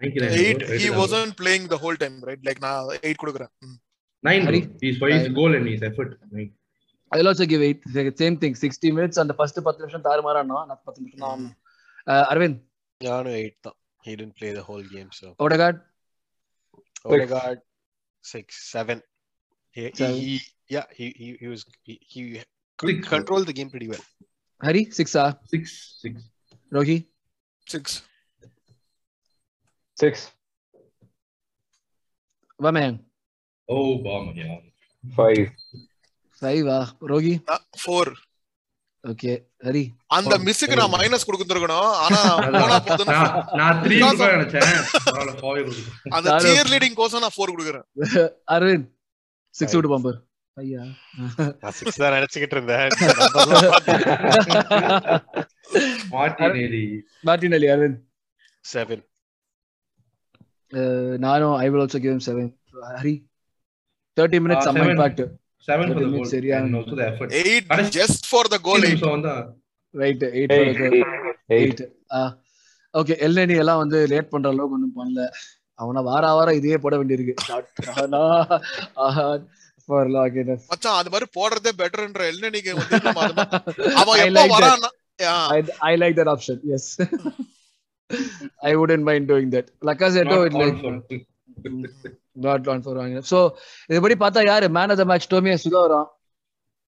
[0.00, 2.42] eight he wasn't playing the whole time right?
[2.48, 3.52] Like நான் eight கொடுக்குறேன்.
[4.24, 4.42] nine
[7.12, 7.80] I will also give eight.
[8.20, 10.58] Same thing sixty minutes அந்த first பத்து நிமிஷம் தாறுமாறானோ.
[10.68, 11.46] நான் பத்து நிமிஷம் தான்.
[12.06, 12.60] Uh, Arvind?
[13.00, 13.56] Yeah, no, eight.
[14.02, 15.10] He didn't play the whole game.
[15.12, 15.80] So Odegaard?
[17.04, 17.60] Odegaard,
[18.22, 19.02] six, seven.
[19.70, 20.14] He, seven.
[20.14, 22.40] he, he yeah, he, he, he was, he, he
[22.76, 23.08] could six.
[23.08, 24.00] control the game pretty well.
[24.62, 24.90] Hari?
[24.90, 25.34] Six, ah?
[25.46, 26.22] Six, six.
[26.72, 27.06] Rohi?
[27.66, 28.02] Six.
[29.94, 30.30] Six.
[32.60, 32.98] Vamang?
[33.68, 34.58] Oh, Vamang, yeah.
[35.14, 35.50] Five.
[36.40, 36.94] Five, ah.
[37.00, 37.40] Rogi?
[37.46, 38.06] Uh, four.
[39.08, 39.32] Okay
[39.66, 40.34] Hari அந்த.
[40.46, 41.90] மிஸ்ஸுக்கு நான் minus கொடுத்துருக்கணும்.
[42.04, 42.18] ஆனா
[42.54, 44.72] போனா போதுன்னு நான் நான் three Because of- நினைச்சேன்.
[46.16, 47.86] அந்த சியர் லீடிங் கோசம் நான் ஃபோர் கொடுக்குறேன்.
[48.54, 48.88] Aravind
[49.54, 49.78] six Five.
[49.78, 50.18] விட்டு பம்பர்
[50.56, 50.82] ஐயா.
[51.62, 52.90] நான் சிக்ஸ் தான் நினைச்சுக்கிட்டு இருந்தேன்.
[56.14, 56.84] Martinelli
[57.24, 58.00] Martinelli Aravind
[58.64, 59.04] seven
[60.72, 60.80] Uh,
[61.18, 62.48] நானும் I will also give seven
[62.96, 63.12] Hari
[64.16, 64.90] thirty minutes செம்ம seven.
[64.92, 65.22] Impact
[65.62, 66.56] seven for the Thirty goal minutes சரியா?
[66.60, 69.32] and also the effort eight just for the goal eight வந்து
[69.94, 71.00] right eight eight eight
[71.58, 71.82] eight
[72.94, 75.24] okay எல்எனி எல்லாம் வந்து late பண்ற அளவுக்கு ஒன்றும் பண்ணல
[75.78, 77.34] அவனை வார வாரம் இதையே போட வேண்டியிருக்கு
[79.88, 80.38] ஃபார் லாக்
[80.70, 82.96] மச்சான் அது மாதிரி போடுறதே பெட்டர்ன்ற எல்ல நீங்க வந்து
[84.00, 84.56] அவன் I எப்போ like that.
[84.56, 85.38] வரான்னா Yeah.
[85.54, 86.56] I, I like that option.
[86.64, 86.84] Yes.
[88.62, 89.66] I wouldn't mind doing that.
[92.72, 93.14] On for wrong.
[93.22, 93.38] So,
[93.90, 94.66] இதுபடி பார்த்தா யாரு?
[94.78, 96.08] Man of the match Tomiyasu சுதாரம்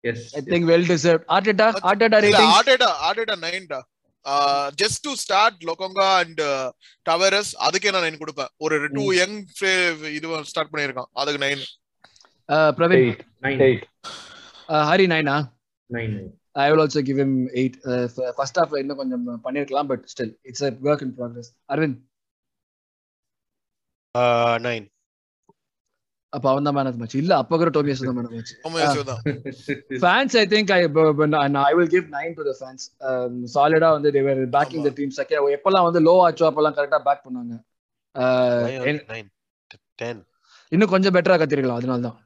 [0.03, 3.79] yes I think well deserve Arteta Arteta rating Arteta Arteta நைன்டா
[4.81, 5.11] just to.
[5.23, 6.41] Start Lokonga and
[7.05, 8.51] Tavares அதுக்கே நான் nine கொடுப்பேன்.
[8.65, 9.37] ஒரு too young
[10.17, 11.63] இது start பண்ணிருக்கான் அதுக்கு nine
[12.79, 13.07] Praveen
[14.89, 15.37] Hari Naina
[16.63, 17.75] I will also give him eight
[18.37, 21.49] first ஹாஃப்ல இன்னும் கொஞ்சம் பண்ணிருக்கலாம் but still it's a work in progress.
[21.73, 21.99] Aravind
[24.67, 24.85] nine
[26.33, 30.33] அப்ப அவன் தான் மேன் ஆஃப் மேட்ச் இல்ல அப்ப கூட டோமியாஸ் தான் man of match fans
[30.35, 30.81] i think i
[31.63, 32.83] i will give 9 to the fans.
[33.01, 35.09] Um, solid ஆ வந்து they were backing the team.
[35.19, 37.55] second எப்பலாம் வந்து லோ ஆச்சோ அப்பலாம் கரெக்டா பேக் பண்ணாங்க
[38.15, 39.27] Uh, en- நைன்
[39.95, 40.21] டென்
[40.71, 42.17] இன்னும் கொஞ்சம் பெட்டரா கத்திருக்கலாம் அதனால தான்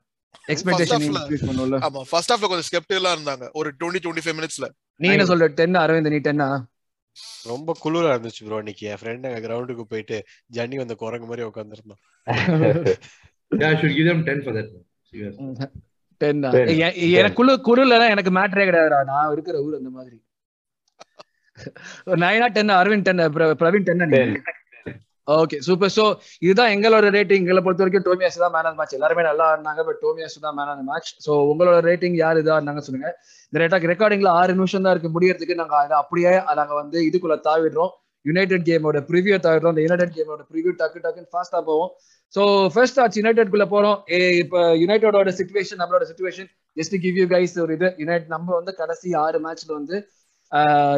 [0.48, 1.78] எக்ஸ்பெக்டேஷன் இன்க்ரீஸ் பண்ணும்ல.
[1.88, 3.46] ஆமா ஃபர்ஸ்ட் ஹாஃப்ல கொஞ்சம் ஸ்கெப்டிக்கலா இருந்தாங்க.
[3.54, 4.68] ஒரு டுவெண்ட்டி டுவெண்ட்டி ஃபைவ் மினிட்ஸ்ல
[5.00, 6.48] நீ என்ன சொல்ற 10 அரவிந்த் நீ 10
[7.50, 8.86] ரொம்ப குளிரா இருந்துச்சு ப்ரோ இன்னைக்கு.
[8.92, 10.18] என் ஃப்ரெண்ட் அங்க கிரவுண்டுக்கு போயிட்டு
[10.52, 12.96] ஜன்னி வந்த குரங்கு மாதிரி உட்காந்துருந்தான் yeah
[13.62, 14.68] i should give them 10 for that
[15.12, 15.36] serious.
[16.22, 16.68] 10 Ten.
[18.14, 19.00] எனக்கு மேட்டரே கிடையாதுடா.
[19.12, 20.18] நான் இருக்கிற ஊர் அந்த மாதிரி.
[22.24, 23.24] நைனா ten Aravind ten
[23.62, 24.32] Praveen ten Ten.
[25.28, 26.06] Okay super so
[26.46, 30.00] இதுதான் எங்களோட ரேட்டிங் எங்களை பொறுத்த வரைக்கும் டோமியாஸ் தான் மேன் ஆஃப் மேட்ச் எல்லாருமே நல்லா ஆடினாங்க பட்
[30.06, 33.10] டோமியாஸ் தான் மேன் ஆஃப் மேட்ச் சோ உங்களோட ரேட்டிங் யார் இதா இருந்தாங்க சொல்லுங்க.
[33.48, 35.14] இந்த ரேட்டாக் ரெக்கார்டிங்ல ஆறு நிமிஷம் தான் இருக்கு.
[35.16, 36.32] முடியறதுக்கு நாங்க அதை அப்படியே
[36.62, 37.94] நாங்க வந்து இதுக்குள்ள தாவிடுறோம்.
[38.26, 41.92] யுனைடெட் கேமோட ப்ரிவியூ தாவிடுறோம் இந்த யுனைடெட் கேமோட ப்ரிவியூ டக்கு டக்குன்னு ஃபாஸ்டா போவோம்.
[42.34, 42.42] சோ
[42.74, 43.98] ஃபர்ஸ்ட் ஆச்சு யுனைடெட் குள்ள போறோம்
[44.44, 47.90] இப்ப யுனைடெடோட சுச்சுவேஷன் நம்மளோட situation just give you guys ஒரு இது.
[48.02, 49.96] யுனைட் நம்ம வந்து கடைசி ஆறு மேட்ச்ல வந்து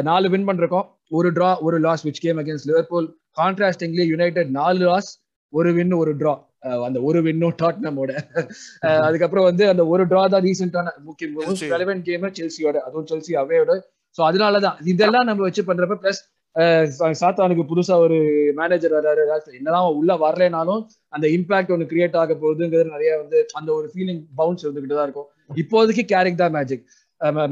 [0.08, 0.86] நாலு வின் பண்ணிருக்கோம்.
[1.16, 3.06] ஒரு டிரா ஒரு loss which game against Liverpool
[3.40, 5.10] contrastingly United நாலு லாஸ்
[5.52, 6.34] ஒரு வின் ஒரு டிரா
[6.86, 8.12] அந்த ஒரு வின்னும் டாட்னமோட
[8.86, 11.68] அஹ் அதுக்கப்புறம் வந்து அந்த ஒரு டிரா தான் ரீசெண்டான முக்கிய Chelsea.
[11.74, 13.72] ரெலவென்ட் கேம் செல்சியோட அதுவும் செல்சி அவையோட
[14.18, 16.20] ஸோ அதனாலதான் இதெல்லாம் நம்ம வச்சு பண்றப்ப பிளஸ்
[17.20, 18.18] சாத்தானுக்கு புதுசா ஒரு
[18.60, 19.22] மேனேஜர் வர்றாரு
[19.58, 20.82] என்னதான் உள்ள வரலைனாலும்
[21.14, 25.28] அந்த இம்பாக்ட் ஒன்று கிரியேட் ஆக போகுதுங்கிறது நிறைய வந்து அந்த ஒரு ஃபீலிங் பவுன்ஸ் இருந்துகிட்டு தான் இருக்கும்.
[25.62, 26.86] இப்போதைக்கு கேரிங் தான் மேஜிக்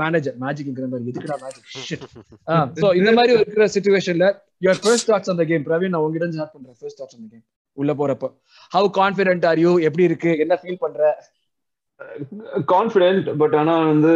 [0.03, 1.11] மேனேஜர் மேஜிக்ங்கிற மாதிரி.
[1.11, 1.69] எதுக்குடா மேஜிக்
[2.83, 4.27] சோ இந்த மாதிரி இருக்கிற சுச்சுவேஷன்ல
[4.65, 6.79] யுவர் ஃபர்ஸ்ட் தாட்ஸ் அந்த கேம் பிரவீன் நான் உங்ககிட்ட ஸ்டார்ட் பண்றேன்.
[6.81, 7.45] ஃபர்ஸ்ட் தாட்ஸ் அந்த கேம்
[7.77, 8.29] உள்ள போறப்போ.
[8.75, 10.33] ஹவு கான்பிடென்ட் ஆர் யூ எப்படி இருக்கு?
[10.45, 11.01] என்ன ஃபீல் பண்ற?
[12.71, 14.13] கான்பிடென்ட் பட் ஆனா வந்து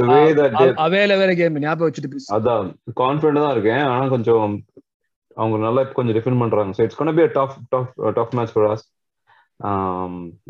[0.00, 2.66] the way that they அவேல வேற கேம் ஞாபகம் வச்சுட்டு அதான்
[3.00, 3.84] கான்பிடென்ட் தான் இருக்கேன்.
[3.92, 4.54] ஆனா கொஞ்சம்
[5.36, 6.72] அவங்க நல்லா கொஞ்சம் டிஃபெண்ட் பண்றாங்க.
[6.76, 8.84] So it's gonna be tough tough tough match for us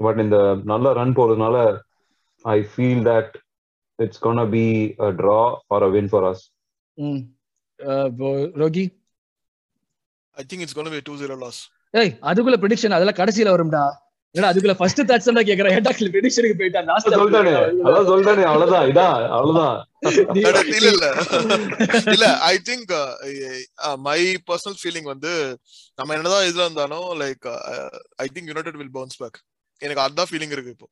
[0.04, 0.38] but இந்த
[0.72, 1.56] நல்ல ரன் போறதுனால
[2.44, 3.32] I feel that
[3.98, 4.66] it's gonna be
[5.06, 5.40] a draw
[5.74, 6.44] or a win for us
[6.98, 7.20] ம்.
[8.62, 8.84] Rogi?
[10.36, 11.60] I think it's gonna be 2-0 loss
[11.94, 13.84] ஏய் அதுக்குள்ள prediction அதெல்லாம் கடைசியில வரும்டா.
[14.34, 15.72] ஏன்னா அதுக்குள்ள ஃபர்ஸ்ட் தாட்ஸ் தான் கேக்குறேன்.
[15.76, 16.80] ஏன்டா ப்ரெடிக்ஷனுக்கு போயிட்டா?
[16.90, 17.52] லாஸ்ட் சொல்லிட்டானே.
[17.88, 18.10] அதான்
[18.50, 18.84] அவ்வளவுதான்.
[19.36, 19.78] அவ்வளவுதான்.
[20.74, 21.06] இல்ல இல்ல.
[22.14, 22.92] இல்ல I think
[24.04, 24.18] my
[24.48, 25.32] personal feeling வந்து
[25.98, 27.48] நம்ம என்னதான் இதுல இருந்தாலும் like
[28.18, 29.38] I think United will bounce back
[29.80, 30.88] எனக்கு அதான் ஃபீலிங் இருக்கு இப்போ.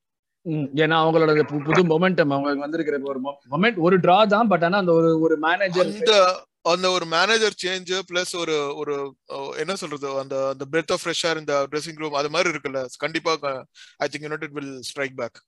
[0.82, 1.32] ஏன்னா அவங்களோட
[1.66, 3.20] புது மொமெண்டம் அவங்க வந்திருக்கிற ஒரு
[3.52, 5.90] மொமெண்ட் ஒரு டிரா தான் பட் ஆனா அந்த ஒரு ஒரு மேனேஜர்
[6.64, 8.94] அந்த ஒரு மேனேஜர் சேஞ்ச் பிளஸ் ஒரு ஒரு
[9.58, 10.08] என்ன சொல்றது?
[10.22, 12.80] அந்த அந்த பிரெத் ஆஃப் ஃப்ரெஷ் ஏர் இந்த ட்ரெஸ்ஸிங் ரூம் அது மாதிரி இருக்குல்ல.
[12.98, 13.32] கண்டிப்பா
[14.00, 15.38] I think United will strike back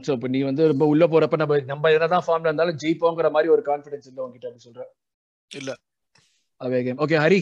[0.00, 3.62] so இப்போ நீ வந்து ரொம்ப உள்ள போறப்ப நம்ம நம்ம என்னதான் ஃபார்ம்ல இருந்தாலும் ஜெயிப்போங்கிற மாதிரி ஒரு
[3.68, 4.82] கான்ஃபிடன்ஸ் இல்ல உங்ககிட்ட அப்படி சொல்ற.
[5.50, 5.70] இல்ல.
[6.60, 7.40] Away game okay Hari.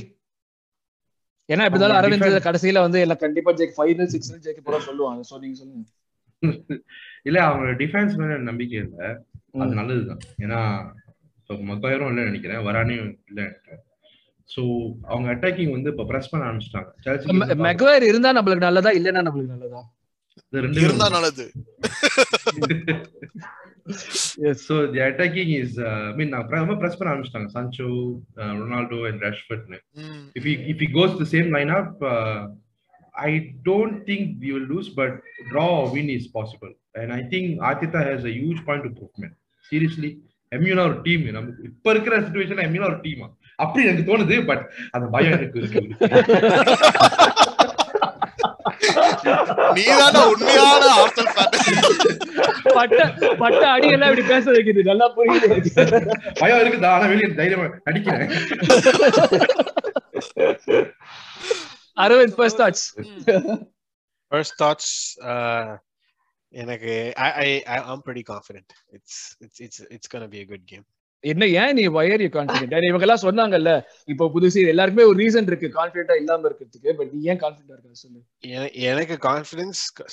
[1.49, 5.23] ஏன்னா இப்படி அவங்க அரவிந்த் கடைசியில வந்து எல்லாம் கண்டிப்பா ஜெயிக்க ஃபைனல் சிக்ஸ் ஜெயிக்க போறோம் சொல்லுவாங்க.
[5.31, 5.85] சோ நீங்க சொல்லுங்க.
[7.27, 8.99] இல்ல அவங்க டிஃபென்ஸ் மேல நம்பிக்கை இல்ல.
[9.57, 9.79] அது ம்.
[9.79, 10.23] நல்லதுதான்.
[10.45, 10.61] ஏன்னா
[11.51, 13.85] மக்காயரும் இல்லைன்னு நினைக்கிறேன் வரானையும் இல்லை நினைக்கிறேன்
[14.55, 14.63] ஸோ
[15.13, 17.57] அவங்க அட்டாக்கிங் வந்து இப்போ ப்ரெஸ் பண்ண ஆரம்பிச்சிட்டாங்க.
[17.69, 19.81] மெக்வயர் இருந்தா நம்மளுக்கு நல்லதா இல்லைன்னா நம்மளுக்கு நல்லதா?
[20.53, 21.45] ரெண்டு இருந்தா நல்லது.
[24.49, 25.77] Yes so the attacking is
[26.15, 27.51] mean ரொம்ப ப்ரெஸ் பண்ண ஆரம்பிச்சிட்டாங்க.
[27.57, 27.89] சான்சோ
[28.63, 30.25] ரொனால்டோ அண்ட் ரஷ்ஃபர்ட்னு ம்.
[30.39, 32.41] if he if he goes the same lineup, uh,
[33.15, 35.13] I don't think we will lose, but
[35.51, 36.73] draw or win is possible.
[36.95, 39.35] And I think Arteta has a huge point of improvement.
[39.71, 40.11] Seriously,
[40.57, 43.27] எம்யூனா ஒரு team நமக்கு இப்ப இருக்கிற சுச்சுவேஷன்ல எம்யூனா ஒரு டீமா
[43.57, 45.81] அப்படி எனக்கு தோணுது பட் அந்த பயம் எனக்கு இருக்கு.
[49.75, 51.55] நீதானே உண்மையான ஆர்சனல் ஃபேன்
[52.77, 53.01] பட்ட
[53.43, 54.83] பட்ட அடி எல்லாம் இப்படி பேச வைக்குது.
[54.91, 55.49] நல்லா புரியுது.
[56.39, 56.91] பயம் இருக்குதா?
[56.97, 58.31] ஆனா வெளியே தைரியமா நடிக்கிறேன்.
[61.97, 62.87] Aravind first thoughts
[64.33, 64.89] First thoughts,
[65.31, 65.69] uh,
[66.53, 68.69] எனக்கு I I I- I'm pretty confident.
[68.93, 70.87] It's it's it's it's gonna be a good game.
[71.21, 73.71] என்ன ஏன் நீ வயர் யூ கான்ஃபிடென்ட் இவங்க எல்லாம் சொன்னாங்கல்ல
[74.05, 78.21] இப்போ புதுசு எல்லாருக்குமே ஒரு ரீசன் இருக்கு கான்ஃபிடென்ட்டா இல்லாம இருக்கிறதுக்கு பட் நீ ஏன் கான்ஃபிடென்ட்டா இருக்க சொல்லு
[78.41, 79.17] என- எனக்கு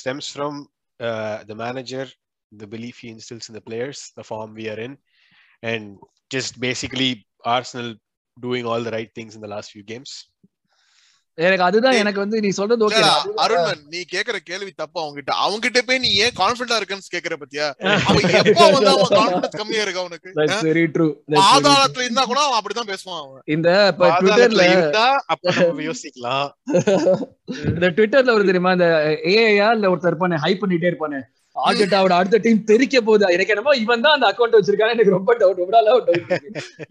[0.03, 0.67] stems from
[0.99, 2.05] uh, the manager,
[2.51, 4.97] the belief he instills in the players, the form we are in,
[5.63, 5.97] and
[6.35, 7.89] just basically Arsenal
[8.37, 10.11] doing all the right things in the last few games.
[11.37, 13.01] எனக்கு அதுதான் எனக்கு வந்து நீ சொல்றது okay
[13.43, 17.35] அருண்மன் நீ கேக்குற கேள்வி தப்பு அவங்க கிட்ட அவங்க கிட்ட போய் நீ ஏன் கான்பிடண்டா இருக்கன்னு கேக்குற
[17.41, 17.65] பத்தியா?
[18.09, 21.07] அவன் எப்ப வந்து அவன் கான்பிடன்ஸ் கம்மியா இருக்கு அவனுக்கு தட்ஸ் வெரி ட்ரூ
[21.45, 23.43] ஆதாரத்துல இருந்தா கூட அவன் அப்படிதான் பேசுவான் அவன்.
[23.55, 26.47] இந்த இப்ப ட்விட்டர்ல இருந்தா அப்ப நம்ம யோசிக்கலாம்.
[27.71, 28.89] இந்த ட்விட்டர்ல ஒரு தெரியுமா இந்த
[29.33, 31.21] ஏஐயா இல்ல ஒருத்தர் இருப்பானே ஹைப் பண்ணிட்டே இருப்பானே.
[31.55, 33.25] ஆர்டெட்டாவோட அடுத்த டீம் தெரிக்க போகுது?
[33.35, 36.33] எனக்கு என்னமோ இவன் தான் அந்த அக்கௌண்ட் வச்சிருக்காங்க எனக்கு ரொம்ப டவுட் ரொம்ப நாளா டவுட்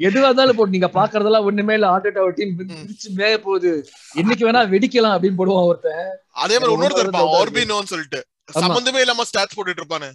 [0.09, 1.89] எதுவா இருந்தாலும் போட்டு நீங்க பாக்குறதெல்லாம் ஒண்ணுமே இல்ல.
[1.95, 3.73] ஆர்டெட்டாவோட டீம் பிரிச்சு மேய போகுது.
[4.21, 6.07] என்னைக்கு வேணா வெடிக்கலாம் அப்படின்னு போடுவான் ஒருத்தன்.
[6.45, 8.21] அதே மாதிரி இன்னொருத்தர் இருப்பான் ஆர்பினோன்னு சொல்லிட்டு.
[8.57, 10.09] சம்பந்தமே இல்லாம ஸ்டாட்ஸ் போட்டுட்டு இருப்பானு.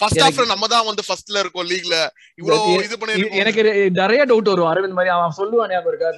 [0.00, 1.96] ஃபர்ஸ்ட் ஹாஃப்ல நம்ம தான் வந்து ஃபர்ஸ்ட்ல இருக்கோம் லீக்ல
[2.40, 3.62] இவ்வளவு இது பண்ணி எனக்கு
[4.00, 4.70] நிறைய டவுட் வரும்.
[4.72, 6.08] அரவிந்த் மாதிரி அவன் சொல்லுவான் ஞாபகம் இருக்கா?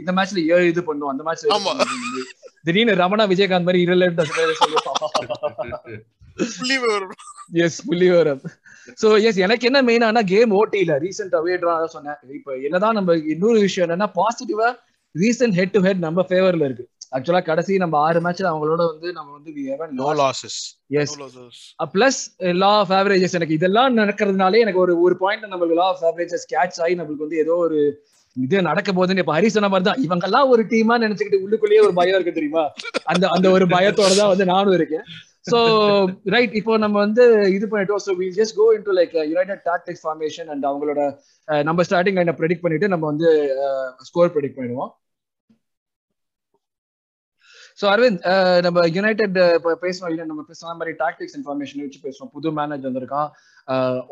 [0.00, 1.10] இந்த மேட்ச்ல ஏழு இது பண்ணும்.
[1.12, 1.58] அந்த மேட்ச்ல.
[2.66, 3.80] திடீர்னு ரமணா விஜயகாந்த் மாதிரி
[7.64, 8.08] எஸ் புள்ளி
[9.02, 12.18] சோ எஸ் எனக்கு என்ன மெயினானா கேம் ஓட்டில ரீசெண்ட் அவேட்ரா சொன்னேன்.
[12.38, 14.68] இப்ப என்னதான் நம்ம இன்னொரு விஷயம் என்னன்னா பாசிட்டிவா
[15.14, 16.84] ரீசெண்ட் ஹெட் டு ஹெட் நம்ம ஃபேவர்ல இருக்கு.
[17.16, 19.50] ஆக்சுவலா கடைசி நம்ம ஆறு மேட்ச்ல அவங்களோட வந்து நம்ம வந்து
[20.00, 20.54] No losses.
[21.00, 21.14] Yes
[21.94, 22.20] plus
[22.62, 26.80] law of averages எனக்கு இதெல்லாம் நடக்கிறதுனாலே எனக்கு ஒரு ஒரு பாயிண்ட் நம்மளுக்கு லா ஆஃப் ஆவரேஜஸ் கேட்ச்
[26.86, 27.78] ஆகி நம்மளுக்கு வந்து ஏதோ ஒரு
[28.36, 31.94] இது நடக்க போகுதுன்னு இப்ப ஹரி சொன்ன மாதிரி தான் இவங்க எல்லாம் ஒரு டீமா நினைச்சுக்கிட்டு உள்ளுக்குள்ளேயே ஒரு
[32.00, 32.64] பயம் இருக்கு தெரியுமா?
[33.12, 35.06] அந்த அந்த ஒரு பயத்தோட தான் வந்து நானும் இருக்கேன்.
[35.44, 35.58] சோ
[36.34, 37.24] ரைட் இப்போ நம்ம வந்து
[37.56, 38.02] இது பண்ணிட்டோம்.
[38.04, 41.00] So we just go into like United tactics formation and அவங்களோட
[41.48, 43.28] uh, நம்ம ஸ்டார்டிங் லைனை ப்ரெடிக்ட் பண்ணிட்டு நம்ம வந்து
[43.64, 44.92] uh, ஸ்கோர் ப்ரெடிக்ட் பண்ணிடுவோம்.
[47.78, 50.10] ஸோ அரவிந்த் அஹ், நம்ம யுனைடெட் uh, பேசுவோம்.
[50.12, 52.32] இல்லை நம்ம பேசுன மாதிரி டாக்டிக்ஸ் இன்ஃபர்மேஷன் வச்சு பேசுவோம்.
[52.36, 53.28] புது மேனேஜர் வந்திருக்கான்.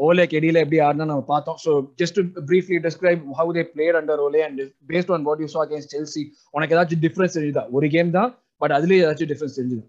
[0.06, 1.58] ஓலே கெடியில எப்படி ஆடுனா நம்ம பார்த்தோம்.
[1.64, 1.70] So
[2.02, 2.18] just
[2.50, 4.62] briefly describe how they played under Ole and
[4.92, 6.24] based on what you saw against Chelsea
[6.54, 7.64] உனக்கு ஏதாச்சும் டிஃபரன்ஸ் தெரியுதா?
[7.78, 8.30] ஒரு கேம் தான்
[8.62, 9.84] பட் அதுலயே ஏதாச்சும் டிஃபரன்ஸ் தெரிஞ்சுது?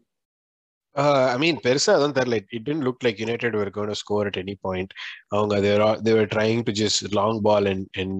[0.96, 4.24] Uh, I mean, பெருசா அதான் தெரியல it didn't look like United were going to score
[4.30, 4.90] at any point.
[5.36, 8.12] அவங்க they were they were trying to just long ball and and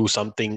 [0.00, 0.52] do something.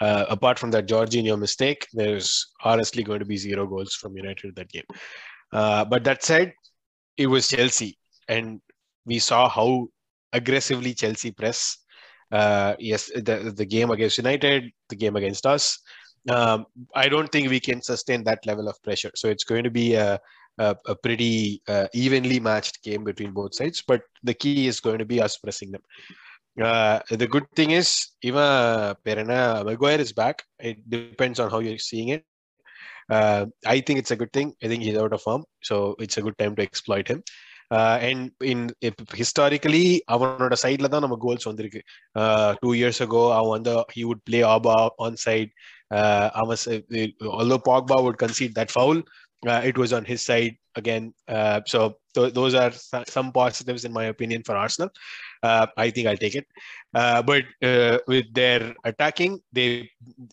[0.00, 2.30] Uh, apart from that Jorginho mistake, there's
[2.70, 4.88] honestly going to be zero goals from United that game.
[5.52, 6.48] Uh, but that said,
[7.16, 7.92] it was Chelsea,
[8.28, 8.60] and
[9.10, 9.88] we saw how
[10.32, 11.60] aggressively Chelsea press.
[12.40, 15.64] Uh, yes, the the game against United, the game against us.
[16.28, 19.12] Um, I don't think we can sustain that level of pressure.
[19.14, 20.20] So it's going to be a
[20.58, 23.82] a, a pretty uh, evenly matched game between both sides.
[23.86, 25.82] But the key is going to be us pressing them.
[26.60, 28.42] Uh, the good thing is, even
[29.04, 30.42] Perena Maguire is back.
[30.58, 32.24] It depends on how you're seeing it.
[33.10, 34.54] Uh, I think it's a good thing.
[34.62, 37.22] I think he's out of form, so it's a good time to exploit him.
[37.70, 38.20] Uh, and
[38.52, 38.60] in
[39.20, 41.80] historically, அவனோட சைட்ல தான் நம்ம goals வந்திருக்கு
[42.62, 45.50] two years ago அவன் வந்து he would play Abba on side.
[45.98, 46.82] Uh, அவன் ச-
[47.38, 48.98] although Pogba would concede that foul,
[49.45, 51.13] uh, it was on his side again.
[51.27, 54.89] Uh, so th- those are so- some positives in my opinion for Arsenal.
[55.43, 56.45] Uh, I think I'll take it.
[56.93, 59.89] Uh, but uh, with their attacking, they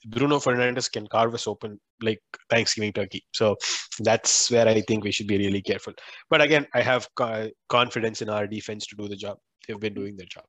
[0.06, 3.24] Bruno Fernandez can carve us open like Thanksgiving turkey.
[3.32, 3.56] So
[4.00, 5.92] that's where I think we should be really careful.
[6.30, 9.38] But again, I have co- confidence in our defense to do the job.
[9.66, 10.44] They've been doing their job.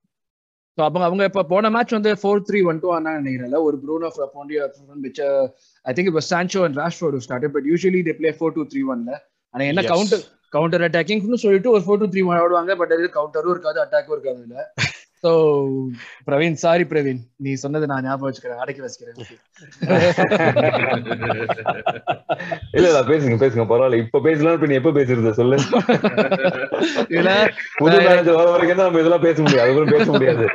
[0.77, 3.57] So அப்போ அவங்க இப்போ போன match வந்து four three one two ஆனா நினைக்கிறேன்ல.
[3.67, 4.59] ஒரு Bruno போண்டிய
[5.03, 5.19] which
[5.85, 9.11] I think இப்போ Sancho and Rashford start but usually they play four two three ஒன்ல
[9.53, 9.83] ஆனா என்ன.
[9.91, 14.15] கவுண்டர் கவுண்டர் அட்டாக்கிங்னு சொல்லிட்டு ஒரு ஃபோர் டூ த்ரீ ஒன் ஆடுவாங்க பட் அது கவுண்டரும் இருக்காது அட்டாக்கும்
[14.17, 14.57] இருக்காது இல்ல
[15.23, 15.31] ஸோ
[16.27, 18.59] பிரவீன் சாரி பிரவீன் நீ சொன்னதை நான் ஞாபகம் வச்சுக்கிறேன்.
[18.63, 19.17] அடக்கி வச்சுக்கிறேன்.
[22.77, 23.63] இல்ல இல்ல பேசுங்க பேசுங்க.
[23.71, 23.97] பரவாயில்ல.
[24.03, 25.31] இப்ப பேசலாம் இப்ப நீ எப்ப பேசுறது?
[25.39, 25.57] சொல்லு.
[27.13, 27.31] இதுல
[27.79, 30.45] புது மேனேஜர் வர வரைக்கும் தான் நம்ம இதெல்லாம் பேச முடியாது அதுக்கப்புறம் பேச முடியாது.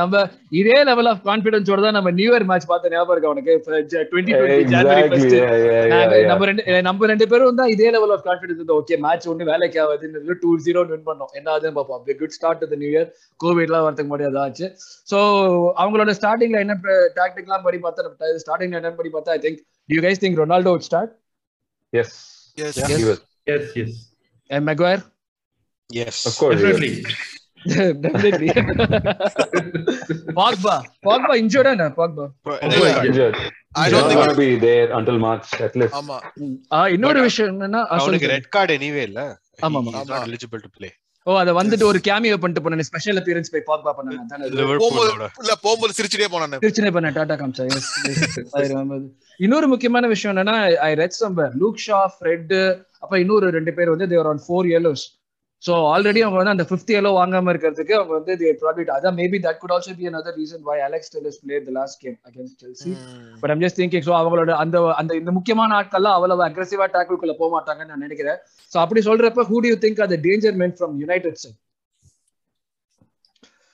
[0.00, 0.14] நம்ம
[0.60, 3.52] இதே லெவல் ஆஃப் கான்பிடன்ஸோட தான் நம்ம நியூ இயர் மேட்ச் பார்த்த ஞாபகம் இருக்கா உனக்கு.
[6.30, 9.80] நம்ம ரெண்டு நம்ம ரெண்டு பேரும் தான் இதே லெவல் ஆஃப் கான்ஃபிடன்ஸ் இருந்தோம் ஓகே மேட்ச் ஒண்ணு வேலைக்கு
[9.84, 11.32] ஆகுதுன்னு டூ ஜீரோ வின் பண்ணோம்.
[11.38, 12.02] என்ன ஆகுதுன்னு பார்ப்போம்.
[12.22, 13.08] Good start to new year
[13.40, 14.66] Covid எல்லாம் வரதுக்கு முன்னாடி அதாச்சு
[15.12, 15.18] சோ
[15.82, 16.76] அவங்களோட ஸ்டார்டிங்ல என்ன
[17.18, 18.10] டாக்டிக் எல்லாம் படி பார்த்தா
[18.44, 21.12] ஸ்டார்டிங்ல என்ன படி பார்த்தா I think you guys think Ronaldo would start
[21.92, 22.12] Yes.
[22.56, 22.74] Yes.
[22.90, 23.18] He was.
[23.46, 23.90] Yes, yes.
[24.50, 25.02] and Maguire
[25.90, 26.16] Yes.
[26.28, 26.56] Of course.
[26.56, 26.72] he was.
[26.72, 26.94] Definitely.
[28.04, 28.48] definitely
[30.38, 30.74] Pogba
[31.06, 32.24] Pogba injured என்ன Pogba
[32.66, 33.36] இல்ல, Injured.
[33.36, 35.94] I He's don't not think gonna be there until March at least.
[36.00, 36.18] ஆமா
[36.96, 38.28] இன்னொரு விஷயம் என்னன்னா அவனுக்கு.
[38.34, 39.20] Red card anyway இல்ல
[39.66, 40.04] ஆமா, He- ஆமா.
[40.12, 40.92] not eligible to play
[41.26, 42.86] ஓ அத வந்துட்டு ஒரு கேமியோ பண்ணிட்டு போனேன்.
[42.88, 43.62] ஸ்பெஷல் அப்பியரன்ஸ் போய்?
[43.68, 46.58] போகும்போது லிவர்பூலோட இல்ல போகும்போது சிரிச்சுட்டே போனானு.
[46.64, 47.36] திருச்சினை பண்ண டாடா
[48.72, 48.98] remember.
[49.40, 50.56] இன்னொரு முக்கியமான விஷயம் என்னன்னா
[50.88, 52.52] I read chamber Luke Shaw Fred
[53.04, 55.02] அப்ப இன்னொரு ரெண்டு பேர் வந்து they're on four yellows.
[55.64, 59.38] So already அவங்க வந்து அந்த ஃபிஃப்த் yellow வாங்காம இருக்கிறதுக்கு அவங்க வந்து they probably அதான் maybe
[59.44, 62.92] that could also be another reason why Alex Telles played the last game against Chelsea.
[63.42, 67.50] But I'm just thinking so அவங்களோட அந்த அந்த இந்த முக்கியமான ஆட்கள்லாம் அவ்வளவு அக்ரெசிவா டேக்கிள்குள்ள போக
[67.56, 68.38] மாட்டாங்கன்னு நான் நினைக்கிறேன்.
[68.72, 71.40] ஸோ அப்படி சொல்றப்ப ஹூ டு யூ திங்க் அது danger men from United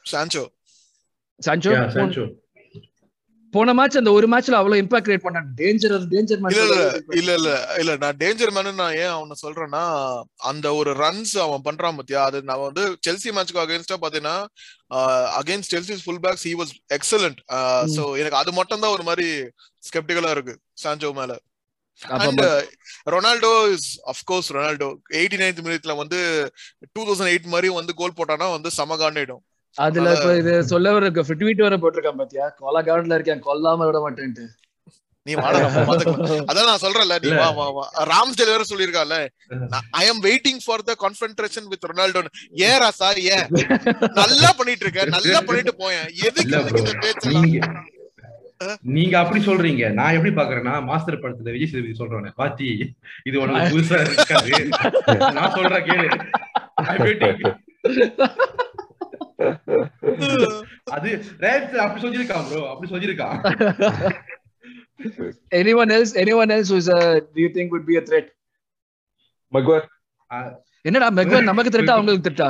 [0.05, 0.45] Sancho
[1.41, 2.25] Sancho Yeah, Sancho.
[3.55, 5.49] போன மேட்ச் அந்த ஒரு மேட்ச்ல அவ்வளவு இம்பாக்ட் கிரியேட் பண்ணாங்க.
[5.61, 9.83] டேஞ்சர் டேஞ்சர் இல்ல இல்ல மேட்ச் இல்ல இல்ல இல்ல நான் டேஞ்சர் மேனு நான் ஏன் அவனை சொல்றேன்னா
[10.51, 12.23] அந்த ஒரு ரன்ஸ் அவன் பண்றான் பாத்தியா?
[12.29, 14.37] அது நான் வந்து செல்சி மேட்ச்க்கு அகைன்ஸ்டா பாத்தீங்கன்னா
[15.41, 17.41] against Chelsea full backs he was excellent
[17.97, 19.29] so எனக்கு அது மட்டும் தான் ஒரு மாதிரி
[19.83, 21.33] ஸ்கெப்டிக்கலா இருக்கு சான்ஜோ மேல.
[23.13, 24.89] Ronaldo is of course Ronaldo
[25.19, 26.19] eighty ninth மினிட்ல வந்து
[26.95, 29.43] டூ தௌசண்ட் எயிட் மாதிரி வந்து கோல் போட்டானா வந்து சமகாண்டிடும்.
[29.77, 31.07] அதுல இப்ப இது சொல்ல ஒரு
[31.41, 32.45] ட்வீட் வர போட்டிருக்கான் பாத்தியா?
[32.61, 34.45] கொலா கார்டுல இருக்கேன் கொல்லாம விட மாட்டேன்ட்டு.
[35.27, 35.33] நீ
[36.51, 37.31] அதான் நான் சொல்றேன்ல நீ.
[37.39, 37.83] வா வா வா.
[38.11, 39.15] ராம்ஸ்டேல் வேற சொல்லிருக்கால
[39.99, 42.21] I am waiting for the confrontation with Ronaldo
[42.65, 43.45] ஏன் ராசா ஏன்?
[44.21, 46.09] நல்லா பண்ணிட்டு இருக்க நல்லா பண்ணிட்டு போயேன்.
[46.29, 46.57] எதுக்கு.
[46.81, 47.77] இந்த பேச்செல்லாம்?
[48.91, 49.85] நீங்க அப்படி சொல்றீங்க.
[49.99, 52.67] நான் எப்படி பாக்குறேன்னா மாஸ்டர் படத்துல விஜய் சேதுபதி சொல்றேன் பாத்தி
[53.29, 54.53] இது உனக்கு புதுசா இருக்காது.
[55.39, 56.09] நான் சொல்றேன் கேளு.
[60.97, 61.11] அது
[61.45, 63.37] ரேட் அப்படி சொல்லிருக்கான் ப்ரோ அப்படி சொல்லிருக்கான்
[65.53, 67.03] anyone else anyone else who's a
[67.35, 68.27] do you think would be a threat
[69.53, 69.87] Maguire,
[70.85, 72.49] என்னடா மெக்வன் நமக்கு திரட்டா அவங்களுக்கு திரட்டா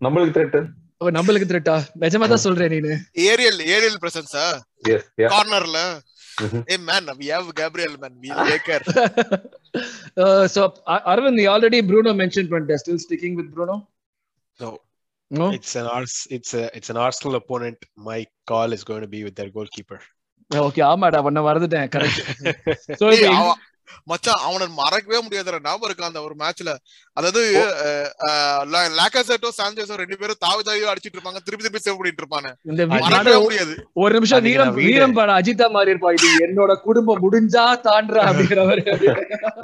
[0.00, 0.54] நம்மளுக்கு threat.
[1.00, 2.94] ஓ நம்மளுக்கு திரட்டா நிஜமா தான் சொல்றேன் நீனு
[3.30, 4.46] ஏரியல் ஏரியல் பிரசன்ஸா
[4.90, 5.02] yeah.
[5.34, 5.78] கார்னர்ல
[6.38, 6.60] Mhm.
[6.72, 8.84] A man we have Gabriel man we take care
[10.22, 10.60] uh, so
[10.92, 13.76] Ar- Arvind you already Bruno mentioned but they're still sticking with Bruno
[14.60, 14.70] No.
[15.31, 16.15] no It's an Ars.
[16.29, 16.63] It's a.
[16.77, 17.77] It's an Arsenal opponent.
[18.09, 19.99] My call is going to be with their goalkeeper.
[20.51, 22.19] Okay ஆமாடா பண்ண மறந்துட்டேன் correct
[22.99, 23.61] so ஏய், அவன்
[24.04, 26.72] மச்சான் அவனை மறக்கவே முடியாதுடா ஞாபகம் இருக்கா அந்த ஒரு மேட்ச்ல
[27.16, 27.40] அதாவது
[28.98, 32.48] லாக்காசட்டோ சாnchez ரெண்டு பேரும் தாவி தாவி அடிச்சிட்டு இருப்பாங்க திருப்பி திருப்பி சேவ் பண்ணிட்டு இருப்பாங்க
[32.92, 33.74] மறக்கவே முடியாது.
[33.94, 34.50] ஒரு நிமிஷம் வீடு-
[34.80, 38.84] வீரம் படம் அஜிதா மாதிரி இருப்பா இது என்னோட குடும்பம் முடிஞ்சா தாண்டா அப்படிங்கிற மாதிரி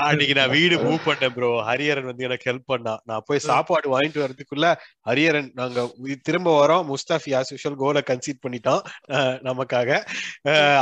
[0.06, 2.94] அன்னைக்கு நான் வீடு மூவ் பண்ணேன் ப்ரோ ஹரியரன் வந்து எனக்கு ஹெல்ப் பண்ணா.
[3.04, 4.66] நான் போய் சாப்பாடு வாங்கிட்டு வரதுக்குள்ள
[5.06, 5.80] ஹரியரன் நாங்க
[6.22, 6.84] திரும்ப வரோம்.
[6.86, 8.82] முஸ்தாஃபி ஆஸ் யூஷுவல் கோலை கன்சீட் பண்ணிட்டான்
[9.46, 9.90] நமக்காக.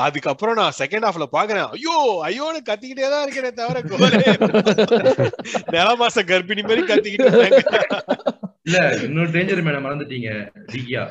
[0.01, 1.69] அதுக்கப்புறம் நான் செகண்ட் ஹாஃப்ல பாக்குறேன்.
[1.77, 4.21] ஐயோ ஐயோன்னு கத்திக்கிட்டே தான் இருக்கேனே தவிர கோலே.
[5.75, 7.29] நில மாசம் கர்ப்பிணி மாதிரி கத்திக்கிட்டு.
[8.67, 10.31] இல்ல இன்னொரு டேஞ்சர் மேன மறந்துட்டீங்க
[10.75, 11.05] டிகியா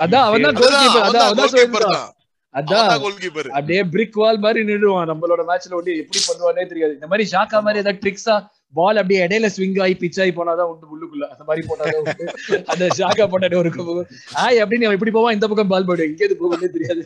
[0.00, 2.16] அதான் அவன் தான் கோல் கீப்பர் அதான் அவன் தான் கோல்கீப்பர் சொல்லிருக்கான் தான்.
[2.54, 3.02] அதான்.
[3.04, 5.08] கோல் கீப்பர் அப்படியே பிரிக் வால் மாதிரி நின்றுவான்.
[5.10, 6.92] நம்மளோட மேட்ச்ல ஒட்டி எப்படி பண்ணுவானே தெரியாது.
[6.98, 8.36] இந்த மாதிரி ஷாக்கா மாதிரி ஏதாவது ட்ரிக்ஸா
[8.78, 11.24] பால் அப்படியே இடையில ஸ்விங் ஆகி பிச் ஆகி போனாதான் உண்டு உள்ளுக்குள்ள.
[11.32, 13.70] அந்த மாதிரி போனாதான் அந்த ஷாக்கா போட்டாடே ஒரு
[14.44, 15.36] ஆய் அப்படின்னு அவன் இப்படி போவான்?
[15.36, 16.10] இந்த பக்கம் பால் போயிடும்.
[16.10, 17.02] எங்க இது போகும்னே தெரியாது.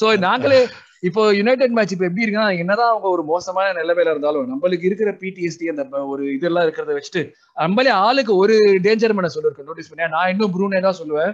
[0.00, 0.60] சோ நாங்களே
[1.02, 5.70] இப்போ யுனைடெட் மேட்ச் இப்போ எப்படி இருக்குன்னா என்னதான் அவங்க ஒரு மோசமான நிலைமையில இருந்தாலும் நம்மளுக்கு இருக்கிற பிடிஎஸ்டி
[5.72, 5.82] அந்த
[6.12, 7.22] ஒரு இதெல்லாம் இருக்கிறத வச்சுட்டு
[7.56, 8.56] நம்மளே ஆளுக்கு ஒரு
[8.86, 10.08] டேஞ்சர் மேன சொல்லிருக்கோம் நோட்டீஸ் பண்ணியா?
[10.16, 11.32] நான் இன்னும் ப்ரூனே தான் சொல்லுவேன்.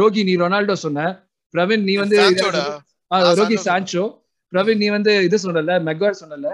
[0.00, 1.04] ரோகி நீ ரொனால்டோ சொன்ன.
[1.54, 2.16] பிரவீன் நீ வந்து
[3.40, 4.04] ரோகி சான்சோ
[4.52, 6.48] பிரவீன் நீ வந்து இது சொன்னல மெக்வாயர் சொன்னல.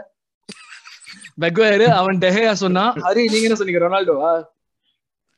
[1.43, 3.83] மெக்வாயர் அவன் டெஹேயா சொன்னா ஹரி நீங்க என்ன சொன்னீங்க?
[3.87, 4.17] ரொனால்டோ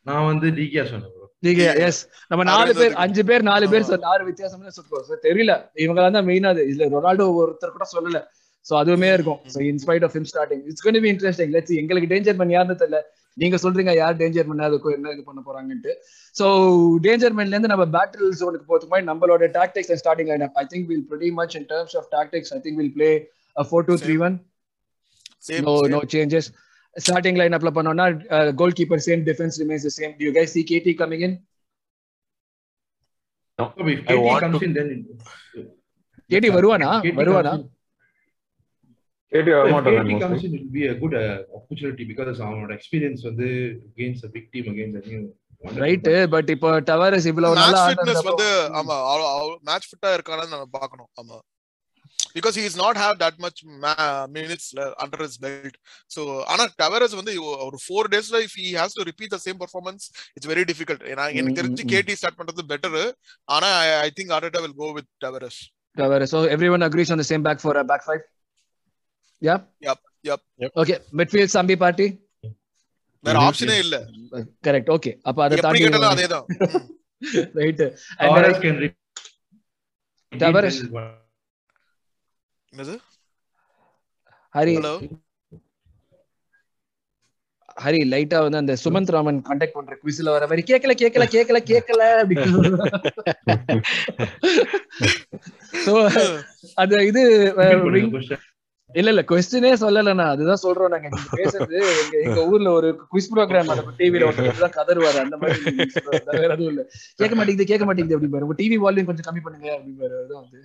[0.07, 1.13] நான் வந்து டிகியா சொன்னேன்.
[1.47, 2.01] நீங்க எஸ்
[2.31, 5.53] நம்ம நாலு பேர் அஞ்சு பேர் நாலு பேர் ஆறு வித்தியாசம்னு சொல்லுவோம் தெரியல.
[5.85, 6.65] இவங்க தான் மெயினா அது.
[6.71, 8.21] இதுல ரொனால்டோ ஒருத்தர் கூட சொல்லல.
[8.67, 9.41] சோ அதுவுமே இருக்கும்.
[9.55, 13.01] So in spite of him starting it's gonna be interesting let's எங்களுக்கு டேஞ்சர் பண்ண யாருன்னு தெரியல.
[13.43, 15.93] நீங்க சொல்றீங்க யார் டேஞ்சர் பண்ண அதுக்கு என்ன இது பண்ண போறாங்கன்ட்டு.
[16.41, 16.47] சோ
[17.07, 20.87] டேஞ்சர் மேன்ல இருந்து நம்ம பேட்டில் ஜோனுக்கு போறதுக்கு முன்னாடி நம்மளோட tactics and starting line I think
[20.93, 23.11] will pretty much in terms of tactics I think will play
[23.71, 24.37] four two three one
[25.67, 26.47] no no changes.
[26.97, 28.07] Starting lineup la பண்ணோம்னா
[28.37, 31.35] uh, goalkeeper same defense remains the same do you guys see KT coming in
[33.59, 34.89] So if KT comes to- in, then
[36.31, 37.53] KT வருவானா KT வருவானா
[39.33, 42.71] So if வரமாட்டாங்க KT comes in, it will be a good uh, opportunity because அவனோட
[42.79, 43.49] experience வந்து
[43.91, 45.23] against a big team against a new
[45.83, 46.09] right.
[46.35, 48.49] But இப்போ Tavares இவ்வளவு match நல்லா fitness வந்து
[48.81, 48.97] ஆமா
[49.69, 51.37] மேட்ச் ஃபிட்டா இருக்கானு நம்ம பார்க்கணும் ஆமா
[52.37, 53.61] because is not have that much
[54.37, 54.69] minutes
[55.05, 55.77] under is belt
[56.11, 56.21] so
[56.53, 57.35] ஆனா டவரஸ் வந்து
[57.67, 60.05] ஒரு ஃபோர் டேஸ்ல if he has to repeat the same performance
[60.37, 61.87] it's very difficult ஏன்னா எனக்கு தெரிஞ்சு.
[61.95, 62.99] கேடி ஸ்டார்ட் பண்றது பெட்டர்
[63.49, 63.71] ஆனா
[64.03, 65.63] I think Arteta will go with Tavares
[65.97, 66.29] Tavares.
[66.29, 68.23] So everyone agrees on the same back for a back five.
[69.43, 69.61] Yeah.
[69.81, 70.41] Yup, yup.
[70.59, 70.73] Yep.
[70.77, 70.97] Okay.
[71.13, 72.07] Midfield Sambi party.
[73.25, 73.37] வேற.
[73.47, 73.97] ஆப்ஷனே இல்ல
[74.67, 74.89] Correct.
[74.97, 75.15] Okay.
[75.29, 76.45] அப்ப அதை தாண்டி அதேதான்
[77.61, 77.83] right.
[80.33, 80.79] Tavares.
[82.77, 82.95] என்னது?
[84.55, 84.95] Hari hello?
[87.77, 92.03] Hari லைட்டா வந்து அந்த சுமந்த் ராமன் கான்டாக்ட் பண்ற குவிஸ்ல வர மாதிரி கேக்கல கேக்கல கேக்கல கேக்கல
[95.85, 95.95] சோ
[96.79, 97.23] அது இது
[98.09, 98.39] question.
[98.91, 101.09] இல்ல இல்ல கொஸ்டினே சொல்லலண்ணா அதுதான் சொல்றோம் நாங்க.
[101.13, 105.19] நீங்க பேசுறது எங்க எங்க ஊர்ல ஒரு குவிஸ் ப்ரோக்ராம் நடக்கும் டிவில ஒருத்தர் தான் கதறுவாரு.
[105.25, 105.63] அந்த மாதிரி.
[106.33, 106.83] வேற எதுவும் இல்ல.
[107.21, 108.47] கேட்க மாட்டேங்குது கேட்க மாட்டேங்குது அப்படிம்பாரு.
[108.47, 110.15] உங்க டிவி வால்யூம் கொஞ்சம் கம்மி பண்ணுங்க அப்படிம்பாரு.
[110.21, 110.61] அதுதான் வந்து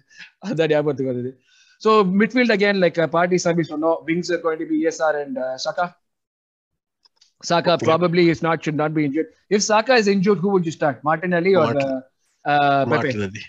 [0.50, 1.32] அதான் ஞாபகத்துக்கு வருது
[1.84, 5.58] so midfield again like Partey service சொன்னோம் wings are going to be ESR and uh,
[5.58, 5.86] Saka
[7.44, 10.72] Saka probably is not should not be injured if Saka is injured who would you
[10.72, 12.00] start Martinelli or uh,
[12.46, 13.44] uh, Pepe Martinelli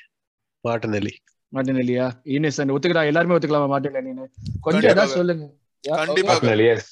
[0.64, 1.12] Martinelli
[1.52, 2.04] மார்டினெல்லியா
[2.36, 4.26] innocent ஒத்துக்கிறா எல்லாருமே ஒத்துக்கலாமா மார்டினெல்லின்னு
[4.60, 4.96] கொஞ்சம் கண்டிப்பா.
[4.96, 5.44] ஏதாவது சொல்லுங்க
[5.84, 6.34] கண்டிப்பா.
[6.34, 6.46] okay.
[6.46, 6.84] Definitely, yes.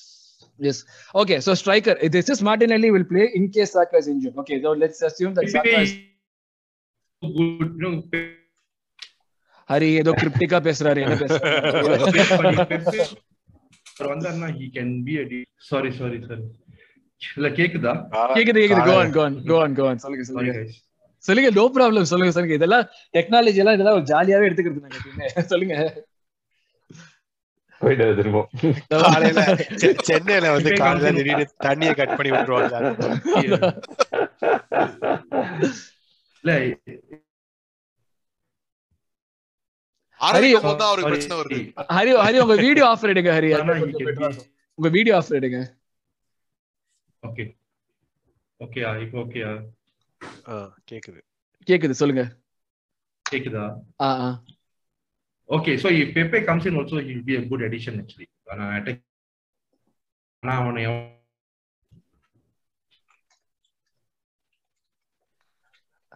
[0.59, 0.79] Yes.
[1.15, 1.95] Okay, so striker.
[2.17, 4.37] This is Martinelli will play in case Saka is injured.
[4.37, 5.01] Okay, so let's
[9.71, 11.51] Hari ஏதோ கிரிப்டிக்கா பேசுறாரு என்ன பேசுறாரு
[13.97, 14.49] அவர் வந்தாருன்னா
[17.21, 17.93] இல்ல கேக்குதா
[18.37, 19.97] கேக்குது கேக்குது go on go on go on go on.
[19.99, 20.53] சொல்லுங்க சொல்லுங்க.
[21.25, 22.55] சொல்லுங்க நோ ப்ராப்ளம் சொல்லுங்க சொல்லுங்க.
[22.55, 22.85] இதெல்லாம்
[23.15, 25.01] டெக்னாலஜி எல்லாம் இதெல்லாம் ஒரு ஜாலியாவே எடுத்துக்கிறது நாங்க
[25.53, 25.75] சொல்லுங்க.
[30.09, 32.75] சென்னையில வந்து காலையில காமிச்சு- திடீர்னு தண்ணியை கட் பண்ணி விட்டுருவாங்க.
[36.45, 36.53] இல்ல
[40.21, 40.51] ஹரி
[41.97, 43.51] ஹரி உங்க வீடியோ ஆஃப் எடுங்க ஹரி.
[44.79, 45.59] உங்க வீடியோ ஆஃப் எடுங்க.
[47.23, 47.45] ஓகே.
[48.61, 49.51] ஓகேயா இப்போ ஓகேயா
[50.91, 51.21] கேக்குது.
[51.69, 52.23] கேக்குது சொல்லுங்க.
[53.27, 53.65] கேக்குதா?
[54.01, 54.29] ஆ ஆ.
[55.49, 58.29] Okay so if Pepe comes in also he will be a good addition actually.
[60.43, 60.83] ஆனா அவனை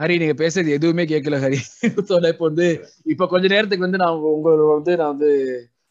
[0.01, 1.59] ஹரி நீங்க பேசுறது எதுவுமே கேட்கல ஹரி.
[2.33, 2.67] இப்போ வந்து
[3.07, 5.31] இப்ப கொஞ்ச நேரத்துக்கு வந்து நான் உங்க வந்து நான் வந்து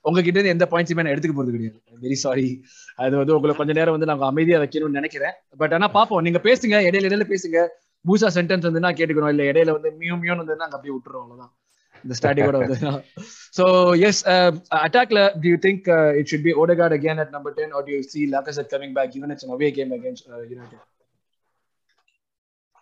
[0.05, 1.77] உங்ககிட்ட இருந்து எந்த பாயிண்ட்ஸுமே நான் எடுத்துக்க போறது கிடையாது.
[2.01, 2.47] வெரி சாரி
[2.97, 5.35] அது வந்து உங்களை கொஞ்ச நேரம் வந்து நாங்க அமைதியா வைக்கணும்னு நினைக்கிறேன்.
[5.57, 6.21] பட் ஆனா பாப்போம்.
[6.21, 6.77] நீங்க பேசுங்க.
[6.89, 7.59] இடையில இடையில பேசுங்க.
[8.05, 11.53] பூசா சென்டென்ஸ் வந்து நான் கேட்டுக்கிறோம் இல்ல இடையில வந்து மியூ மியூன்னு வந்து நாங்க அப்படியே விட்டுறோம் அவ்வளவுதான்.
[12.03, 12.77] இந்த ஸ்டாட்டிக்கோட வந்து
[13.57, 17.51] so yes uh, attackல do you think uh, it should be Odegaard again at number
[17.53, 19.91] 10 or do you see Lacazette coming back even it's an United game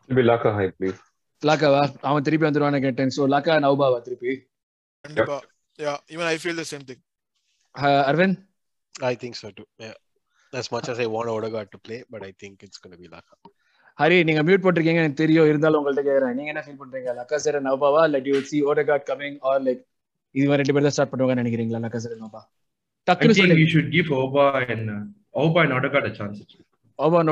[0.10, 0.99] uh, Laka high, please.
[1.43, 4.34] லாக்காவா அவன் திருப்பி வந்துருவான் கேட்டேன் so லாக்கா நௌபாவா திருப்பி
[5.05, 5.38] கண்டிப்பா
[5.80, 7.01] yeah even I feel the same thing
[7.76, 8.39] uh, Aravind
[8.95, 9.65] I think so too.
[9.80, 9.97] Yeah.
[10.53, 13.09] As much as I want Odegaard to play, but I think it's going to be
[13.15, 13.35] Laka.
[13.99, 18.01] Hari நீங்க mute போட்டிருக்கீங்க எனக்கு தெரியும் இருந்தாலும் உங்கள்ட்ட கேக்குறேன் நீங்க என்ன feel பண்றீங்க லக்காசெட் நௌபாவா
[18.09, 19.81] இல்ல do see Odegaard coming or like
[20.35, 23.89] இது ரெண்டு பேர் தான் ஸ்டார்ட் பண்ணுவாங்கன்னு நினைக்கிறீங்களா லக்காசெட் நௌபா I டக்குனு think சொல்லுங்க we should
[23.95, 25.01] give Oba and uh,
[25.43, 26.39] Oba and Odegaard a chance.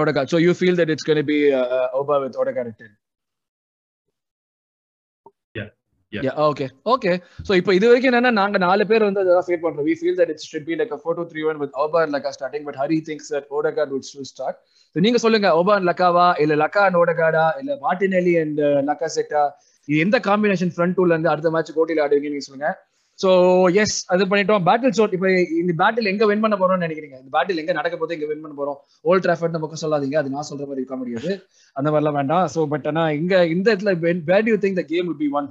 [0.01, 0.27] Odegaard.
[0.33, 2.91] So you feel that it's going to be uh, Oba with Odegaard at 10?
[6.85, 7.11] Okay
[7.47, 10.29] so இப்போ இது வரைக்கும் என்னன்னா நாங்க நாலு பேர் வந்து அதான் ஃபீல் பண்றோம் we feel that
[10.29, 14.07] it should be like 4 with Auba Laca starting but Hari things that Odegaard would
[14.25, 14.57] start
[14.95, 16.99] நீங்க சொல்லுங்க ஓபர் லக்காவா இல்ல லக்கா அண்ட்
[17.61, 19.43] இல்ல மார்டினெல்லி அண்ட் லக்கா செட்டா
[19.87, 22.69] எந்த காம்பினேஷன் ஃப்ரண்ட் இருந்து அடுத்த மேட்ச் போட்டியில் ஆடுவீங்க நீங்க சொல்லுங்க
[23.19, 23.29] சோ
[23.81, 24.63] எஸ் அது பண்ணிட்டோம்.
[24.67, 25.29] பேட்டில் ஷோட் இப்போ
[25.61, 27.17] இந்த பேட்டில் எங்க வின் பண்ண போறோம்னு நினைக்கிறீங்க?
[27.21, 28.77] இந்த பேட்டில் எங்க நடக்க போது எங்க வின் பண்ண போறோம்?
[29.05, 30.17] ஓல்ட் டிராஃபர்ட் பக்கம் சொல்லாதீங்க.
[30.21, 31.31] அது நான் சொல்ற மாதிரி இருக்க முடியாது.
[31.75, 32.45] அந்த மாதிரிலாம் வேண்டாம்.
[32.55, 33.93] சோ பட் ஆனா இங்க இந்த இடத்துல
[34.29, 35.49] where do you think the game would be won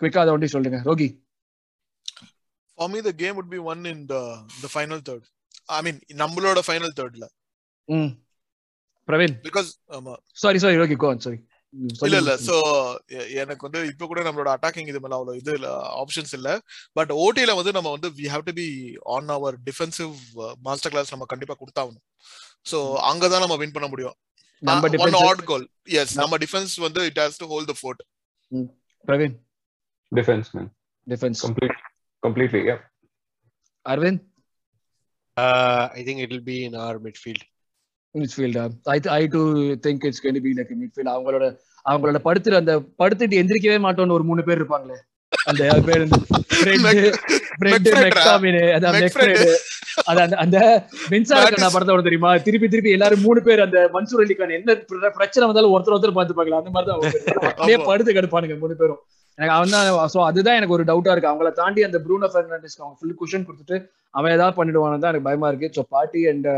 [0.00, 0.78] குவிக்கா அதை ஒண்டி சொல்லுங்க.
[0.90, 1.08] Rohi.
[2.78, 4.16] For me the game would be won in the
[4.62, 5.26] the final third
[5.76, 7.26] I mean நம்மளோட ஃபைனல் தேர்ட்ல
[7.88, 8.10] ம்.
[9.08, 9.34] பிரவீன்.
[9.46, 10.14] பிகாஸ் ஆமா.
[10.42, 11.38] Sorry sorry Rohi go sorry
[12.06, 12.32] இல்ல இல்ல.
[12.46, 12.54] So
[13.42, 15.52] எனக்கு வந்து இப்ப கூட நம்மளோட அட்டாக்கிங் இது மேல அவ்வளவு இது
[16.02, 16.50] ஆப்ஷன்ஸ் இல்ல.
[16.98, 18.68] பட் ஓடில வந்து நம்ம வந்து we have to be
[19.14, 20.14] on our defensive
[20.68, 22.04] master class நம்ம கண்டிப்பா கொடுத்தாகணும்.
[22.72, 22.78] சோ
[23.10, 24.16] அங்கதான் நம்ம வின் பண்ண முடியும்.
[24.68, 25.66] நம்ம one defence at goal
[26.02, 28.02] yes நம்ம டிஃபென்ஸ் வந்து it has to hold the fort
[29.10, 29.36] Praveen
[30.12, 30.66] Defense, man.
[31.06, 31.78] Defence Complete,
[32.22, 32.80] completely, yeah.
[33.86, 34.24] Aravind
[35.36, 37.42] Uh, I think it will be in our midfield.
[38.16, 39.40] மிட்ஃபீல்டா I I do
[39.86, 41.46] think it's to be like midfield அவங்களோட
[41.86, 44.96] அவங்களோட படுத்துற அந்த படுத்துட்டு எந்திரிக்கவே மாட்டோம்னு ஒரு மூணு பேர் இருப்பாங்களே.
[45.50, 46.04] அந்த பேர்
[50.10, 50.56] அந்த அந்த
[51.10, 52.30] மின்சார கண்ணா is- படத்தை வரும் தெரியுமா?
[52.38, 56.60] திருப்பி திருப்பி எல்லாரும் மூணு பேர் அந்த மன்சூர் அலிகான் என்ன பிர- பிரச்சனை வந்தாலும் ஒருத்தர் ஒருத்தர் பார்த்துப்பாங்களா
[56.62, 57.00] அந்த மாதிரி தான்.
[57.50, 57.78] அப்படியே.
[57.86, 59.00] படுத்து கிடப்பானுங்க மூணு பேரும்.
[59.38, 61.30] எனக்கு அவன் தான் சோ அதுதான் எனக்கு ஒரு டவுட்டா இருக்கு.
[61.32, 63.78] அவங்கள தாண்டி அந்த ப்ரூனோ ஃபெர்னாண்டஸ்க்கு அவங்க ஃபுல் குஷன் கொடுத்துட்டு
[64.14, 65.70] அவன் ஏதாவது பண்ணிடுவானு தான் எனக்கு பயமா இருக்கு.
[65.76, 66.48] So Partey and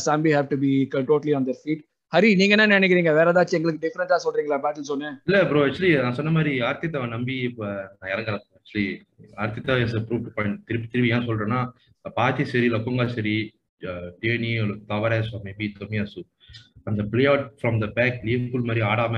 [0.00, 0.72] Sambi have to be
[1.08, 1.82] totally on their feet
[2.12, 3.10] Hari நீங்க என்ன நினைக்கிறீங்க?
[3.16, 4.58] வேற ஏதாச்சும் எங்களுக்கு டிஃபரெண்டா சொல்றீங்களா?
[4.62, 8.86] பேட்டில் சொன்னேன் இல்ல ப்ரோ ஆக்சுவலி நான் சொன்ன மாதிரி ஆர்த்திதாவை நம்பி இப்ப நான் இறங்குறேன் actually
[9.42, 11.60] Arteta is prove point திருப்பி திருப்பி ஏன் சொல்றேன்னா
[12.16, 13.36] பாத்தி சரி லக்குங்கா சரி
[14.22, 14.50] டேனி
[14.88, 16.22] தவரேஸ் மேபி தொமியாசு
[16.86, 19.14] அந்த play out from the back Liverpool மாதிரி ஆடாம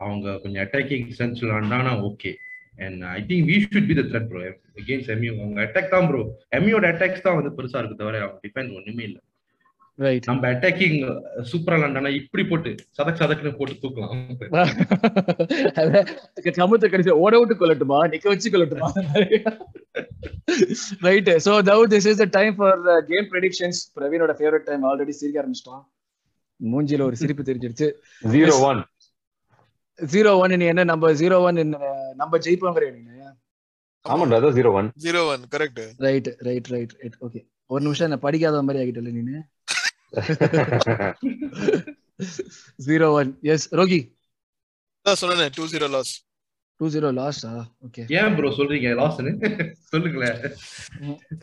[0.00, 1.78] அவங்க கொஞ்சம் அட்டாக்கிங் சென்ஸ்ல ஆடினா
[2.08, 2.30] okay
[2.78, 4.42] and I think we should be the threat bro
[4.80, 6.20] against MU அவங்க அட்டாக் தான் ப்ரோ
[6.58, 9.20] எம்யூட அட்டாக்ஸ் தான் வந்து பெருசா இருக்கு தவிர அவங்க டிஃபென்ஸ் ஒண்ணுமே இல்லை.
[10.28, 10.96] நம்ம அட்டாக்கிங்
[11.50, 14.12] சூப்பரா விளாண்டானா இப்படி போட்டு சதக் சதக்குன்னு போட்டு தூக்கலாம்.
[16.58, 18.88] கமுத்த கடைசி ஓட விட்டு கொள்ளட்டுமா நிக்க வச்சு கொள்ளட்டுமா
[21.08, 22.78] right so now this is the time for
[23.10, 25.82] game predictions பிரவீனோட favourite time already சிரிக்க ஆரம்பிச்சிட்டோம்
[26.60, 27.88] மூஞ்சில ஒரு சிரிப்பு தெரிஞ்சிருச்சு.
[28.36, 28.80] Zero one.
[29.98, 30.82] ஜீரோ ஒன் நீ என்ன?
[30.90, 31.60] நம்ம ஜீரோ ஒன்
[32.22, 33.12] நம்ம ஜெயிப்போங்கிற நீங்க
[34.04, 38.18] ஆமாண்டா அதான் zero one zero one correct right right right right okay ஒரு நிமிஷம் என்ன
[38.26, 39.38] படிக்காத மாதிரி ஆகிட்டல நீனு.
[42.86, 44.00] ஜீரோ ஒன் எஸ் ரோகி
[45.06, 46.12] சொன்னேன் two zero loss
[46.80, 47.52] two zero லாஸ்டா
[47.86, 49.32] ஓகே ஏன் ப்ரோ சொல்றீங்க லாஸ்ன்னு
[49.92, 50.38] சொல்லுங்களேன்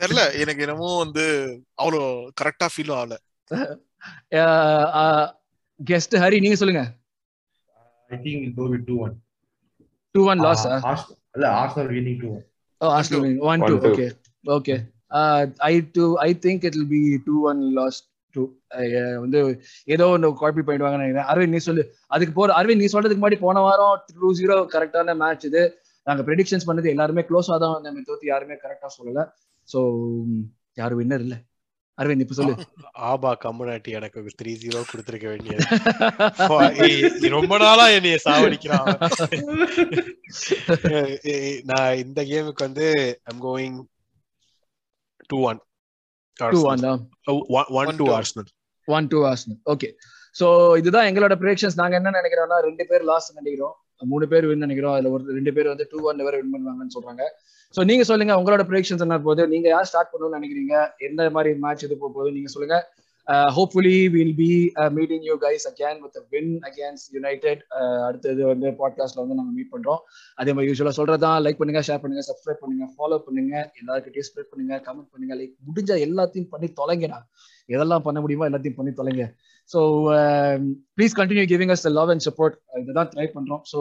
[0.02, 1.24] தெரியல எனக்கு என்னமோ வந்து
[1.82, 2.02] அவ்வளோ
[2.42, 3.16] கரெக்டா ஃபீல் ஆகல
[5.80, 6.82] கெஸ்ட் ஹரி நீங்க சொல்லுங்க
[8.10, 9.16] I think it go with 2-1
[10.14, 10.64] two one loss
[11.34, 12.44] இல்ல Arsenal winning 2-1
[12.80, 13.38] Oh, Arsenal winning.
[13.40, 13.80] One, One, two.
[13.80, 13.88] two.
[13.88, 14.10] Okay.
[14.44, 14.86] Okay.
[15.10, 16.18] Uh, I too.
[16.18, 17.48] I think it will be two
[18.36, 18.44] to.
[19.24, 19.40] வந்து
[19.94, 21.28] ஏதோ ஒன்று குழப்பி போயிடுவாங்கன்னு நினைக்கிறேன்.
[21.32, 21.82] அரவிந்த் நீ சொல்லு.
[22.14, 25.62] அதுக்கு போற அரவிந்த் நீ சொல்றதுக்கு முன்னாடி போன வாரம் டூ ஜீரோ கரெக்டான மேட்ச் இது.
[26.06, 29.22] நாங்க ப்ரெடிக்ஷன்ஸ் பண்ணது எல்லாருமே க்ளோஸா தான் நம்ம தோத்து யாருமே கரெக்டா சொல்லல.
[29.68, 29.78] ஸோ
[30.76, 31.36] யாரும் வின்னர் இல்ல.
[31.98, 32.54] அரவிந்த் இப்ப சொல்லு.
[33.10, 35.64] ஆபா கம்முனாட்டி எனக்கு ஒரு த்ரீ ஜீரோ கொடுத்துருக்க வேண்டியது.
[37.36, 38.88] ரொம்ப நாளா என்னைய சாவடிக்கிறான்
[41.70, 42.86] நான் இந்த கேமுக்கு வந்து
[43.30, 43.78] I'm going
[45.30, 45.60] to one
[46.40, 46.84] two one
[48.00, 48.12] two two.
[48.18, 48.48] Arsenal
[48.88, 49.88] one two Arsenal okay
[50.40, 50.46] so
[50.80, 53.74] இதுதான் எங்களோட ப்ரெடிக்ஷன்ஸ் நாங்க என்ன நினைக்கிறோம்னா ரெண்டு பேர் லாஸ்ட் நினைக்கிறோம்.
[54.12, 54.94] மூணு பேர் வின் நினைக்கிறோம்.
[54.96, 57.22] அதுல ஒரு ரெண்டு பேர் வந்து டூ ஒன் வரை வின் பண்ணுவாங்கன்னு சொல்றாங்க.
[57.74, 59.44] சோ நீங்க சொல்லுங்க உங்களோட ப்ரெடிக்ஷன்ஸ் என்ன போகுது?
[59.52, 60.74] நீங்க யார் ஸ்டார்ட் பண்ணணும்னு நினைக்கிறீங்க?
[61.08, 62.34] எந்த மாதிரி மேட்ச் இது போக போகுது?
[62.36, 62.76] நீங்க சொல்லுங்க.
[63.28, 67.56] Uh, hopefully, we'll be uh, meeting you guys again with a win against United.
[67.78, 70.00] Uh, அடுத்தது வந்து பாட்காஸ்ட்ல வந்து நம்ம மீட் பண்றோம்.
[70.40, 73.54] அதே மாதிரி யூஸ்வலா சொல்றதான் லைக் பண்ணுங்க ஷேர் பண்ணுங்க சப்ஸ்கிரைப் பண்ணுங்க ஃபாலோ பண்ணுங்க.
[73.80, 75.34] எல்லாருக்கிட்டையும் ஸ்ப்ரெட் பண்ணுங்க கமெண்ட் பண்ணுங்க.
[75.40, 77.20] லைக் முடிஞ்ச எல்லாத்தையும் பண்ணி தொலைங்கடா.
[77.74, 79.26] எதெல்லாம் பண்ண முடியுமோ எல்லாத்தையும் பண்ணி தொலைங்க.
[79.70, 79.80] So
[80.96, 83.62] please continue giving us love and support இதுதான் ட்ரை பண்றோம்.
[83.72, 83.78] ஸோ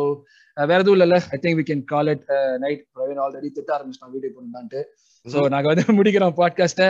[0.71, 1.19] வேற எதுவும் இல்லைல்ல.
[1.35, 2.23] I think we can call it
[2.65, 4.81] night Praveen already திட்ட ஆரம்பிச்சிட்டோம் வீடியோ பண்ணுதான்ட்டு
[5.33, 6.89] ஸோ நாங்க வந்து முடிக்கிறோம் பாட்காஸ்ட்டை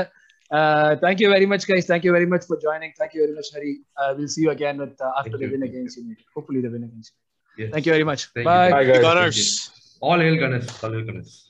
[0.52, 1.86] Uh, thank you very much, guys.
[1.86, 2.94] Thank you very much for joining.
[2.98, 3.80] Thank you very much, Hari.
[3.98, 5.52] Uh, we'll see you again with uh, after Thank the you.
[5.54, 6.24] win against United.
[6.34, 7.26] Hopefully, the win against United.
[7.58, 7.72] Yes.
[7.74, 8.26] Thank you very much.
[8.26, 8.44] Thank you.
[8.46, 8.72] Bye.
[8.72, 9.02] Bye, guys.
[9.02, 9.98] Gunners.
[10.02, 10.84] All hail Ganesh.
[10.84, 11.45] All hail Ganesh.